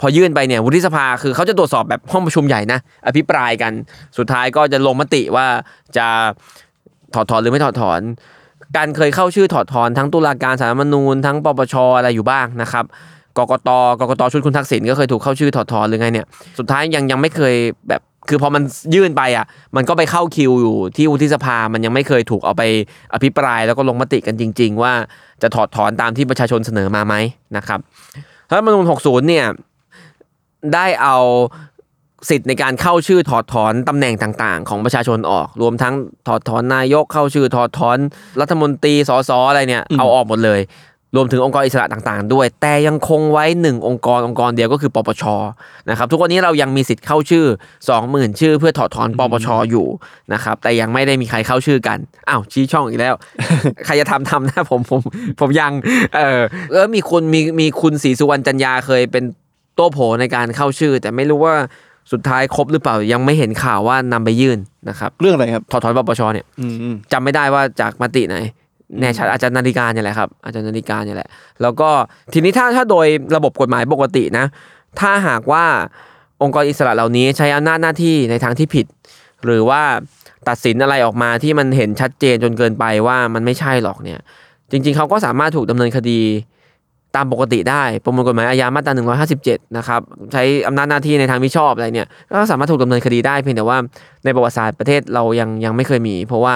[0.00, 3.72] พอยื่นไปเนี่ยวุฒิสภาคือเขาจะตรวจสอบแบบห้องประชุมใหญ่นะอภิปรายกัน
[4.18, 5.46] สุดท้ายก็จะลงมติว่า
[5.96, 6.06] จะ
[7.14, 8.00] ถอดถอนหรือไม่ถอดถอน
[8.76, 12.84] การเคยเข้าชื่อถอดถอนทั้งตุลาการสารมนูญทั้งปปชอะไรอยู่บ้างนะครับ
[13.38, 13.70] กกต
[14.00, 16.26] กกตชุดคุณทักษิณก็เคยถูกเข้าชื่อถอดถอนหรือไงเนี่ย
[16.58, 17.54] สุดท้ายยังยังไม่เคย
[17.88, 18.62] แบบคือพอมัน
[18.94, 19.46] ยื่นไปอะ
[19.76, 22.62] มันก็ไปเข้าคิวอยู่ที่วุฒิสภา มันยังไม่เคยถูกเอาไป
[23.14, 24.92] อภิปรายแล้วก็ลงมติกันจริง ๆ ว่า
[25.42, 27.14] จะถอดถอนตามที่ประชาชนเสนอมาไหม
[27.56, 27.80] นะครับ
[28.50, 29.46] รัฐมนูญ60 เนี่ย
[30.74, 31.16] ได้เอา
[32.30, 35.94] สิทธิ์ในการเข้าชื่อถอดถอนตำแหน่งต่างๆ ของประชาชนออก รวมทั้ง
[36.28, 37.98] ถอดถอนนายกเข้าชื่อถอดถอน
[38.40, 40.60] รัฐมนตรีสสอะไรเนี่ยเอาออกหมดเลย
[41.16, 45.24] รวมถึงองค์กรอิสระต่างๆ ด้วย แต่ยังคงไว้หนึ่งองค์กรองค์กรเดียวก็คือปปช
[45.90, 47.46] นะครับทุกวันนี้เรายังมีสิทธิ์เข้าชื่อ
[47.92, 49.86] 20,000 ชื่อ เพื่อถอดถอนปปชอยู่
[50.32, 51.98] นะครับแต่ยังไม่ได้มีใครเข้าชื่อกัน
[52.28, 53.14] อ้าวชี้ช่องอีกแล้ว
[53.86, 55.00] ใครจะทำทำนะผมผม
[55.40, 55.72] ผมยัง
[56.16, 56.40] เออ
[56.72, 59.24] เออมีคุณมีมีคุณศรีสุวรรณจันยาเคยเป็น
[59.78, 61.54] โต้โผในการเข้าชื่อ แต่ไม่รู้ว่า
[62.12, 64.58] สุดท้ายครบหรือเปล่ายังไม่เห็นข่าวว่านำไปยื่น
[64.88, 68.36] นะครับเรื่องอะไรครับถอดถอนปปชเนี่ยอืมอืมจำไม่ได้ว่าจากมติไหน
[69.00, 71.28] แน่ชัดอาจจะนาฬิกาเนี่ยแหละครับอาจจะนาฬิกาเนี่ยแหละ
[71.62, 71.88] แล้วก็
[72.32, 73.06] ทีนี้ถ้าถ้าโดย
[73.36, 74.46] ระบบกฎหมายปกตินะ
[75.00, 75.64] ถ้าหากว่า
[76.42, 78.86] องค์กรอิสระเหล่านี้ใช้อำนาจหน้าที่ในทางที่ผิด
[79.44, 79.82] หรือว่า
[80.48, 84.20] ตัดสินอะไรออกมาที่มันเห็นชัดเจนจนเกินไปว่ามันไม่ใช่หรอกเนี่ย
[84.70, 86.20] จริง ๆเขาก็สามารถถูกดำเนินคดี
[87.18, 88.92] ตามปกติได้ ประมวลกฎหมายอาญามาตรา
[89.30, 90.00] 157 นะครับ
[90.32, 93.78] ใช้อำนาจหน้าที่ในทางมิชอบอะไรเนี่ย ก็สามารถถูกดำเนินคดีได้เพียงแต่ว่า
[94.24, 96.54] ในประวัติศาสตร์ประเทศเรายังยังไม่เคยมี เพราะว่า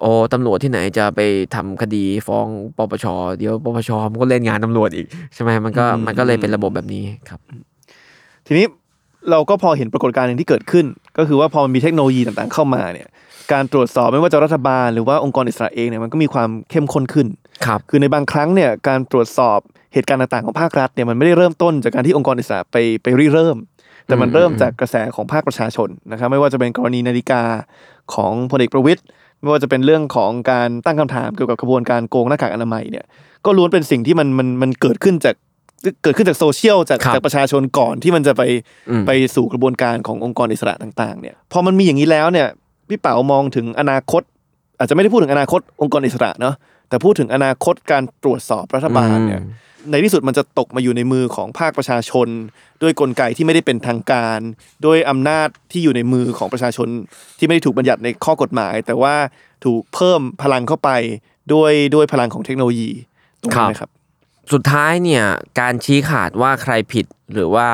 [0.00, 1.20] โอ้ตำรวจที่ไหนจะไป
[1.54, 2.46] ทำคดีฟ้อง
[2.76, 3.06] ปปช
[3.38, 7.40] เดี๋ยวปปชมันก็เล่นงานตำรวจอีกใช่ไหมมันก็อืมมันก็เลยเป็นระบบแบบนี้ครับ
[8.46, 8.66] ทีนี้
[9.30, 10.86] เราก็พอเห็นปรากฏการณ์หนึ่งที่เกิดขึ้น
[11.18, 13.08] ก็คือว่าพอมันมีเทคโนโลยีต่างๆเข้ามาเนี่ย
[13.52, 17.26] การตรวจสอบไม่ว่าจะรัฐบาลหรือว่าองค์กรอิสระเองเนี่ยมันก็มีความเข้มข้นขึ้น
[17.64, 19.58] ครับคือในบางครั้งเนี่ยการตรวจสอบ
[19.94, 23.56] เหตุการณ์ต่างๆของภาครัฐเนี่ยมันไม่ได้เริ่มต้นจากการที่องค์กรอิสระไปไปริเริ่ม
[24.06, 27.42] แต่มันอืมเริ่มจากกระแสของภาคประชาชนนะครับไม่ว่าจะเป็นกรณีนาฬิกา
[28.14, 29.02] ของพลเอกประวิตย
[29.40, 33.04] ไม่ว่าจะเป็นเรื่องของการตั้งคำถามเกี่ยวกับกระบวนการโกงหน้ากากอนามัยเนี่ย
[33.44, 35.34] ก็ล้วนเป็นสิ่งที่มันมันมันเกิดขึ้นจาก
[36.02, 38.42] เกิดขึ้นจากโซเชียลจากครับจากประชาชนก่อนที่มันจะไป
[38.90, 42.48] อืมไปสู่กระบวนการขององค์กรอิสระต่างๆเนี่ยพอมันมีอย่างนี้แล้วเนี่ย
[42.88, 44.22] พี่เป๋ามองถึงอนาคต
[44.78, 46.54] อาจจะไม่ได้พูดถึงอนาคตองค์กรอิสระเนาะ
[46.88, 52.28] แต่พูดถึงอนาคตการตรวจสอบรัฐบาลเนี่ยอืมในที่สุดมันจะตกมาอยู่ในมือของภาคประชาชน
[52.82, 54.38] ด้วยกลไกที่ไม่ได้เป็นทางการ
[54.86, 56.88] ด้วยอำนาจที่อยู่ในมือของประชาชน
[57.38, 59.14] ที่ไม่ได้ถูกบัญญัติในข้อกฎหมาย แต่ว่า
[59.64, 60.90] ถูกเพิ่มพลังเข้าไป
[61.52, 62.90] ด้วยด้วยพลังของเทคโนโลยี
[63.40, 63.90] ตรงนี้นะครับ
[64.52, 65.24] สุดท้ายเนี่ย
[65.60, 67.68] การชี้ขาดว่าใครผิดหรือว่า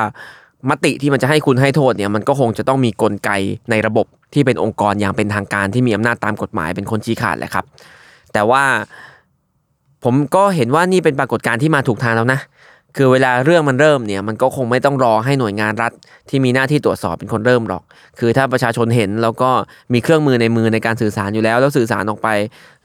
[0.70, 3.30] มติที่มันจะให้คุณให้โทษเนี่ยมันก็คงจะต้องมีกลไก
[3.70, 7.64] ในระบบที่เป็นองค์กรอย่างเป็นทางการที่มีอำนาจตามกฎหมายเป็นคนชี้ขาดแหละครับ
[8.32, 8.64] แต่ว่า
[10.04, 12.40] ผมก็เห็นว่านี่เป็นปรากฏการณ์ที่มาถูกทางแล้วนะ
[12.96, 15.92] คือเวลาเรื่องมันเริ่มเนี่ย มันก็คงไม่ต้องรอให้หน่วยงานรัฐ
[16.28, 17.82] ที่มีหน้าที่ตรวจสอบเป็นคนเริ่มหรอก
[18.18, 19.50] คือถ้าประชาชนเห็นแล้วก็
[19.92, 22.28] มีเครื่องมือในมือในการสื่อสารอยู่แล้ว แล้วสื่อสารออกไป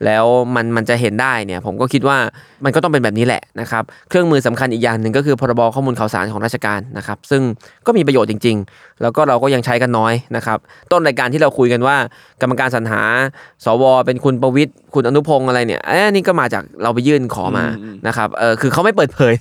[0.05, 0.25] แล้ว
[0.55, 2.17] มันมันจะเห็นได้เนี่ยผมก็คิดว่า
[2.65, 7.41] มันก็ต้องเป็นแบบนี้แหละนะครับเครื่องมือสำคัญอีกอย่างหนึ่งก็คือพรบข้อมูลข่าวสารของราชการนะครับซึ่ง
[7.85, 10.57] ก็มีประโยชน์จริง ๆ แล้วก็เราก็ยังใช้กันน้อยนะครับ
[10.91, 11.97] ต้นรายการที่เราคุยกันว่า
[12.41, 13.01] กรรมการสรรหา
[13.65, 19.33] สว เป็นคุณประวิทย์คุณอนุพงศ์อะไรเนี่ยเอ้ยนี่ก็มาจากเราไปยื่นขอมาอืมนะครับเออคือเขาไม่เปิดเผย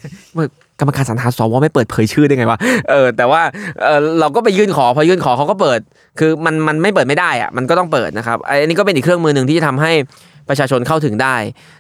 [0.80, 2.58] กรรมการสรรหาสวไม่เปิดเผยชื่อได้ไงวะ
[2.90, 3.42] เออแต่ว่า
[3.82, 5.80] เออเราก็ไปยื่นขอพอยื่นขอเขาก็เปิด
[6.18, 9.92] คือมันมันไม่เปิดไม่ได้อะมันก็ต้องเปิดนะครับไอ้นี่ก็เป็นอีกเครื่องมือหนึ่งที่จะทำให้
[10.48, 11.36] ประชาชนเข้าถึงได้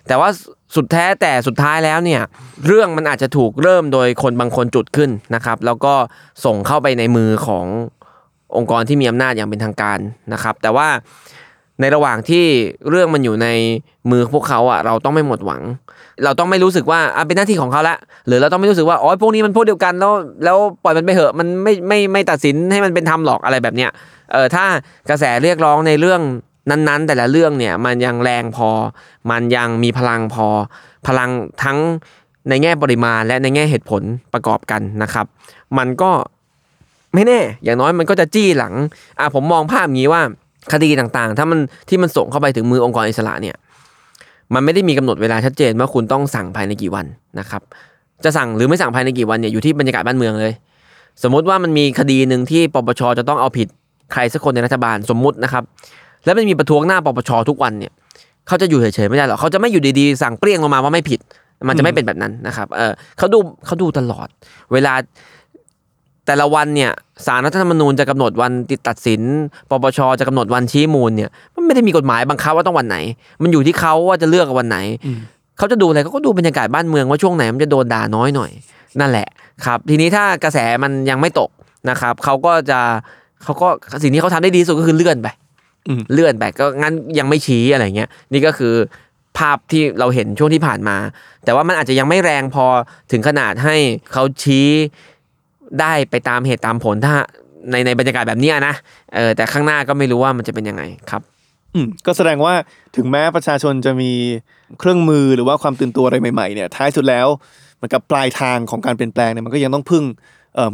[0.08, 0.28] แต่ว่า
[0.74, 2.22] สุดแท้แต่สุดท้ายแล้วเนี่ย
[2.66, 5.94] เรื่องมันอาจจะถูกเริ่มโดยคนบางคนจุดขึ้นนะครับ แล้วก็
[6.44, 7.66] ส่งเข้าไปในมือของ
[8.56, 9.98] องค์กรที่มีอำนาจอย่างเป็นทางการ
[10.32, 10.88] นะครับ แต่ว่า
[11.80, 12.44] ในระหว่างที่
[12.90, 13.48] เรื่องมันอยู่ใน
[14.10, 15.62] มือพวกเขาอะเราต้องไม่หมดหวัง
[16.24, 17.96] เราต้องไม่รู้สึกว่าอะเป็นหน้าที่ของเขาละ
[18.26, 20.12] หรือเราต้องไม่รู้สึกว่าอ๋อพวกนี้มันพวกเดียวกันแล้ว
[20.44, 23.90] แล้วปล่อยมันไปเหอะมันไม่ไม่ไม่ตัดสินให้มันเป็นธรรมหรอกอะไรแบบเนี้ย
[24.32, 24.64] เออถ้า
[25.10, 26.20] กระแสเรียกร้องในเรื่อง
[26.70, 28.68] นั้นๆ แต่ละเรื่องเนี่ยมันยังแรงพอ
[29.30, 30.46] มันยังมีพลังพอ
[31.06, 31.30] พลัง
[31.62, 31.78] ทั้ง
[32.48, 34.02] ในแง่ปริมาณและในแง่เหตุผล
[34.32, 35.26] ประกอบกันนะครับ
[35.78, 36.10] มันก็
[37.14, 38.74] ไม่แน่ อย่างน้อยมันก็จะจี้หลัง
[39.18, 40.22] อะผมมองภาพงนี้ว่า
[40.72, 41.58] คดีต่างๆ ถ้ามัน
[41.88, 43.56] ที่มันส่งเข้าไปถึงมือองค์กรอิสระเนี่ย
[44.54, 47.06] มันไม่ได้มีกำหนดเวลาชัดเจนว่าคุณต้องสั่งภายในกี่วัน
[47.38, 47.62] นะครับ
[48.24, 50.52] จะสั่งหรือไม่สั่งภายในกี่วันเนี่ยอยู่ที่บรรยากาศบ้านเมืองเลย
[51.22, 53.68] สมมุติว่ามันมีคดีหนึ่งที่ปปชจะต้องเอาผิด
[54.12, 55.64] ใครสักคนในรัฐบาลสมมุตินะครับ
[56.26, 57.92] แล้วมันมีประท้วงหน้าปปชทุกวันเนี่ย
[58.46, 61.20] เขาจะอยู่เฉยๆไม่ได้หรอกเขาจะไม่อยู่ดีๆสั่งเปรี้ยงลงมาว่าไม่ผิด
[61.68, 64.28] มันจะไม่เป็นแบบนั้นนะครับเออเขาดูเขาดูตลอด
[64.72, 64.92] เวลา
[66.26, 66.90] แต่ละวันเนี่ย
[67.26, 69.22] สารรัฐธรรมนูญจะกำหนดวันติดตัดสิน
[69.70, 72.96] ปปชจะกำหนดวันชี้มูลเนี่ย มันไม่ได้มีกฎหมายบังคับว่าต้องวันไหน
[73.42, 74.78] มันอยู่ที่เขาว่าจะเลือกวันไหน
[75.58, 78.50] เขาจะดูอะไรเขาก็ดูบรรยากาศบ้านเมืองว่าช่วงไหนมันจะโดนด่าน้อยหน่อย
[79.00, 79.26] นั่นแหละ
[79.64, 81.50] ครับ ทีนี้ถ้ากระแสมันยังไม่ตก
[81.90, 82.80] นะครับเขาก็จะ
[83.42, 83.68] เขาก็
[84.02, 85.45] สิ่งที่เขาทำได้ดีที่สุดก็คือเลื่อนไปอืม
[86.12, 88.74] เลื่อนไปก็งั้นยังไม่ชี้อะไรเงี้ยนี่ก็คือ
[89.38, 90.96] ภาพที่เราเห็นช่วงที่ผ่านมา
[91.44, 92.66] แต่ว่ามันอาจจะยังไม่แรงพอ
[93.12, 93.76] ถึงขนาดให้
[94.12, 94.68] เขาชี้
[95.80, 97.16] ได้ไปตามเหตุตามผลถ้า
[97.70, 98.74] ในในบรรยากาศแบบเนี้ยนะ
[99.14, 101.22] เออแต่ข้างหน้าก็ไม่รู้ว่ามันจะเป็นยังไงครับ
[101.74, 102.54] อืมก็แสดงว่า
[102.96, 104.12] ถึงแม้ประชาชนจะมี
[104.78, 107.26] เครื่องมือหรือว่าความตื่นตัวอะไรใหม่ๆเนี่ยท้ายสุดแล้ว
[107.76, 110.24] เหมือนกับปลายทางของการเปลี่ยนแปลงเนี่ยมันก็ยังต้องพึ่งเอ่อ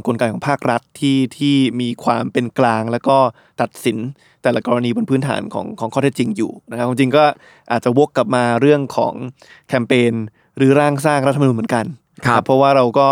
[0.07, 3.16] กลไกของภาครัฐที่ที่มีความเป็นกลาง แล้วก็
[3.61, 3.99] ตัดสิน
[4.43, 7.24] แต่ละกรณีบนพื้นฐานของของข้อเท็จจริงอยู่นะครับจริงๆก็
[7.72, 9.14] อาจจะวกกลับมาเรื่องของ
[9.68, 10.12] แคมเปญ
[10.57, 11.85] หรือร่างสร้างรัฐธรรมนูญเหมือนกัน
[12.26, 13.09] ครับเพราะว่าเราก็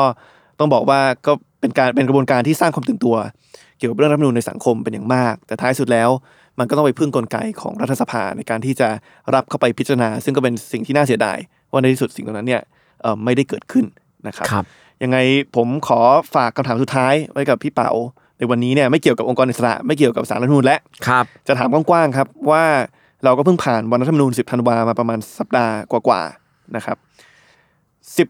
[0.59, 3.17] ต้องบอกว่าก็เป็นการเป็นกระบวนการที่สร้างความตื่นตัว
[3.79, 6.11] เกี่ยวกับเรื่องรัฐธรรมนูญในสังคมเป็นอย่างมาก แต่ท้ายสุดแล้ว
[6.59, 8.89] มันก็ต้องไปพึ่งกลไกของรัฐสภาในการที่จะ
[9.35, 11.39] รับเข้าไปพิจารณา ซึ่งก็เป็นสิ่งที่น่าเสียดาย
[11.71, 12.63] ว่าในที่สุดสิ่งตรงนั้นเนี่ย
[13.03, 13.85] เอ่อไม่ได้เกิดขึ้น
[14.29, 14.65] นะครับครับ
[15.03, 15.19] ยังไง
[15.57, 16.01] ผมขอ
[16.35, 17.91] ฝากคำถามสุดท้ายไว้กับพี่เป๋า
[18.39, 22.65] ในวันนี้เนี่ยไม่เกี่ยวกับองค์กรอิสระไม่เกี่ยวกับสารรัฐธรรมนูญและครับจะถามกว้างๆครับว่า
[23.25, 26.97] เราก็เพิ่งผ่านวันรัฐธรรมนูญ10ธันวามาประมาณสัปดาห์กว่าๆนะครับ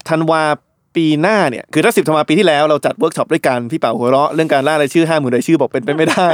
[0.01, 0.41] 10ธันวา
[0.95, 6.27] ปีหน้าเนี่ยคือถ้าสิบธันวาปีที่แล้วเราจัดเวิร์กช็อปด้วยกันพี่เป๋าหัวเราะเรื่องการล่ารายชื่อห้าหมื่นรายชื่อบอกเป็นไปไม่ได้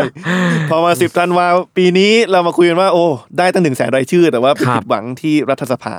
[0.69, 3.05] พอมาสิบธันวาปีนี้เรามาคุยกันว่าโอ้
[3.37, 5.95] ได้ตั้งหนึ่งแสนรายชื่อ แต่ว่าไปครับผิดหวังที่รัฐสภา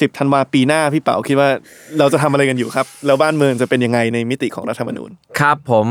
[0.00, 1.48] สิบธันวาปีหน้าพี่เป๋าคิดว่า
[1.98, 5.86] เราจะทำอะไรกันอยู่ครับ แล้วบ้านเมืองจะเป็นยังไงในมิติของรัฐธรรมนูญครับผม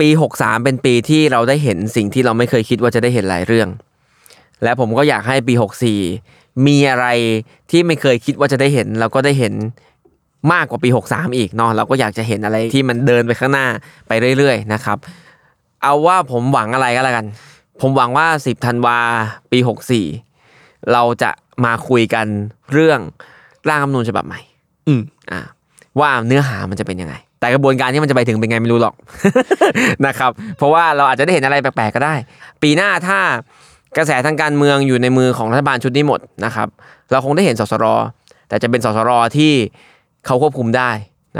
[0.00, 3.68] ปี 63 เป็นปีที่เราได้เห็นสิ่งที่เราไม่เคยคิดว่าจะได้เห็นหลายเรื่อง
[4.62, 5.54] และผมก็อยากให้ปี
[6.08, 7.06] 64 มีอะไร
[7.70, 9.54] ที่ไม่เคยคิดว่าจะได้เห็น เราก็ได้เห็น
[10.52, 13.66] มากกว่าปี 63 อีกเนาะเราก็อยากจะเห็นอะไรที่มันเดินไปข้างหน้า
[14.08, 14.98] ไปเรื่อยๆนะครับ
[15.82, 17.26] เอาว่าผมหวังอะไรก็แล้วกัน
[17.80, 18.98] ผมหวังว่า 10ธันวา
[19.52, 19.58] ปี
[20.26, 21.30] 64 เราจะ
[21.64, 22.26] มาคุยกัน
[22.72, 23.00] เรื่อง
[23.68, 24.40] ร่างรัฐธรรมนูญฉบับใหม่
[24.88, 25.40] อืมอ่า
[26.00, 28.94] ว่าเนื้อหามันจะเป็นยังไง แต่กระบวนการที่มันจะไปถึงเป็นไงไม่รู้หรอก
[30.06, 32.14] นะครับ เพราะว่าเราอาจจะได้เห็นอะไรแปลกๆก็ได้
[32.62, 33.20] ปีหน้าถ้า
[33.96, 36.68] กระแสทางการเมืองอยู่ในมือของรัฐบาลชุดนี้หมดนะครับ
[37.10, 37.86] เราคงได้เห็นสสร
[38.48, 39.52] แต่จะเป็นสสรที่
[40.26, 40.90] เขาควบคุมได้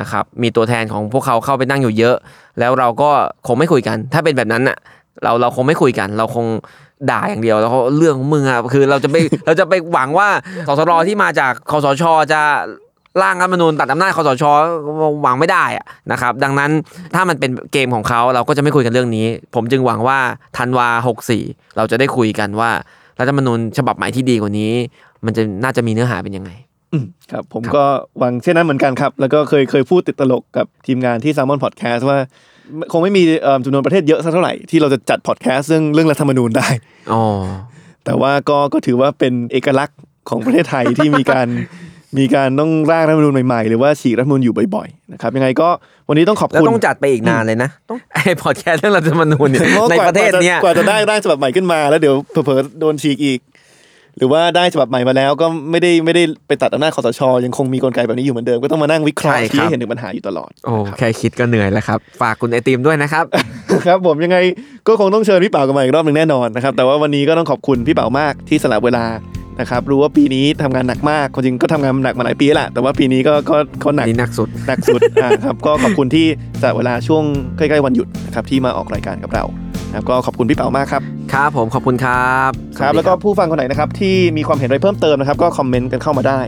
[0.01, 2.17] นะครับ มีตัวแทนของพวกเขาเข้าไปนั่งอยู่เยอะ
[2.59, 3.11] แล้วเราก็
[3.47, 4.77] คงไม่คุยกัน ถ้าเป็นแบบนั้นน่ะ
[5.23, 6.47] เราเราคงไม่คุยกัน เราคง
[7.11, 10.29] ด่าอย่างเดียวแล้วก็เรื่องของมึงอะคือเราจะไปเราจะไปหวังว่า
[10.67, 12.41] สสรที่มาจากคอสชจะ
[13.23, 14.45] ร่างรัฐธรรมนูญตัดอำนาจคอสช
[15.23, 16.71] หวังไม่ได้อะนะครับ ดังนั้น
[17.15, 20.19] ถ้ามันเป็นเกมของเขาเราก็จะไม่คุยกันเรื่องนี้ ผมจึงหวังว่า
[20.59, 20.89] ธันวา
[21.33, 22.71] 64 เราจะได้คุยกันว่า
[23.19, 24.73] รัฐธรรมนูญฉบับใหม่ที่ดีกว่านี้
[25.25, 26.70] มันจะน่าจะมีเนื้อหาเป็นยังไงอืม
[27.33, 27.85] ครับผมครับก็
[28.19, 32.19] หวังเช่นนั้นเหมือนกันครับ แล้วก็เคยเคยพูดติดตลกกับทีมงานที่ s ซ l m o n Podcast ว่า
[32.93, 36.69] คงไม่มีเอิ่มจำนวนประเทศเยอะสักเท่าไหร่ที่เราจะจัดพอดแคสต์เรื่องเรื่องรัฐธรรมนูญได้
[37.13, 37.23] อ๋อ
[38.05, 41.49] แต่ว่าก็ก็ถือว่าเป็นเอกลักษณ์ของประเทศไทยที่มีการ
[42.19, 45.69] มีการต้องร่างรัฐธรรมนูญใหม่ๆ หรือว่าฉีกรัฐธรรมนูญอยู่บ่อยๆนะครับยังไงก็
[46.09, 52.15] วันนี้ต้องขอบแล้วคุณต้องจัดไปอีกนานเลยนะต้องไอ้พอดแคสต์เรื่องรัฐธรรมนูญเนี่ยพาในประเทศเนี้ยกว่าจะได้ร่างฉบับใหม่ขึ้นมาแล้วเดี๋ยว
[52.45, 53.39] เผลอๆโดนฉีกอีก
[54.19, 63.25] หรือว่าได้ฉบับใหม่มาแล้วก็ไม่ได้ไม่ได้ไปตัดอำนาจคอสชยังคงมีกลไกแบบนี้อยู่เหมือนเดิมก็ต้องมานั่งวิเคราะห์ใช่ครับชี้ให้เห็นถึงปัญหาอยู่ตลอดโอ้แค่คิดก็เหนื่อยแล้วครับ ฝากคุณไอติมด้วยนะครับ
[63.87, 64.39] ครับผมยังไง
[64.89, 69.05] ก็คงต้องเชิญพี่เป๋ากันมาอีกรอบหนึ่งแน่นอนนะครับแต่ว่าวันนี้ก็ต้องขอบคุณพี่เป๋ามากที่สละเวลา
[69.61, 76.27] นะครับรู้ว่าปีนี้ทำงานหนักมากความจริงก็ทำงานหนักมาหลายปีแล้วแหละแต่ว่าปีนี้ก็ก็ก็หนักนี่หนักสุดหนักสุดอ่าครับก็ขอบคุณที่
[76.61, 77.23] สละเวลาช่วง
[77.57, 79.45] ใกล้ๆวันหยุดนะครับที่มาออกรายการกับเรา
[79.91, 86.41] นะครับก็ขอบคุณพี่เป๋ามากครับ ครับผมขอบคุณครับครับสสดีแล้วก็ผู้ฟังคนไหนนะครับที่มีความเห็นอะไรเพิ่มเติมนะครับก็คอมเมนต์กันเข้ามาได้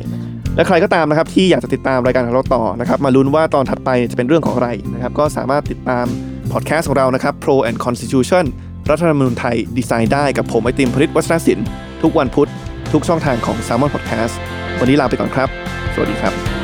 [0.56, 6.06] และใครก็ตามนะครับที่อยากจะติดตามรายการของเราต่อนะครับมาลุ้นว่าตอนถัดไปจะเป็นเรื่องของอะไรนะครับก็สามารถติดตาม
[6.52, 8.44] พอดแคสต์ของเรานะครับ Pro and Constitution
[8.90, 11.66] รัฐธรรมนูญไทยดีไซน์ได้กับผมไอติมพริตวัฒนศิลป์
[12.02, 12.48] ทุกวันพุธ
[12.92, 14.34] ทุกช่องทางของ s ซ l m o n Podcast
[14.80, 15.48] วันนี้ลาไปก่อนครับ
[15.94, 16.61] สวัสดีครับ